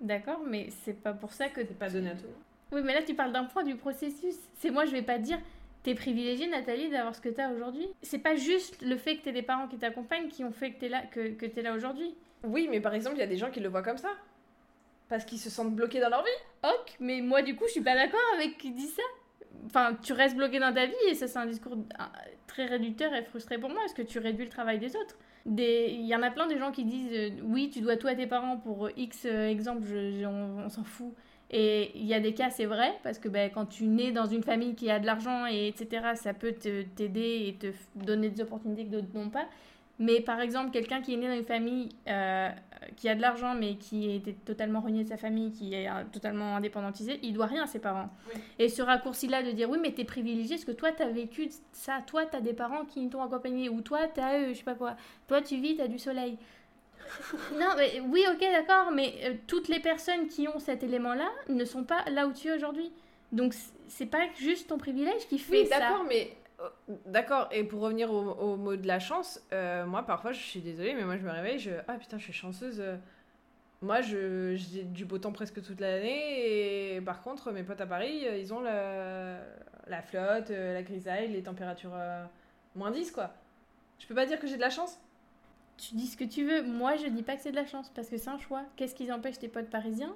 D'accord, 0.00 0.40
mais 0.46 0.68
c'est 0.84 0.94
pas 1.00 1.12
pour 1.12 1.32
ça 1.32 1.48
que. 1.48 1.60
c'est 1.60 1.76
pas 1.78 1.90
donné 1.90 2.10
à 2.10 2.14
tout. 2.14 2.26
Oui, 2.72 2.80
mais 2.84 2.94
là, 2.94 3.02
tu 3.02 3.14
parles 3.14 3.32
d'un 3.32 3.44
point 3.44 3.64
du 3.64 3.74
processus. 3.76 4.36
C'est 4.58 4.70
moi, 4.70 4.84
je 4.86 4.92
vais 4.92 5.02
pas 5.02 5.18
dire. 5.18 5.38
T'es 5.82 5.94
privilégiée, 5.94 6.46
Nathalie, 6.46 6.90
d'avoir 6.90 7.14
ce 7.14 7.20
que 7.20 7.28
t'as 7.28 7.50
aujourd'hui. 7.50 7.86
C'est 8.02 8.18
pas 8.20 8.36
juste 8.36 8.80
le 8.82 8.96
fait 8.96 9.16
que 9.16 9.22
t'aies 9.24 9.32
des 9.32 9.42
parents 9.42 9.66
qui 9.66 9.78
t'accompagnent 9.78 10.28
qui 10.28 10.44
ont 10.44 10.52
fait 10.52 10.72
que 10.72 10.78
t'es 10.80 10.88
là, 10.88 11.02
que, 11.06 11.30
que 11.30 11.60
là 11.60 11.74
aujourd'hui. 11.74 12.14
Oui, 12.44 12.68
mais 12.70 12.80
par 12.80 12.94
exemple, 12.94 13.16
il 13.16 13.20
y 13.20 13.24
a 13.24 13.26
des 13.26 13.36
gens 13.36 13.50
qui 13.50 13.60
le 13.60 13.68
voient 13.68 13.82
comme 13.82 13.98
ça. 13.98 14.10
Parce 15.08 15.24
qu'ils 15.24 15.38
se 15.40 15.50
sentent 15.50 15.74
bloqués 15.74 16.00
dans 16.00 16.08
leur 16.08 16.22
vie. 16.22 16.30
Ok, 16.64 16.96
mais 17.00 17.20
moi, 17.20 17.42
du 17.42 17.56
coup, 17.56 17.64
je 17.66 17.72
suis 17.72 17.80
pas 17.82 17.94
d'accord 17.94 18.20
avec 18.36 18.58
qui 18.58 18.70
dit 18.70 18.86
ça. 18.86 19.02
Enfin, 19.66 19.96
tu 20.02 20.12
restes 20.12 20.36
bloqué 20.36 20.58
dans 20.60 20.72
ta 20.72 20.86
vie 20.86 20.94
et 21.08 21.14
ça, 21.14 21.26
c'est 21.26 21.38
un 21.38 21.46
discours 21.46 21.74
euh, 21.74 22.04
très 22.46 22.66
réducteur 22.66 23.12
et 23.14 23.22
frustré 23.22 23.58
pour 23.58 23.68
moi. 23.68 23.84
Est-ce 23.84 23.94
que 23.94 24.02
tu 24.02 24.18
réduis 24.20 24.44
le 24.44 24.50
travail 24.50 24.78
des 24.78 24.94
autres? 24.96 25.16
Des- 25.44 25.88
Il 25.90 26.06
y 26.06 26.14
en 26.14 26.22
a 26.22 26.30
plein 26.30 26.46
de 26.46 26.56
gens 26.56 26.70
qui 26.70 26.84
disent 26.84 27.12
euh, 27.12 27.30
oui, 27.42 27.70
tu 27.70 27.80
dois 27.80 27.96
tout 27.96 28.06
à 28.06 28.14
tes 28.14 28.26
parents 28.28 28.56
pour 28.56 28.86
euh, 28.86 28.90
X 28.96 29.26
euh, 29.26 29.48
exemple, 29.48 29.82
je- 29.84 30.12
je- 30.20 30.24
on, 30.26 30.58
on 30.64 30.68
s'en 30.68 30.84
fout. 30.84 31.12
Et 31.52 31.92
il 31.94 32.06
y 32.06 32.14
a 32.14 32.20
des 32.20 32.32
cas, 32.32 32.48
c'est 32.50 32.64
vrai, 32.64 32.94
parce 33.02 33.18
que 33.18 33.28
ben, 33.28 33.50
quand 33.52 33.66
tu 33.66 33.84
nais 33.84 34.10
dans 34.10 34.24
une 34.26 34.42
famille 34.42 34.74
qui 34.74 34.90
a 34.90 34.98
de 34.98 35.04
l'argent, 35.06 35.46
et 35.46 35.68
etc., 35.68 36.12
ça 36.14 36.32
peut 36.32 36.52
te- 36.52 36.82
t'aider 36.82 37.44
et 37.48 37.54
te 37.54 37.66
donner 37.94 38.30
des 38.30 38.40
opportunités 38.42 38.84
que 38.86 38.90
d'autres 38.90 39.08
n'ont 39.14 39.28
pas. 39.28 39.46
Mais 39.98 40.20
par 40.22 40.40
exemple, 40.40 40.70
quelqu'un 40.70 41.02
qui 41.02 41.12
est 41.12 41.16
né 41.18 41.28
dans 41.28 41.36
une 41.36 41.44
famille 41.44 41.90
euh, 42.08 42.48
qui 42.96 43.08
a 43.10 43.14
de 43.14 43.20
l'argent, 43.20 43.54
mais 43.54 43.74
qui 43.76 44.10
était 44.10 44.32
totalement 44.32 44.80
renié 44.80 45.04
de 45.04 45.08
sa 45.10 45.18
famille, 45.18 45.52
qui 45.52 45.74
est 45.74 45.88
euh, 45.88 46.02
totalement 46.10 46.56
indépendantisé, 46.56 47.20
il 47.22 47.34
doit 47.34 47.46
rien 47.46 47.64
à 47.64 47.66
ses 47.66 47.78
parents. 47.78 48.08
Oui. 48.34 48.40
Et 48.58 48.68
ce 48.70 48.80
raccourci-là 48.80 49.42
de 49.42 49.50
dire 49.50 49.68
oui, 49.68 49.78
mais 49.80 49.92
t'es 49.92 50.04
privilégié 50.04 50.56
parce 50.56 50.64
que 50.64 50.72
toi, 50.72 50.90
t'as 50.92 51.10
vécu 51.10 51.50
ça, 51.72 51.98
toi, 52.06 52.24
t'as 52.24 52.40
des 52.40 52.54
parents 52.54 52.86
qui 52.86 53.06
t'ont 53.10 53.22
accompagné, 53.22 53.68
ou 53.68 53.82
toi, 53.82 54.08
t'as 54.12 54.40
eux, 54.40 54.48
je 54.48 54.54
sais 54.54 54.64
pas 54.64 54.74
quoi. 54.74 54.96
Toi, 55.28 55.42
tu 55.42 55.56
vis, 55.60 55.76
t'as 55.76 55.86
du 55.88 55.98
soleil. 55.98 56.38
non, 57.58 57.68
mais 57.76 58.00
oui, 58.00 58.24
ok, 58.32 58.40
d'accord, 58.40 58.90
mais 58.92 59.14
euh, 59.24 59.34
toutes 59.46 59.68
les 59.68 59.80
personnes 59.80 60.28
qui 60.28 60.48
ont 60.48 60.58
cet 60.58 60.82
élément-là 60.82 61.28
ne 61.48 61.64
sont 61.64 61.84
pas 61.84 62.04
là 62.10 62.26
où 62.26 62.32
tu 62.32 62.48
es 62.48 62.52
aujourd'hui. 62.56 62.92
Donc, 63.32 63.54
c'est 63.88 64.06
pas 64.06 64.26
juste 64.38 64.68
ton 64.68 64.78
privilège 64.78 65.26
qui 65.28 65.38
fait 65.38 65.62
Oui, 65.62 65.66
ça. 65.66 65.78
d'accord, 65.78 66.04
mais. 66.04 66.36
euh, 66.60 66.68
D'accord, 67.06 67.48
et 67.52 67.64
pour 67.64 67.80
revenir 67.80 68.12
au, 68.12 68.30
au 68.32 68.56
mot 68.56 68.76
de 68.76 68.86
la 68.86 68.98
chance, 69.00 69.40
euh, 69.52 69.84
moi 69.86 70.02
parfois 70.04 70.32
je 70.32 70.40
suis 70.40 70.60
désolée, 70.60 70.94
mais 70.94 71.04
moi 71.04 71.16
je 71.16 71.22
me 71.22 71.30
réveille, 71.30 71.58
je. 71.58 71.70
Ah 71.88 71.94
putain, 71.94 72.18
je 72.18 72.24
suis 72.24 72.32
chanceuse. 72.32 72.80
euh, 72.80 72.96
Moi 73.80 74.00
je 74.00 74.54
j'ai 74.56 74.84
du 74.84 75.04
beau 75.04 75.18
temps 75.18 75.32
presque 75.32 75.60
toute 75.62 75.80
l'année, 75.80 76.94
et 76.94 77.00
par 77.00 77.20
contre 77.22 77.50
mes 77.52 77.64
potes 77.64 77.80
à 77.80 77.86
Paris, 77.86 78.24
ils 78.38 78.54
ont 78.54 78.60
la, 78.60 79.38
la 79.88 80.02
flotte, 80.02 80.50
la 80.50 80.82
grisaille, 80.82 81.28
les 81.32 81.42
températures 81.42 81.94
euh, 81.94 82.24
moins 82.76 82.90
10 82.92 83.10
quoi. 83.10 83.30
Je 83.98 84.06
peux 84.06 84.14
pas 84.14 84.26
dire 84.26 84.38
que 84.38 84.46
j'ai 84.46 84.56
de 84.56 84.60
la 84.60 84.70
chance 84.70 85.00
Tu 85.88 85.96
dis 85.96 86.06
ce 86.06 86.16
que 86.16 86.24
tu 86.24 86.44
veux. 86.44 86.62
Moi, 86.62 86.94
je 86.96 87.08
dis 87.08 87.22
pas 87.24 87.34
que 87.34 87.42
c'est 87.42 87.50
de 87.50 87.56
la 87.56 87.66
chance 87.66 87.90
parce 87.94 88.08
que 88.08 88.16
c'est 88.16 88.30
un 88.30 88.38
choix. 88.38 88.62
Qu'est-ce 88.76 88.94
qui 88.94 89.10
empêche 89.10 89.38
tes 89.40 89.48
potes 89.48 89.68
parisiens? 89.68 90.14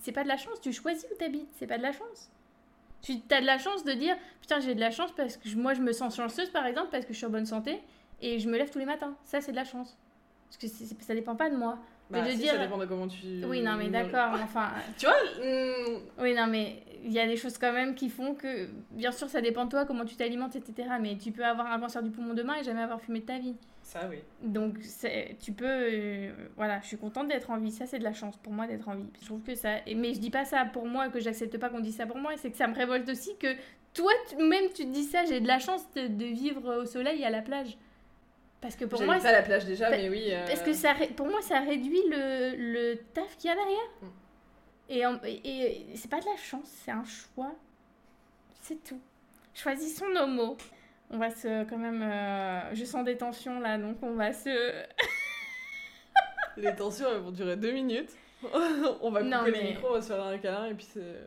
C'est 0.00 0.12
pas 0.12 0.22
de 0.22 0.28
la 0.28 0.36
chance. 0.36 0.60
Tu 0.60 0.70
choisis 0.72 1.06
où 1.10 1.16
t'habites. 1.16 1.48
C'est 1.58 1.66
pas 1.66 1.78
de 1.78 1.82
la 1.82 1.92
chance. 1.92 2.30
Tu 3.00 3.14
as 3.30 3.40
de 3.40 3.46
la 3.46 3.56
chance 3.58 3.84
de 3.84 3.92
dire 3.92 4.14
putain, 4.42 4.60
j'ai 4.60 4.74
de 4.74 4.80
la 4.80 4.90
chance 4.90 5.12
parce 5.16 5.38
que 5.38 5.48
moi, 5.56 5.72
je 5.72 5.80
me 5.80 5.92
sens 5.92 6.14
chanceuse 6.16 6.50
par 6.50 6.66
exemple 6.66 6.88
parce 6.90 7.06
que 7.06 7.12
je 7.14 7.16
suis 7.18 7.26
en 7.26 7.30
bonne 7.30 7.46
santé 7.46 7.80
et 8.20 8.38
je 8.38 8.48
me 8.50 8.58
lève 8.58 8.70
tous 8.70 8.78
les 8.78 8.84
matins. 8.84 9.16
Ça, 9.24 9.40
c'est 9.40 9.52
de 9.52 9.56
la 9.56 9.64
chance. 9.64 9.96
Parce 10.48 10.58
que 10.58 10.66
c'est- 10.68 10.84
c'est- 10.84 11.02
ça 11.02 11.14
dépend 11.14 11.36
pas 11.36 11.48
de 11.48 11.56
moi. 11.56 11.78
Bah, 12.10 12.22
de 12.22 12.30
si, 12.32 12.38
dire- 12.38 12.52
ça 12.54 12.58
dépend 12.58 12.76
de 12.76 12.86
comment 12.86 13.06
tu. 13.06 13.42
Oui, 13.46 13.62
non, 13.62 13.76
mais 13.78 13.88
d'accord. 13.88 14.32
Enfin, 14.42 14.70
Tu 14.98 15.06
vois 15.06 15.14
hmm, 15.14 16.00
oui, 16.18 16.34
non, 16.34 16.48
mais 16.48 16.82
il 17.04 17.12
y 17.12 17.20
a 17.20 17.26
des 17.26 17.36
choses 17.36 17.56
quand 17.56 17.72
même 17.72 17.94
qui 17.94 18.10
font 18.10 18.34
que, 18.34 18.68
bien 18.90 19.12
sûr, 19.12 19.28
ça 19.30 19.40
dépend 19.40 19.64
de 19.64 19.70
toi, 19.70 19.86
comment 19.86 20.04
tu 20.04 20.16
t'alimentes, 20.16 20.56
etc. 20.56 20.88
Mais 21.00 21.16
tu 21.16 21.30
peux 21.30 21.44
avoir 21.44 21.70
un 21.72 21.78
cancer 21.78 22.02
du 22.02 22.10
poumon 22.10 22.34
demain 22.34 22.56
et 22.56 22.64
jamais 22.64 22.82
avoir 22.82 23.00
fumé 23.00 23.20
de 23.20 23.26
ta 23.26 23.38
vie. 23.38 23.54
Ça 23.90 24.06
oui. 24.08 24.18
Donc, 24.42 24.76
tu 25.40 25.52
peux. 25.52 25.64
euh, 25.66 26.32
voilà, 26.56 26.80
je 26.80 26.86
suis 26.86 26.96
contente 26.96 27.26
d'être 27.26 27.50
en 27.50 27.58
vie. 27.58 27.72
Ça, 27.72 27.86
c'est 27.86 27.98
de 27.98 28.04
la 28.04 28.12
chance 28.12 28.36
pour 28.36 28.52
moi 28.52 28.68
d'être 28.68 28.88
en 28.88 28.94
vie. 28.94 29.08
Je 29.20 29.26
trouve 29.26 29.42
que 29.42 29.56
ça. 29.56 29.78
Mais 29.96 30.14
je 30.14 30.20
dis 30.20 30.30
pas 30.30 30.44
ça 30.44 30.64
pour 30.64 30.86
moi, 30.86 31.08
que 31.08 31.18
j'accepte 31.18 31.58
pas 31.58 31.68
qu'on 31.70 31.80
dise 31.80 31.96
ça 31.96 32.06
pour 32.06 32.16
moi. 32.18 32.32
C'est 32.36 32.52
que 32.52 32.56
ça 32.56 32.68
me 32.68 32.74
révolte 32.76 33.08
aussi 33.08 33.36
que 33.36 33.48
toi, 33.92 34.12
tu- 34.28 34.36
même 34.36 34.66
tu 34.72 34.84
te 34.84 34.90
dis 34.92 35.02
ça, 35.02 35.24
j'ai 35.24 35.40
de 35.40 35.48
la 35.48 35.58
chance 35.58 35.90
de, 35.96 36.06
de 36.06 36.24
vivre 36.26 36.82
au 36.82 36.84
soleil 36.86 37.22
et 37.22 37.24
à 37.26 37.30
la 37.30 37.42
plage. 37.42 37.76
Parce 38.60 38.76
que 38.76 38.84
pour 38.84 39.02
moi, 39.02 39.18
pas 39.18 39.32
la 39.32 39.42
plage 39.42 39.64
déjà, 39.64 39.90
Pa- 39.90 39.96
mais 39.96 40.08
oui. 40.08 40.26
euh, 40.30 40.46
parce 40.46 40.62
que 40.62 40.72
ça, 40.72 40.94
pour 41.16 41.26
moi, 41.26 41.42
ça 41.42 41.58
réduit 41.58 42.02
le, 42.10 42.54
le 42.56 42.94
taf 43.12 43.36
qu'il 43.38 43.48
y 43.50 43.52
a 43.52 43.56
derrière. 43.56 43.90
Mm. 44.02 45.26
Et, 45.26 45.28
et, 45.48 45.92
et 45.92 45.96
c'est 45.96 46.10
pas 46.10 46.20
de 46.20 46.26
la 46.26 46.36
chance, 46.36 46.68
c'est 46.84 46.92
un 46.92 47.04
choix. 47.04 47.52
C'est 48.62 48.84
tout. 48.84 49.00
Choisissons 49.54 50.08
nos 50.14 50.26
mots. 50.28 50.56
On 51.10 51.18
va 51.18 51.30
se, 51.30 51.64
quand 51.64 51.78
même, 51.78 52.02
euh, 52.02 52.74
je 52.74 52.84
sens 52.84 53.04
des 53.04 53.16
tensions 53.16 53.60
là, 53.60 53.78
donc 53.78 53.96
on 54.02 54.14
va 54.14 54.32
se. 54.32 54.50
Les 56.56 56.74
tensions, 56.74 57.06
elles 57.10 57.20
vont 57.20 57.30
durer 57.30 57.56
deux 57.56 57.72
minutes. 57.72 58.10
on 58.42 59.10
va 59.10 59.20
couper 59.20 59.30
Non, 59.30 59.42
les 59.44 59.52
mais- 59.52 59.62
micros, 59.70 59.88
on 59.90 59.94
va 59.94 60.02
se 60.02 60.12
faire 60.12 60.22
un 60.22 60.38
câlin 60.38 60.66
et 60.66 60.74
puis 60.74 60.86
c'est. 60.88 61.26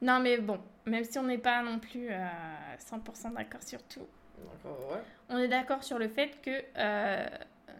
Non, 0.00 0.18
mais 0.20 0.38
bon, 0.38 0.58
même 0.86 1.04
si 1.04 1.18
on 1.18 1.22
n'est 1.24 1.38
pas 1.38 1.62
non 1.62 1.78
plus 1.78 2.10
à 2.10 2.30
100% 2.78 3.34
d'accord 3.34 3.62
sur 3.62 3.82
tout, 3.84 4.06
ouais. 4.64 4.98
on 5.28 5.38
est 5.38 5.48
d'accord 5.48 5.84
sur 5.84 5.98
le 5.98 6.08
fait 6.08 6.40
que 6.42 6.50
euh, 6.76 7.26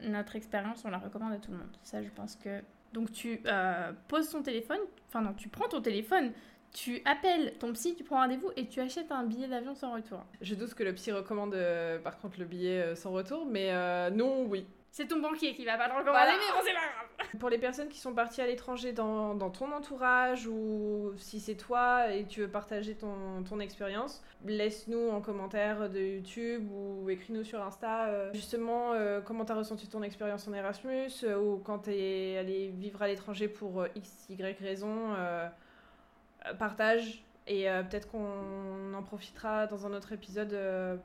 notre 0.02 0.36
expérience, 0.36 0.84
on 0.84 0.90
la 0.90 0.98
recommande 0.98 1.32
à 1.32 1.38
tout 1.38 1.50
le 1.50 1.58
monde. 1.58 1.76
Ça, 1.82 2.02
je 2.02 2.08
pense 2.10 2.36
que. 2.36 2.60
Donc, 2.92 3.10
tu 3.10 3.40
euh, 3.46 3.90
poses 4.06 4.30
ton 4.30 4.42
téléphone, 4.42 4.80
enfin, 5.08 5.22
non, 5.22 5.32
tu 5.32 5.48
prends 5.48 5.66
ton 5.68 5.80
téléphone, 5.80 6.32
tu 6.72 7.02
appelles 7.04 7.54
ton 7.58 7.72
psy, 7.72 7.94
tu 7.94 8.04
prends 8.04 8.16
rendez-vous 8.16 8.50
et 8.56 8.66
tu 8.66 8.80
achètes 8.80 9.12
un 9.12 9.24
billet 9.24 9.48
d'avion 9.48 9.74
sans 9.74 9.92
retour. 9.92 10.24
Je 10.40 10.54
doute 10.54 10.74
que 10.74 10.82
le 10.82 10.94
psy 10.94 11.12
recommande 11.12 11.54
euh, 11.54 11.98
par 11.98 12.18
contre 12.18 12.38
le 12.38 12.44
billet 12.46 12.80
euh, 12.80 12.94
sans 12.94 13.10
retour, 13.12 13.46
mais 13.46 13.68
euh, 13.72 14.10
non, 14.10 14.44
oui. 14.44 14.66
C'est 14.90 15.06
ton 15.06 15.20
banquier 15.20 15.54
qui 15.54 15.64
va 15.64 15.78
pas 15.78 15.88
le 15.88 15.94
recommander, 15.94 16.10
Voilà. 16.12 16.32
mais 16.32 16.52
bon, 16.52 16.60
c'est 16.62 16.74
pas 16.74 16.80
grave. 16.80 17.30
Pour 17.40 17.48
les 17.48 17.56
personnes 17.56 17.88
qui 17.88 17.98
sont 17.98 18.12
parties 18.12 18.42
à 18.42 18.46
l'étranger 18.46 18.92
dans, 18.92 19.34
dans 19.34 19.48
ton 19.48 19.72
entourage 19.72 20.46
ou 20.46 21.12
si 21.16 21.40
c'est 21.40 21.54
toi 21.54 22.12
et 22.12 22.26
tu 22.26 22.40
veux 22.40 22.48
partager 22.48 22.94
ton, 22.94 23.42
ton 23.48 23.58
expérience, 23.60 24.22
laisse-nous 24.44 25.08
en 25.08 25.22
commentaire 25.22 25.88
de 25.88 25.98
YouTube 25.98 26.68
ou 26.70 27.08
écris-nous 27.08 27.44
sur 27.44 27.62
Insta 27.62 28.08
euh, 28.08 28.30
justement 28.34 28.92
euh, 28.92 29.22
comment 29.22 29.46
t'as 29.46 29.54
ressenti 29.54 29.88
ton 29.88 30.02
expérience 30.02 30.46
en 30.46 30.52
Erasmus 30.52 31.08
euh, 31.24 31.38
ou 31.38 31.56
quand 31.58 31.78
t'es 31.78 32.36
allé 32.38 32.68
vivre 32.68 33.00
à 33.00 33.08
l'étranger 33.08 33.48
pour 33.48 33.86
x, 33.94 34.26
y 34.28 34.42
raison. 34.60 35.14
Euh, 36.46 36.54
partage 36.54 37.24
et 37.46 37.68
euh, 37.68 37.82
peut-être 37.82 38.08
qu'on 38.10 38.94
en 38.94 39.02
profitera 39.02 39.66
dans 39.66 39.86
un 39.86 39.92
autre 39.92 40.12
épisode 40.12 40.52
euh, 40.52 40.96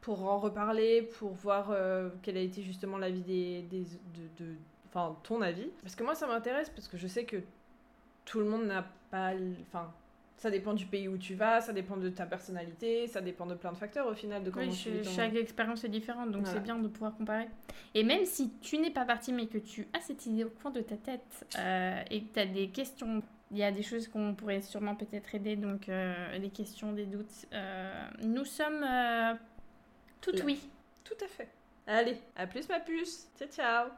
pour 0.00 0.24
en 0.24 0.38
reparler, 0.38 1.02
pour 1.18 1.32
voir 1.32 1.70
euh, 1.70 2.10
quel 2.22 2.36
a 2.36 2.40
été 2.40 2.62
justement 2.62 2.96
l'avis 2.96 3.22
des, 3.22 3.62
de, 3.62 4.54
enfin 4.88 5.16
ton 5.22 5.42
avis. 5.42 5.68
Parce 5.82 5.94
que 5.94 6.04
moi 6.04 6.14
ça 6.14 6.26
m'intéresse 6.26 6.70
parce 6.70 6.88
que 6.88 6.96
je 6.96 7.06
sais 7.06 7.24
que 7.24 7.36
tout 8.24 8.38
le 8.38 8.46
monde 8.46 8.66
n'a 8.66 8.86
pas, 9.10 9.32
enfin 9.62 9.92
ça 10.40 10.50
dépend 10.50 10.72
du 10.72 10.86
pays 10.86 11.06
où 11.06 11.18
tu 11.18 11.34
vas, 11.34 11.60
ça 11.60 11.72
dépend 11.74 11.98
de 11.98 12.08
ta 12.08 12.24
personnalité, 12.24 13.06
ça 13.06 13.20
dépend 13.20 13.44
de 13.44 13.54
plein 13.54 13.72
de 13.72 13.76
facteurs 13.76 14.06
au 14.06 14.14
final 14.14 14.42
de 14.42 14.50
comment 14.50 14.66
Oui, 14.66 14.74
tu 14.82 15.02
ton- 15.02 15.10
chaque 15.10 15.34
expérience 15.36 15.84
est 15.84 15.88
différente, 15.90 16.30
donc 16.32 16.42
Voilà. 16.44 16.58
c'est 16.58 16.64
bien 16.64 16.78
de 16.78 16.88
pouvoir 16.88 17.14
comparer. 17.14 17.46
Et 17.94 18.02
même 18.02 18.24
si 18.24 18.50
tu 18.62 18.78
n'es 18.78 18.90
pas 18.90 19.04
parti, 19.04 19.32
mais 19.34 19.46
que 19.46 19.58
tu 19.58 19.86
as 19.92 20.00
cette 20.00 20.24
idée 20.24 20.44
au 20.44 20.50
fond 20.50 20.70
de 20.70 20.80
ta 20.80 20.96
tête 20.96 21.46
euh, 21.58 22.02
et 22.10 22.22
que 22.22 22.32
tu 22.34 22.40
as 22.40 22.46
des 22.46 22.68
questions, 22.70 23.22
il 23.50 23.58
y 23.58 23.62
a 23.64 23.70
des 23.70 23.82
choses 23.82 24.08
qu'on 24.08 24.34
pourrait 24.34 24.62
sûrement 24.62 24.94
peut-être 24.96 25.34
aider, 25.34 25.56
donc 25.56 25.88
euh, 25.90 26.38
des 26.38 26.48
questions, 26.50 26.92
des 26.94 27.04
doutes. 27.06 27.46
euh, 27.52 28.08
nous 28.22 28.44
sommes 28.46 28.82
euh, 28.82 29.34
tout 30.22 30.32
oui. 30.44 30.58
Tout 31.04 31.22
à 31.22 31.28
fait. 31.28 31.48
Allez, 31.86 32.16
à 32.36 32.46
plus 32.46 32.66
ma 32.68 32.80
puce. 32.80 33.28
Ciao 33.38 33.48
ciao. 33.48 33.88